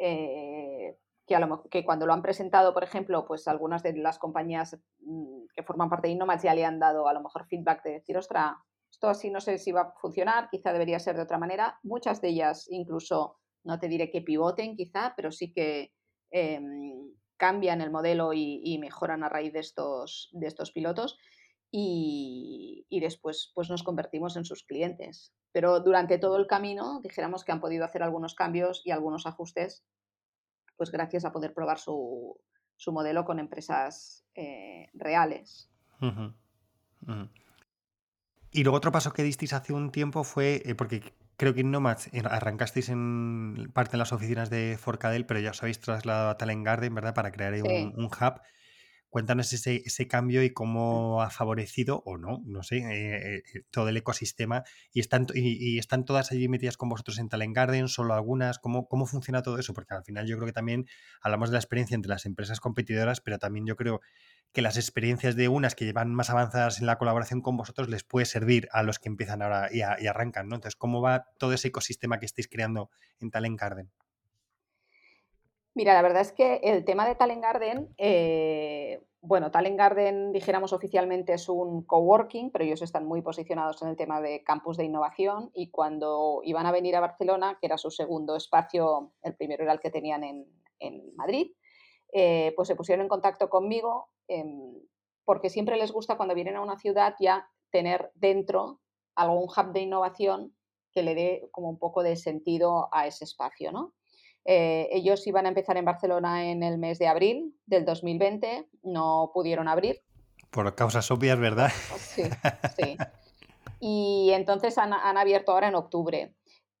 eh, 0.00 0.96
que, 1.26 1.36
que, 1.70 1.84
cuando 1.84 2.06
lo 2.06 2.12
han 2.12 2.22
presentado, 2.22 2.74
por 2.74 2.84
ejemplo, 2.84 3.24
pues 3.26 3.46
algunas 3.48 3.82
de 3.82 3.94
las 3.96 4.18
compañías 4.18 4.78
mm, 5.00 5.46
que 5.54 5.62
forman 5.62 5.88
parte 5.88 6.08
de 6.08 6.14
Innomads 6.14 6.42
ya 6.42 6.54
le 6.54 6.64
han 6.64 6.78
dado 6.78 7.08
a 7.08 7.12
lo 7.12 7.22
mejor 7.22 7.46
feedback 7.46 7.82
de 7.84 7.92
decir, 7.92 8.16
ostra, 8.16 8.56
esto 8.90 9.08
así 9.08 9.30
no 9.30 9.40
sé 9.40 9.58
si 9.58 9.72
va 9.72 9.80
a 9.80 9.92
funcionar, 10.00 10.48
quizá 10.50 10.72
debería 10.72 10.98
ser 11.00 11.16
de 11.16 11.22
otra 11.22 11.38
manera. 11.38 11.78
Muchas 11.82 12.20
de 12.20 12.28
ellas 12.28 12.66
incluso, 12.70 13.38
no 13.64 13.78
te 13.78 13.88
diré 13.88 14.10
que 14.10 14.22
pivoten 14.22 14.76
quizá, 14.76 15.14
pero 15.16 15.32
sí 15.32 15.52
que 15.52 15.92
em, 16.30 17.12
cambian 17.36 17.80
el 17.80 17.90
modelo 17.90 18.32
y, 18.32 18.78
mejoran 18.78 19.24
a 19.24 19.28
raíz 19.28 19.52
de 19.52 19.58
estos, 19.58 20.30
de 20.32 20.46
estos 20.46 20.70
pilotos. 20.70 21.18
Y, 21.76 22.86
y, 22.88 23.00
después 23.00 23.50
pues 23.52 23.68
nos 23.68 23.82
convertimos 23.82 24.36
en 24.36 24.44
sus 24.44 24.62
clientes. 24.62 25.34
Pero 25.50 25.80
durante 25.80 26.18
todo 26.18 26.36
el 26.36 26.46
camino 26.46 27.00
dijéramos 27.02 27.42
que 27.42 27.50
han 27.50 27.60
podido 27.60 27.84
hacer 27.84 28.04
algunos 28.04 28.36
cambios 28.36 28.80
y 28.84 28.92
algunos 28.92 29.26
ajustes, 29.26 29.84
pues 30.76 30.92
gracias 30.92 31.24
a 31.24 31.32
poder 31.32 31.52
probar 31.52 31.80
su, 31.80 32.38
su 32.76 32.92
modelo 32.92 33.24
con 33.24 33.38
empresas 33.40 34.24
eh, 34.36 34.88
reales. 34.94 35.68
Y 38.50 38.62
luego 38.62 38.76
otro 38.76 38.92
paso 38.92 39.12
que 39.12 39.24
disteis 39.24 39.52
hace 39.52 39.72
un 39.72 39.90
tiempo 39.90 40.22
fue, 40.22 40.62
eh, 40.64 40.76
porque 40.76 41.12
creo 41.36 41.54
que 41.54 41.62
en 41.62 41.72
Nomads 41.72 42.10
arrancasteis 42.24 42.88
en 42.88 43.70
parte 43.72 43.92
de 43.92 43.98
las 43.98 44.12
oficinas 44.12 44.48
de 44.48 44.78
Forcadell, 44.78 45.26
pero 45.26 45.40
ya 45.40 45.50
os 45.50 45.62
habéis 45.62 45.80
trasladado 45.80 46.30
a 46.30 46.36
Talent 46.36 46.64
Garden, 46.64 46.94
¿verdad? 46.94 47.14
Para 47.14 47.32
crear 47.32 47.52
un, 47.54 47.94
un, 47.96 48.04
hub. 48.04 48.40
Cuéntanos 49.14 49.52
ese, 49.52 49.80
ese, 49.84 50.08
cambio 50.08 50.42
y 50.42 50.50
cómo 50.50 51.22
ha 51.22 51.30
favorecido 51.30 52.02
o 52.04 52.18
no, 52.18 52.42
no 52.46 52.64
sé, 52.64 52.78
eh, 52.78 53.36
eh, 53.36 53.62
todo 53.70 53.88
el 53.88 53.96
ecosistema. 53.96 54.64
Y 54.92 54.98
están, 54.98 55.28
y, 55.32 55.78
están 55.78 56.04
todas 56.04 56.32
allí 56.32 56.48
metidas 56.48 56.76
con 56.76 56.88
vosotros 56.88 57.20
en 57.20 57.28
Talent 57.28 57.54
Garden, 57.54 57.86
solo 57.86 58.14
algunas. 58.14 58.58
¿Cómo, 58.58 58.88
¿Cómo 58.88 59.06
funciona 59.06 59.40
todo 59.40 59.60
eso? 59.60 59.72
Porque 59.72 59.94
al 59.94 60.02
final 60.02 60.26
yo 60.26 60.34
creo 60.34 60.46
que 60.46 60.52
también 60.52 60.88
hablamos 61.22 61.50
de 61.50 61.52
la 61.52 61.60
experiencia 61.60 61.94
entre 61.94 62.08
las 62.08 62.26
empresas 62.26 62.58
competidoras, 62.58 63.20
pero 63.20 63.38
también 63.38 63.66
yo 63.66 63.76
creo 63.76 64.00
que 64.52 64.62
las 64.62 64.76
experiencias 64.76 65.36
de 65.36 65.46
unas 65.46 65.76
que 65.76 65.84
llevan 65.84 66.12
más 66.12 66.30
avanzadas 66.30 66.80
en 66.80 66.86
la 66.86 66.98
colaboración 66.98 67.40
con 67.40 67.56
vosotros 67.56 67.88
les 67.88 68.02
puede 68.02 68.26
servir 68.26 68.68
a 68.72 68.82
los 68.82 68.98
que 68.98 69.10
empiezan 69.10 69.42
ahora 69.42 69.68
y, 69.70 69.78
y 69.78 70.08
arrancan, 70.08 70.48
¿no? 70.48 70.56
Entonces, 70.56 70.74
¿cómo 70.74 71.00
va 71.00 71.28
todo 71.38 71.52
ese 71.52 71.68
ecosistema 71.68 72.18
que 72.18 72.26
estáis 72.26 72.48
creando 72.48 72.90
en 73.20 73.30
Talent 73.30 73.60
Garden? 73.60 73.92
Mira, 75.74 75.92
la 75.92 76.02
verdad 76.02 76.22
es 76.22 76.32
que 76.32 76.60
el 76.62 76.84
tema 76.84 77.06
de 77.06 77.16
Talent 77.16 77.42
Garden, 77.42 77.92
eh, 77.98 79.02
bueno, 79.20 79.50
Talent 79.50 79.76
Garden, 79.76 80.30
dijéramos 80.30 80.72
oficialmente, 80.72 81.32
es 81.34 81.48
un 81.48 81.82
coworking, 81.82 82.52
pero 82.52 82.64
ellos 82.64 82.80
están 82.80 83.06
muy 83.06 83.22
posicionados 83.22 83.82
en 83.82 83.88
el 83.88 83.96
tema 83.96 84.20
de 84.20 84.44
campus 84.44 84.76
de 84.76 84.84
innovación 84.84 85.50
y 85.52 85.70
cuando 85.70 86.42
iban 86.44 86.66
a 86.66 86.70
venir 86.70 86.94
a 86.94 87.00
Barcelona, 87.00 87.58
que 87.60 87.66
era 87.66 87.76
su 87.76 87.90
segundo 87.90 88.36
espacio, 88.36 89.14
el 89.22 89.34
primero 89.34 89.64
era 89.64 89.72
el 89.72 89.80
que 89.80 89.90
tenían 89.90 90.22
en, 90.22 90.46
Madrid, 91.16 91.52
eh, 92.12 92.52
pues 92.56 92.68
se 92.68 92.76
pusieron 92.76 93.04
en 93.04 93.08
contacto 93.08 93.48
conmigo 93.48 94.10
em, 94.28 94.74
porque 95.24 95.48
siempre 95.48 95.78
les 95.78 95.92
gusta 95.92 96.18
cuando 96.18 96.34
vienen 96.34 96.56
a 96.56 96.60
una 96.60 96.78
ciudad 96.78 97.14
ya 97.18 97.48
tener 97.70 98.12
dentro 98.14 98.80
algún 99.14 99.44
hub 99.44 99.72
de 99.72 99.80
innovación 99.80 100.54
que 100.92 101.02
le 101.02 101.14
dé 101.14 101.48
como 101.52 101.70
un 101.70 101.78
poco 101.78 102.02
de 102.02 102.16
sentido 102.16 102.90
a 102.92 103.06
ese 103.06 103.24
espacio, 103.24 103.72
¿no? 103.72 103.94
Eh, 104.44 104.88
ellos 104.92 105.26
iban 105.26 105.46
a 105.46 105.48
empezar 105.48 105.76
en 105.76 105.84
Barcelona 105.84 106.50
en 106.50 106.62
el 106.62 106.78
mes 106.78 106.98
de 106.98 107.06
abril 107.06 107.54
del 107.66 107.84
2020, 107.84 108.68
no 108.82 109.30
pudieron 109.32 109.68
abrir. 109.68 110.02
Por 110.50 110.74
causas 110.74 111.10
obvias, 111.10 111.38
¿verdad? 111.38 111.70
Sí, 111.98 112.22
sí. 112.76 112.96
Y 113.80 114.30
entonces 114.32 114.78
han, 114.78 114.92
abierto 114.92 115.52
ahora 115.52 115.68
en 115.68 115.74
octubre. 115.74 116.34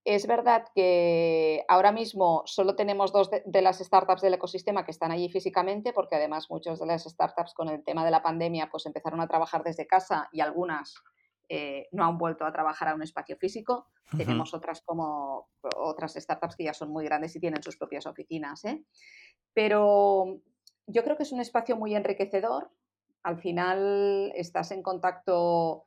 Es 0.04 0.26
verdad 0.26 0.66
que 0.74 1.64
ahora 1.68 1.92
mismo 1.92 2.42
solo 2.44 2.76
tenemos 2.76 3.12
dos 3.12 3.30
de, 3.30 3.42
de, 3.46 3.62
las 3.62 3.78
startups 3.78 4.20
del 4.20 4.34
ecosistema 4.34 4.84
que 4.84 4.90
están 4.90 5.10
allí 5.10 5.30
físicamente, 5.30 5.94
porque 5.94 6.16
además 6.16 6.50
muchas 6.50 6.78
de 6.78 6.86
las 6.86 7.04
startups 7.04 7.54
con 7.54 7.68
el 7.68 7.82
tema 7.82 8.04
de 8.04 8.10
la 8.10 8.22
pandemia 8.22 8.68
pues 8.70 8.84
empezaron 8.84 9.20
a 9.20 9.26
trabajar 9.26 9.64
desde 9.64 9.86
casa 9.86 10.28
y 10.30 10.40
algunas 10.40 10.94
eh, 11.48 11.88
no 11.92 12.04
han 12.04 12.18
vuelto 12.18 12.44
a 12.44 12.52
trabajar 12.52 12.88
a 12.88 12.94
un 12.94 13.02
espacio 13.02 13.36
físico. 13.36 13.88
Tenemos 14.16 14.54
otras 14.54 14.82
como 14.82 15.48
otras 15.76 16.14
startups 16.14 16.56
que 16.56 16.64
ya 16.64 16.74
son 16.74 16.90
muy 16.90 17.04
grandes 17.04 17.34
y 17.36 17.40
tienen 17.40 17.62
sus 17.62 17.76
propias 17.76 18.06
oficinas. 18.06 18.64
¿eh? 18.64 18.84
Pero 19.52 20.40
yo 20.86 21.04
creo 21.04 21.16
que 21.16 21.24
es 21.24 21.32
un 21.32 21.40
espacio 21.40 21.76
muy 21.76 21.94
enriquecedor. 21.94 22.70
Al 23.22 23.38
final 23.38 24.32
estás 24.34 24.70
en 24.70 24.82
contacto 24.82 25.86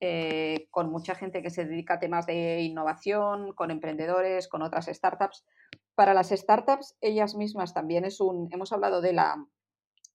eh, 0.00 0.68
con 0.70 0.90
mucha 0.90 1.14
gente 1.14 1.42
que 1.42 1.50
se 1.50 1.64
dedica 1.64 1.94
a 1.94 1.98
temas 2.00 2.26
de 2.26 2.60
innovación, 2.60 3.52
con 3.52 3.70
emprendedores, 3.70 4.48
con 4.48 4.62
otras 4.62 4.86
startups. 4.86 5.44
Para 5.94 6.14
las 6.14 6.30
startups, 6.30 6.96
ellas 7.00 7.34
mismas 7.34 7.72
también 7.72 8.04
es 8.04 8.20
un, 8.20 8.48
hemos 8.52 8.72
hablado 8.72 9.00
de 9.00 9.12
la 9.12 9.46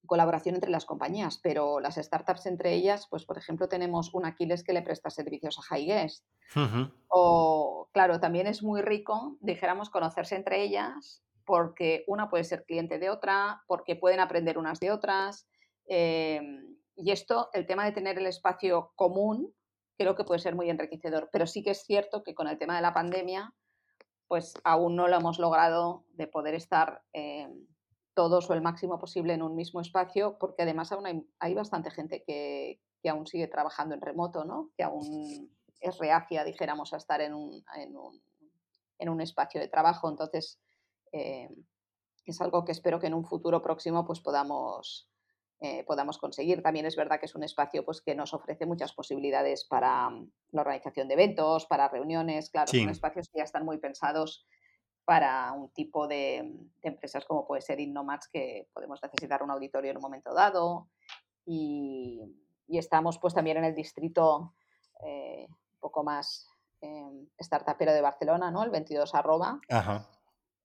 colaboración 0.06 0.56
entre 0.56 0.72
las 0.72 0.86
compañías, 0.86 1.40
pero 1.42 1.80
las 1.80 1.96
startups 1.96 2.46
entre 2.46 2.74
ellas, 2.74 3.08
pues 3.10 3.26
por 3.26 3.38
ejemplo 3.38 3.68
tenemos 3.70 4.14
un 4.14 4.26
Aquiles 4.26 4.64
que 4.64 4.74
le 4.74 4.82
presta 4.82 5.10
servicios 5.10 5.60
a 5.60 5.76
HighGuest. 5.76 6.26
O, 7.08 7.90
claro, 7.92 8.20
también 8.20 8.48
es 8.48 8.64
muy 8.64 8.82
rico, 8.82 9.38
dijéramos, 9.40 9.90
conocerse 9.90 10.36
entre 10.36 10.62
ellas, 10.64 11.24
porque 11.46 12.04
una 12.08 12.30
puede 12.30 12.44
ser 12.44 12.66
cliente 12.66 13.00
de 13.00 13.10
otra, 13.10 13.64
porque 13.68 13.96
pueden 13.96 14.20
aprender 14.20 14.58
unas 14.58 14.80
de 14.80 14.92
otras. 14.92 15.48
Em, 15.88 16.78
y 16.96 17.12
esto, 17.12 17.50
el 17.54 17.66
tema 17.66 17.86
de 17.86 17.92
tener 17.92 18.18
el 18.18 18.28
espacio 18.28 18.92
común, 18.96 19.54
creo 19.98 20.16
que 20.16 20.24
puede 20.24 20.40
ser 20.40 20.56
muy 20.56 20.70
enriquecedor, 20.70 21.30
pero 21.32 21.48
sí 21.48 21.64
que 21.64 21.72
es 21.72 21.84
cierto 21.84 22.24
que 22.24 22.36
con 22.36 22.48
el 22.48 22.58
tema 22.58 22.76
de 22.76 22.82
la 22.82 22.94
pandemia, 22.94 23.54
pues 24.28 24.54
aún 24.64 24.96
no 24.96 25.08
lo 25.08 25.18
hemos 25.18 25.40
logrado 25.40 26.06
de 26.14 26.28
poder 26.28 26.56
estar... 26.56 27.02
Em, 27.14 27.69
todos 28.20 28.50
o 28.50 28.54
el 28.54 28.62
máximo 28.62 29.00
posible 29.00 29.34
en 29.34 29.42
un 29.42 29.56
mismo 29.56 29.80
espacio, 29.80 30.38
porque 30.38 30.64
además 30.64 30.92
aún 30.92 31.26
hay, 31.40 31.54
bastante 31.54 31.90
gente 31.90 32.22
que, 32.22 32.82
aún 33.10 33.26
sigue 33.26 33.48
trabajando 33.48 33.96
en 33.96 34.02
remoto, 34.02 34.44
¿no? 34.44 34.72
que 34.76 34.84
aún 34.84 35.50
es 35.80 35.98
reacia, 36.00 36.44
dijéramos, 36.44 36.92
a 36.92 36.98
estar 36.98 37.22
en 37.22 37.34
un, 37.34 37.64
en 38.98 39.10
un, 39.10 39.22
espacio 39.22 39.62
de 39.62 39.70
trabajo. 39.70 40.10
Entonces, 40.10 40.60
eh, 41.14 41.50
es 42.26 42.42
algo 42.42 42.66
que 42.66 42.74
espero 42.74 43.00
que 43.00 43.08
en 43.08 43.14
un 43.14 43.24
futuro 43.24 43.62
próximo 43.62 44.06
pues, 44.06 44.20
podamos, 44.20 45.08
eh, 45.62 45.86
podamos 45.86 46.18
conseguir. 46.18 46.62
También 46.62 46.88
es 46.88 46.98
verdad 46.98 47.22
que 47.22 47.28
es 47.28 47.36
un 47.36 47.44
espacio 47.44 47.86
pues, 47.86 48.02
que 48.02 48.16
nos 48.16 48.34
ofrece 48.34 48.66
muchas 48.66 48.92
posibilidades 48.92 49.64
para 49.64 50.10
la 50.52 50.62
organización 50.62 51.08
de 51.08 51.14
eventos, 51.14 51.68
para 51.68 51.88
reuniones. 51.88 52.50
Claro, 52.50 52.70
son 52.70 52.90
espacios 52.90 53.30
que 53.30 53.38
ya 53.38 53.46
están 53.46 53.64
muy 53.64 53.78
pensados 53.78 54.46
para 55.10 55.54
un 55.54 55.70
tipo 55.70 56.08
de, 56.08 56.54
empresas 56.84 57.26
como 57.26 57.48
puede 57.48 57.64
ser 57.64 57.80
Innomax, 57.80 58.28
que 58.28 58.70
podemos 58.72 59.02
necesitar 59.02 59.42
un 59.42 59.50
auditorio 59.50 59.90
en 59.90 59.98
un 59.98 60.04
momento 60.04 60.36
dado. 60.36 60.88
Y, 61.48 62.22
estamos 62.68 63.18
pues 63.18 63.34
también 63.34 63.58
en 63.58 63.64
el 63.64 63.74
distrito 63.74 64.54
eh, 65.04 65.48
un 65.50 65.80
poco 65.80 66.04
más 66.04 66.48
eh, 66.82 67.28
startupero 67.40 67.92
de 67.92 68.02
Barcelona, 68.02 68.52
¿no? 68.52 68.64
El 68.64 68.70
22 68.70 69.16
arroba. 69.16 69.60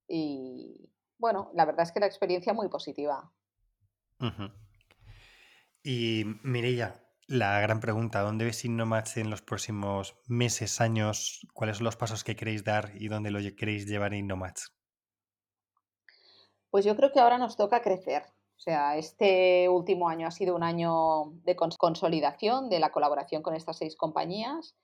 Y 0.07 0.91
bueno, 1.17 1.51
la 1.55 1.65
verdad 1.65 1.85
es 1.85 1.93
que 1.93 2.01
la 2.01 2.07
experiencia 2.07 2.53
muy 2.53 2.69
positiva. 2.69 3.33
Y 5.83 6.25
Mireia, 6.43 7.03
la 7.27 7.61
gran 7.61 7.81
pregunta, 7.81 8.21
¿dónde 8.21 8.45
ves 8.45 8.65
Innomatch 8.65 9.17
en 9.17 9.31
los 9.31 9.43
próximos 9.43 10.17
meses, 10.27 10.81
años? 10.81 11.47
¿Cuáles 11.53 11.79
son 11.79 11.85
los 11.85 11.97
pasos 11.97 12.25
que 12.25 12.37
queréis 12.37 12.65
dar 12.65 12.93
y 12.95 13.09
dónde 13.09 13.31
lo 13.31 13.41
queréis 13.57 13.87
llevar 13.87 14.15
Innomatch? 14.15 14.63
Pues 16.71 16.85
yo 16.85 16.97
creo 16.97 17.13
que 17.13 17.21
ahora 17.21 17.39
nos 17.39 17.57
toca 17.57 17.83
crecer. 17.83 18.25
O 18.57 18.61
sea, 18.61 18.97
este 18.97 19.69
último 19.69 20.09
año 20.09 20.27
ha 20.27 20.31
sido 20.31 20.55
un 20.55 20.63
año 20.63 21.33
de 21.45 21.57
consolidación 21.57 22.69
de 22.69 22.81
la 22.81 22.91
colaboración 22.91 23.43
con 23.43 23.55
estas 23.55 23.79
seis 23.79 23.97
compañías, 23.97 24.75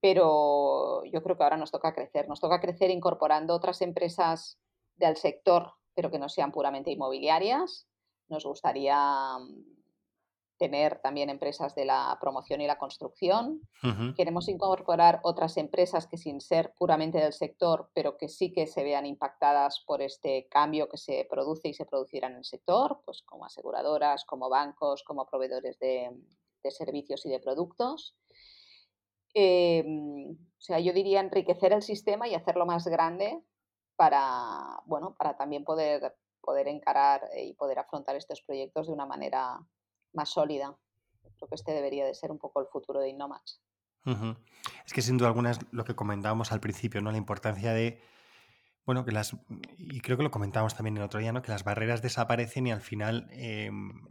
pero 0.00 1.04
yo 1.04 1.22
creo 1.22 1.36
que 1.36 1.42
ahora 1.42 1.56
nos 1.56 1.70
toca 1.70 1.94
crecer. 1.94 2.28
Nos 2.28 2.40
toca 2.40 2.60
crecer 2.60 2.90
incorporando 2.90 3.54
otras 3.54 3.82
empresas 3.82 4.58
del 4.96 5.16
sector, 5.16 5.72
pero 5.94 6.10
que 6.10 6.18
no 6.18 6.28
sean 6.28 6.52
puramente 6.52 6.90
inmobiliarias. 6.90 7.88
Nos 8.28 8.44
gustaría 8.44 8.96
tener 10.58 11.00
también 11.00 11.30
empresas 11.30 11.74
de 11.74 11.84
la 11.84 12.16
promoción 12.20 12.60
y 12.60 12.66
la 12.66 12.78
construcción. 12.78 13.62
Queremos 14.16 14.48
incorporar 14.48 15.20
otras 15.22 15.56
empresas 15.56 16.06
que 16.06 16.18
sin 16.18 16.40
ser 16.40 16.74
puramente 16.74 17.18
del 17.18 17.32
sector, 17.32 17.90
pero 17.94 18.18
que 18.18 18.28
sí 18.28 18.52
que 18.52 18.66
se 18.66 18.82
vean 18.82 19.06
impactadas 19.06 19.80
por 19.86 20.02
este 20.02 20.48
cambio 20.48 20.88
que 20.88 20.98
se 20.98 21.26
produce 21.30 21.68
y 21.68 21.74
se 21.74 21.86
producirá 21.86 22.28
en 22.28 22.36
el 22.36 22.44
sector, 22.44 23.00
pues 23.04 23.22
como 23.22 23.46
aseguradoras, 23.46 24.24
como 24.24 24.48
bancos, 24.48 25.04
como 25.04 25.26
proveedores 25.26 25.78
de, 25.78 26.10
servicios 26.70 27.24
y 27.24 27.30
de 27.30 27.40
productos. 27.40 28.14
Em, 29.32 30.32
o 30.32 30.60
sea, 30.60 30.80
yo 30.80 30.92
diría 30.92 31.20
enriquecer 31.20 31.72
el 31.72 31.82
sistema 31.82 32.28
y 32.28 32.34
hacerlo 32.34 32.66
más 32.66 32.86
grande 32.86 33.42
para, 33.96 34.82
bueno, 34.84 35.14
para 35.16 35.34
también 35.36 35.64
poder, 35.64 36.14
poder 36.42 36.68
encarar 36.68 37.30
y 37.36 37.54
poder 37.54 37.78
afrontar 37.78 38.16
estos 38.16 38.42
proyectos 38.42 38.86
de 38.86 38.92
una 38.92 39.06
manera 39.06 39.58
más 40.12 40.30
sólida. 40.30 40.76
Creo 41.36 41.48
que 41.48 41.54
este 41.54 41.72
debería 41.72 42.04
de 42.04 42.14
ser 42.14 42.30
un 42.30 42.38
poco 42.38 42.60
el 42.60 42.66
futuro 42.66 43.00
de 43.00 43.10
Innomax. 43.10 43.60
Es 44.86 44.92
que 44.94 45.02
sin 45.02 45.18
duda 45.18 45.28
alguna 45.28 45.50
es 45.50 45.58
lo 45.70 45.84
que 45.84 45.94
comentábamos 45.94 46.50
al 46.52 46.60
principio, 46.60 47.02
¿no? 47.02 47.12
La 47.12 47.18
importancia 47.18 47.74
de, 47.74 48.00
bueno, 48.86 49.04
que 49.04 49.12
las, 49.12 49.36
y 49.76 50.00
creo 50.00 50.16
que 50.16 50.22
lo 50.22 50.30
comentábamos 50.30 50.74
también 50.74 50.96
el 50.96 51.02
otro 51.02 51.20
día, 51.20 51.30
¿no? 51.30 51.42
Que 51.42 51.50
las 51.50 51.62
barreras 51.62 52.00
desaparecen 52.00 52.66
y 52.66 52.72
al 52.72 52.80
final, 52.80 53.28
em, 53.32 54.02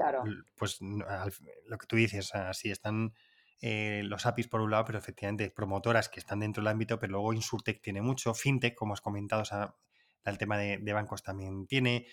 pues 0.56 0.78
lo 0.82 1.78
que 1.78 1.88
tú 1.88 1.96
dices, 1.96 2.32
si 2.54 2.70
están 2.70 3.14
eh, 3.60 4.02
los 4.04 4.28
APIs 4.28 4.48
por 4.48 4.62
un 4.62 4.70
lado, 4.70 4.86
pero 4.86 5.00
efectivamente 5.00 5.50
promotoras 5.50 6.10
que 6.10 6.20
están 6.20 6.42
dentro 6.42 6.62
del 6.62 6.68
ámbito, 6.68 7.00
pero 7.00 7.14
luego 7.14 7.34
Insurtech 7.34 7.82
tiene 7.82 8.02
mucho, 8.02 8.36
FinTech, 8.36 8.76
como 8.76 8.94
has 8.94 9.02
comentado, 9.02 9.42
o 9.42 9.46
sea, 9.46 9.76
el 10.26 10.38
tema 10.38 10.58
de, 10.58 10.94
bancos 10.94 11.24
también 11.24 11.66
tiene. 11.66 12.06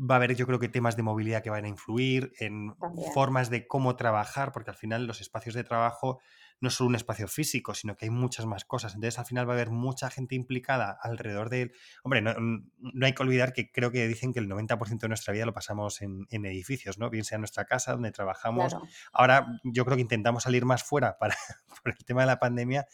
Va 0.00 0.14
a 0.14 0.16
haber, 0.16 0.34
yo 0.34 0.46
creo 0.46 0.58
que 0.58 0.68
temas 0.68 0.96
de 0.96 1.02
movilidad 1.02 1.42
que 1.42 1.50
van 1.50 1.64
a 1.64 1.68
influir 1.68 2.32
en 2.38 2.74
formas 3.12 3.50
de 3.50 3.66
cómo 3.66 3.96
trabajar, 3.96 4.52
porque 4.52 4.70
al 4.70 4.76
final 4.76 5.06
los 5.06 5.20
espacios 5.20 5.54
de 5.54 5.64
trabajo 5.64 6.20
no 6.60 6.68
es 6.68 6.74
solo 6.74 6.88
un 6.88 6.94
espacio 6.94 7.26
físico, 7.26 7.74
sino 7.74 7.96
que 7.96 8.06
hay 8.06 8.10
muchas 8.10 8.46
más 8.46 8.64
cosas. 8.64 8.94
Entonces, 8.94 9.18
al 9.18 9.24
final 9.24 9.48
va 9.48 9.54
a 9.54 9.56
haber 9.56 9.70
mucha 9.70 10.10
gente 10.10 10.34
implicada 10.34 10.96
alrededor 11.02 11.48
de 11.48 11.62
él. 11.62 11.72
Hombre, 12.02 12.20
no, 12.20 13.06
hay 13.06 13.14
que 13.14 13.22
olvidar 13.22 13.52
que 13.52 13.72
creo 13.72 13.90
que 13.90 14.06
dicen 14.06 14.32
que 14.32 14.40
el 14.40 14.48
90% 14.48 14.98
de 14.98 15.08
nuestra 15.08 15.32
vida 15.32 15.46
lo 15.46 15.54
pasamos 15.54 16.02
en, 16.02 16.26
edificios, 16.30 16.98
¿no? 16.98 17.08
Bien 17.10 17.24
sea 17.24 17.36
en 17.36 17.42
nuestra 17.42 17.64
casa, 17.64 17.92
donde 17.92 18.12
trabajamos. 18.12 18.76
Ahora, 19.12 19.46
yo 19.64 19.84
creo 19.84 19.96
que 19.96 20.02
intentamos 20.02 20.42
salir 20.42 20.64
más 20.66 20.82
fuera 20.82 21.18
para, 21.18 21.34
por 21.82 21.92
el 21.92 22.04
tema 22.04 22.22
de 22.22 22.26
la 22.26 22.38
pandemia, 22.38 22.86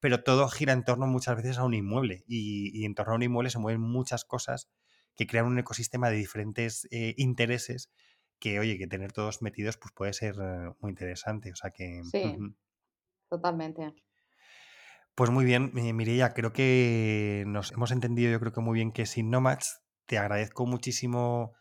pero 0.00 0.22
todo 0.22 0.48
gira 0.48 0.72
en 0.72 0.84
torno 0.84 1.06
muchas 1.06 1.36
veces 1.36 1.58
a 1.58 1.64
un 1.64 1.74
inmueble. 1.74 2.24
Y, 2.26 2.84
en 2.84 2.94
torno 2.94 3.12
a 3.12 3.16
un 3.16 3.22
inmueble 3.22 3.50
se 3.50 3.58
mueven 3.58 3.82
muchas 3.82 4.24
cosas 4.24 4.70
que 5.16 5.26
crean 5.26 5.46
un 5.46 5.58
ecosistema 5.58 6.10
de 6.10 6.16
diferentes 6.16 6.88
eh, 6.90 7.14
intereses 7.16 7.90
que, 8.38 8.58
oye, 8.58 8.76
que 8.76 8.86
tener 8.86 9.12
todos 9.12 9.42
metidos 9.42 9.76
pues 9.76 9.92
puede 9.94 10.12
ser 10.12 10.34
eh, 10.40 10.72
muy 10.80 10.90
interesante. 10.90 11.52
O 11.52 11.56
sea 11.56 11.70
que... 11.70 12.02
Sí. 12.10 12.36
Totalmente. 13.28 13.94
Pues 15.14 15.30
muy 15.30 15.44
bien, 15.44 15.70
Mireia, 15.74 16.32
creo 16.32 16.52
que 16.52 17.44
nos 17.46 17.72
hemos 17.72 17.92
entendido, 17.92 18.32
yo 18.32 18.40
creo 18.40 18.52
que 18.52 18.60
muy 18.60 18.74
bien 18.74 18.92
que 18.92 19.06
sin 19.06 19.30
Nomads. 19.30 19.82
Te 20.06 20.18
agradezco 20.18 20.66
muchísimo 20.66 21.52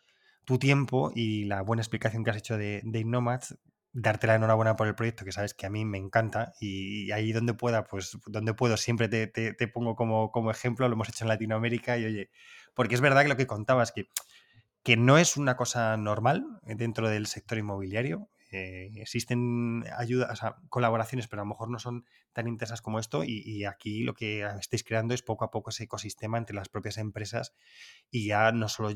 tu 0.46 0.58
tiempo 0.58 1.12
y 1.14 1.46
la 1.46 1.62
buena 1.62 1.82
explicación 1.82 2.24
que 2.24 2.32
has 2.32 2.38
hecho 2.38 2.58
de, 2.58 2.82
de 2.84 3.04
Nomads. 3.04 3.58
Darte 3.94 4.26
la 4.26 4.36
enhorabuena 4.36 4.78
por 4.78 4.88
el 4.88 4.96
proyecto, 4.96 5.26
que 5.26 5.34
sabes 5.34 5.54
que 5.54 5.66
a 5.66 5.70
mí 5.70 5.84
me 5.84 5.98
encanta. 5.98 6.54
Y, 6.62 7.12
ahí 7.12 7.34
donde 7.34 7.54
pueda, 7.54 7.84
pues 7.84 8.18
donde 8.26 8.54
puedo, 8.54 8.78
siempre 8.78 9.10
te, 9.10 9.28
te, 9.28 9.68
pongo 9.68 9.96
como, 9.96 10.32
como 10.32 10.50
ejemplo. 10.50 10.88
Lo 10.88 10.96
hemos 10.96 11.10
hecho 11.10 11.26
en 11.26 11.30
Latinoamérica 11.30 11.98
y 11.98 12.06
oye, 12.06 12.30
porque 12.74 12.96
es 12.96 13.02
verdad 13.02 13.24
que 13.24 13.30
lo 13.30 13.38
que 13.38 13.48
contabas, 13.48 13.92
que, 13.92 14.08
que 14.84 14.98
no 14.98 15.18
es 15.18 15.38
una 15.38 15.56
cosa 15.56 15.96
normal 15.98 16.46
dentro 16.64 17.10
del 17.10 17.28
sector 17.28 17.58
inmobiliario. 17.58 18.30
Eh, 18.54 18.92
existen 18.98 19.86
ayudas, 19.96 20.42
colaboraciones, 20.68 21.30
pero 21.30 21.42
a 21.42 21.46
lo 21.46 21.50
mejor 21.50 21.70
no 21.70 21.80
son 21.80 22.06
tan 22.34 22.48
intensas 22.50 22.82
como 22.82 23.00
esto 23.00 23.24
y, 23.24 23.64
aquí 23.64 24.04
lo 24.04 24.14
que 24.14 24.46
estáis 24.60 24.84
creando 24.84 25.14
es 25.14 25.22
poco 25.22 25.46
a 25.46 25.52
poco 25.52 25.70
ese 25.70 25.86
ecosistema 25.86 26.38
entre 26.38 26.56
las 26.56 26.68
propias 26.68 26.98
empresas 26.98 27.54
y 28.10 28.28
ya 28.28 28.52
no 28.52 28.68
solo 28.68 28.90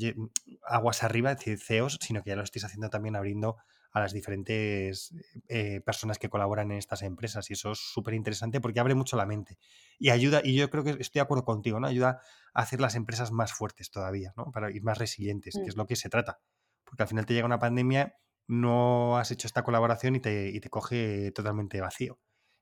aguas 0.67 1.03
arriba, 1.03 1.32
es 1.32 1.38
decir, 1.38 1.57
CEOs, 1.57 1.99
sino 2.01 2.21
que 2.21 2.32
ya 2.32 2.36
lo 2.36 2.43
estáis 2.43 2.65
haciendo 2.65 2.89
también 2.89 3.15
abriendo 3.15 3.55
a 3.93 4.01
las 4.01 4.11
diferentes 4.11 5.13
eh, 5.47 5.80
personas 5.80 6.19
que 6.19 6.28
colaboran 6.28 6.69
en 6.71 6.78
estas 6.78 7.01
empresas 7.01 7.49
y 7.49 7.53
eso 7.53 7.71
es 7.71 7.80
súper 7.80 8.13
interesante 8.13 8.59
porque 8.59 8.82
abre 8.82 8.93
mucho 8.93 9.15
la 9.15 9.26
mente 9.26 9.57
y 9.97 10.09
ayuda, 10.09 10.41
y 10.43 10.53
yo 10.53 10.69
creo 10.69 10.84
que 10.84 10.97
estoy 10.99 11.19
de 11.19 11.21
acuerdo 11.21 11.45
contigo, 11.45 11.80
¿no? 11.80 11.88
Ayuda 11.88 12.19
hacer 12.55 12.81
las 12.81 12.95
empresas 12.95 13.31
más 13.31 13.53
fuertes 13.53 13.91
todavía, 13.91 14.33
¿no? 14.35 14.51
Para 14.51 14.71
ir 14.71 14.83
más 14.83 14.97
resilientes, 14.97 15.53
que 15.55 15.65
mm. 15.65 15.69
es 15.69 15.75
lo 15.75 15.85
que 15.85 15.95
se 15.95 16.09
trata. 16.09 16.39
Porque 16.83 17.03
al 17.03 17.09
final 17.09 17.25
te 17.25 17.33
llega 17.33 17.45
una 17.45 17.59
pandemia 17.59 18.15
no 18.47 19.17
has 19.17 19.31
hecho 19.31 19.47
esta 19.47 19.63
colaboración 19.63 20.15
y 20.15 20.19
te, 20.19 20.49
y 20.49 20.59
te 20.59 20.69
coge 20.69 21.31
totalmente 21.31 21.81
vacío. 21.81 22.19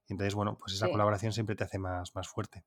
Entonces, 0.08 0.36
bueno, 0.36 0.58
pues 0.58 0.74
esa 0.74 0.90
colaboración 0.90 1.34
siempre 1.34 1.56
te 1.56 1.64
hace 1.64 1.80
más, 1.80 2.14
más 2.16 2.28
fuerte. 2.28 2.64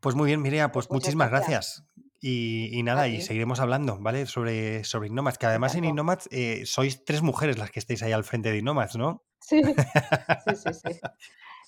Pues 0.00 0.14
muy 0.14 0.26
bien, 0.26 0.40
Mirea, 0.40 0.70
pues, 0.72 0.86
pues 0.86 0.96
muchísimas 0.96 1.30
gracias. 1.30 1.84
Y, 2.20 2.80
nada, 2.84 3.06
y 3.06 3.20
seguiremos 3.20 3.60
hablando, 3.60 3.98
¿vale? 4.00 4.24
Sobre, 4.24 4.82
sobre 4.84 5.08
Innomads, 5.08 5.36
que 5.36 5.44
además 5.44 5.74
en 5.74 5.84
Innomads 5.84 6.28
eh, 6.30 6.62
sois 6.64 7.04
tres 7.04 7.20
mujeres 7.20 7.58
las 7.58 7.70
que 7.70 7.80
estáis 7.80 8.02
ahí 8.02 8.12
al 8.12 8.24
frente 8.24 8.50
de 8.50 8.58
Innomads, 8.58 8.96
¿no? 8.96 9.24
Sí, 9.40 9.62
sí, 10.46 10.56
sí, 10.56 10.72
sí. 10.72 11.00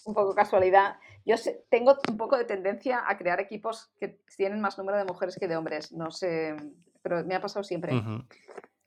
Un 0.06 0.14
poco 0.14 0.34
casualidad. 0.34 0.96
Yo 1.24 1.36
tengo 1.68 1.96
un 2.08 2.16
poco 2.16 2.38
de 2.38 2.44
tendencia 2.44 3.02
a 3.06 3.18
crear 3.18 3.40
equipos 3.40 3.90
que 3.98 4.20
tienen 4.36 4.60
más 4.60 4.78
número 4.78 4.96
de 4.96 5.04
mujeres 5.04 5.36
que 5.38 5.48
de 5.48 5.56
hombres. 5.56 5.92
No 5.92 6.10
sé, 6.10 6.56
pero 7.02 7.24
me 7.24 7.34
ha 7.34 7.40
pasado 7.40 7.64
siempre. 7.64 7.92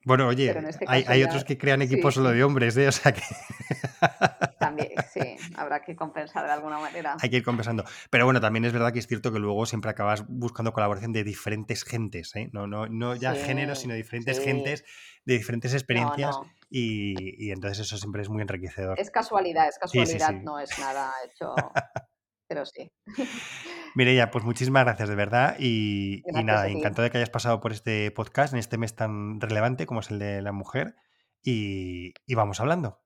Bueno, 0.06 0.28
oye, 0.28 0.50
este 0.70 0.86
hay, 0.88 1.24
otros 1.24 1.44
que 1.44 1.58
crean 1.58 1.82
equipos 1.82 2.16
solo 2.16 2.32
de 2.32 2.44
hombres, 2.44 2.78
¿eh? 2.78 2.88
O 2.88 2.92
sea 2.92 3.12
que. 3.12 3.22
También, 4.60 4.90
sí, 5.12 5.22
habrá 5.56 5.82
que 5.82 5.96
compensar 5.96 6.46
de 6.46 6.52
alguna 6.52 6.80
manera. 6.80 7.18
Hay 7.22 7.30
que 7.30 7.38
ir 7.38 7.44
compensando. 7.44 7.84
Pero 8.10 8.26
bueno, 8.26 8.42
también 8.42 8.66
es 8.66 8.74
verdad 8.74 8.92
que 8.92 9.00
es 9.00 9.08
cierto 9.08 9.32
que 9.32 9.40
luego 9.40 9.66
siempre 9.66 9.90
acabas 9.92 10.26
buscando 10.28 10.74
colaboración 10.74 11.14
de 11.14 11.24
diferentes 11.24 11.84
gentes, 11.84 12.36
¿eh? 12.36 12.50
No, 12.52 12.68
no, 12.68 12.88
no 12.88 13.16
ya 13.16 13.36
géneros, 13.36 13.80
sino 13.80 13.94
diferentes 13.94 14.40
gentes, 14.40 14.84
de 15.30 15.38
diferentes 15.38 15.74
experiencias. 15.74 16.38
Y, 16.70 17.46
y, 17.46 17.52
entonces 17.52 17.80
eso 17.80 17.98
siempre 17.98 18.22
es 18.22 18.30
muy 18.30 18.42
enriquecedor. 18.42 19.00
Es 19.00 19.10
casualidad, 19.10 19.68
es 19.68 19.80
casualidad, 19.80 20.34
no 20.34 20.60
es 20.60 20.78
nada 20.78 21.12
hecho 21.26 21.54
pero 22.48 22.66
sí. 22.66 22.92
Mireya, 23.96 24.32
pues 24.32 24.44
muchísimas 24.44 24.84
gracias 24.84 25.08
de 25.08 25.16
verdad 25.16 25.56
y, 25.60 26.24
nada, 26.44 26.68
encantado 26.68 27.04
de 27.04 27.12
que 27.12 27.18
hayas 27.18 27.30
pasado 27.30 27.60
por 27.60 27.72
este 27.72 28.12
podcast 28.12 28.54
en 28.54 28.60
este 28.60 28.78
mes 28.78 28.96
tan 28.96 29.40
relevante 29.40 29.86
como 29.86 30.00
es 30.00 30.10
el 30.12 30.20
de 30.20 30.42
la 30.42 30.52
mujer 30.52 30.96
y, 31.44 32.14
vamos 32.36 32.60
hablando. 32.60 33.02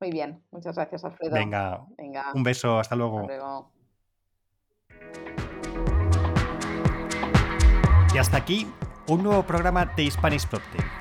Muy 0.00 0.10
bien, 0.10 0.44
muchas 0.50 0.76
gracias 0.76 1.04
Alfredo. 1.04 1.34
Venga, 1.34 1.86
un 2.34 2.42
beso, 2.42 2.78
hasta 2.78 2.94
luego. 2.94 3.20
Hasta 3.20 3.36
luego. 3.36 3.72
Y 8.14 8.18
hasta 8.18 8.36
aquí 8.36 8.66
un 9.08 9.22
nuevo 9.22 9.42
programa 9.44 9.86
de 9.96 10.10
Spanish 10.10 10.46
PropTech. 10.46 10.95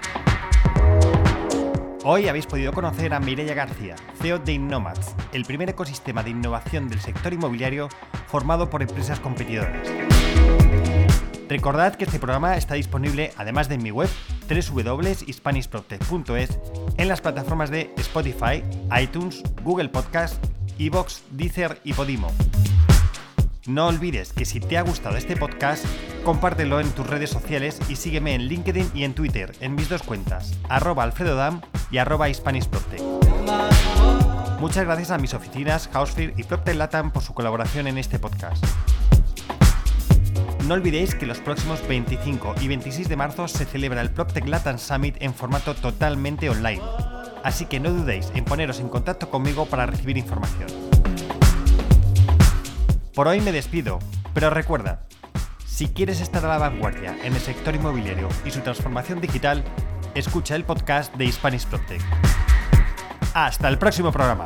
Hoy 2.08 2.28
habéis 2.28 2.46
podido 2.46 2.72
conocer 2.72 3.16
a 3.16 3.20
Mireia 3.20 3.56
García, 3.56 3.96
CEO 4.22 4.38
de 4.38 4.54
Innomads, 4.54 5.16
el 5.34 5.44
primer 5.44 5.72
ecosistema 5.72 6.22
de 6.22 6.30
innovación 6.30 6.88
del 6.88 7.02
sector 7.02 7.34
inmobiliario 7.34 7.90
formado 8.28 8.70
por 8.70 8.84
empresas 8.84 9.20
competidoras. 9.20 9.90
Recordad 11.50 11.96
que 11.96 12.04
este 12.04 12.20
programa 12.20 12.58
está 12.58 12.76
disponible, 12.76 13.32
además 13.38 13.70
de 13.70 13.76
en 13.76 13.82
mi 13.82 13.90
web, 13.90 14.08
www.hispanishprotect.es, 14.48 16.60
en 16.98 17.08
las 17.08 17.22
plataformas 17.22 17.72
de 17.72 17.92
Spotify, 17.98 18.64
iTunes, 19.02 19.42
Google 19.64 19.90
Podcast, 19.90 20.36
Evox, 20.78 21.24
Deezer 21.32 21.82
y 21.84 21.94
Podimo. 21.94 22.32
No 23.66 23.88
olvides 23.88 24.32
que 24.32 24.46
si 24.46 24.60
te 24.60 24.78
ha 24.78 24.84
gustado 24.84 25.18
este 25.18 25.36
podcast, 25.36 25.84
compártelo 26.26 26.80
en 26.80 26.90
tus 26.90 27.08
redes 27.08 27.30
sociales 27.30 27.80
y 27.88 27.96
sígueme 27.96 28.34
en 28.34 28.48
LinkedIn 28.48 28.90
y 28.96 29.04
en 29.04 29.14
Twitter 29.14 29.56
en 29.62 29.76
mis 29.76 29.88
dos 29.88 30.02
cuentas, 30.02 30.58
arroba 30.68 31.04
alfredodam 31.04 31.62
y 31.92 32.00
arroba 32.00 32.26
Muchas 34.60 34.86
gracias 34.86 35.12
a 35.12 35.20
mis 35.20 35.36
oficinas 35.36 35.88
Housefear 35.94 36.34
y 36.36 36.44
PropTech 36.44 36.76
Latam 36.76 37.12
por 37.12 37.22
su 37.22 37.36
colaboración 37.36 37.86
en 37.86 38.00
este 38.00 38.18
podcast. 38.18 38.66
No 40.68 40.74
olvidéis 40.74 41.14
que 41.14 41.28
los 41.28 41.38
próximos 41.38 41.88
25 41.88 42.56
y 42.60 42.70
26 42.70 43.08
de 43.08 43.16
marzo 43.16 43.48
se 43.48 43.66
celebra 43.66 44.02
el 44.02 44.10
PropTech 44.10 44.48
Latam 44.48 44.80
Summit 44.80 45.18
en 45.20 45.32
formato 45.32 45.76
totalmente 45.76 46.50
online. 46.50 46.82
Así 47.44 47.68
que 47.68 47.80
no 47.80 47.92
dudéis 47.92 48.32
en 48.34 48.46
poneros 48.46 48.80
en 48.80 48.90
contacto 48.90 49.30
conmigo 49.30 49.68
para 49.68 49.86
recibir 49.86 50.18
información. 50.18 50.70
Por 53.14 53.28
hoy 53.28 53.42
me 53.42 53.52
despido, 53.52 54.00
pero 54.34 54.50
recuerda, 54.50 55.06
si 55.76 55.90
quieres 55.90 56.22
estar 56.22 56.46
a 56.46 56.48
la 56.48 56.58
vanguardia 56.58 57.18
en 57.22 57.34
el 57.34 57.42
sector 57.42 57.76
inmobiliario 57.76 58.30
y 58.46 58.52
su 58.52 58.62
transformación 58.62 59.20
digital, 59.20 59.62
escucha 60.14 60.56
el 60.56 60.64
podcast 60.64 61.14
de 61.16 61.26
Hispanic 61.26 61.66
PropTech. 61.66 62.02
Hasta 63.34 63.68
el 63.68 63.78
próximo 63.78 64.10
programa. 64.10 64.46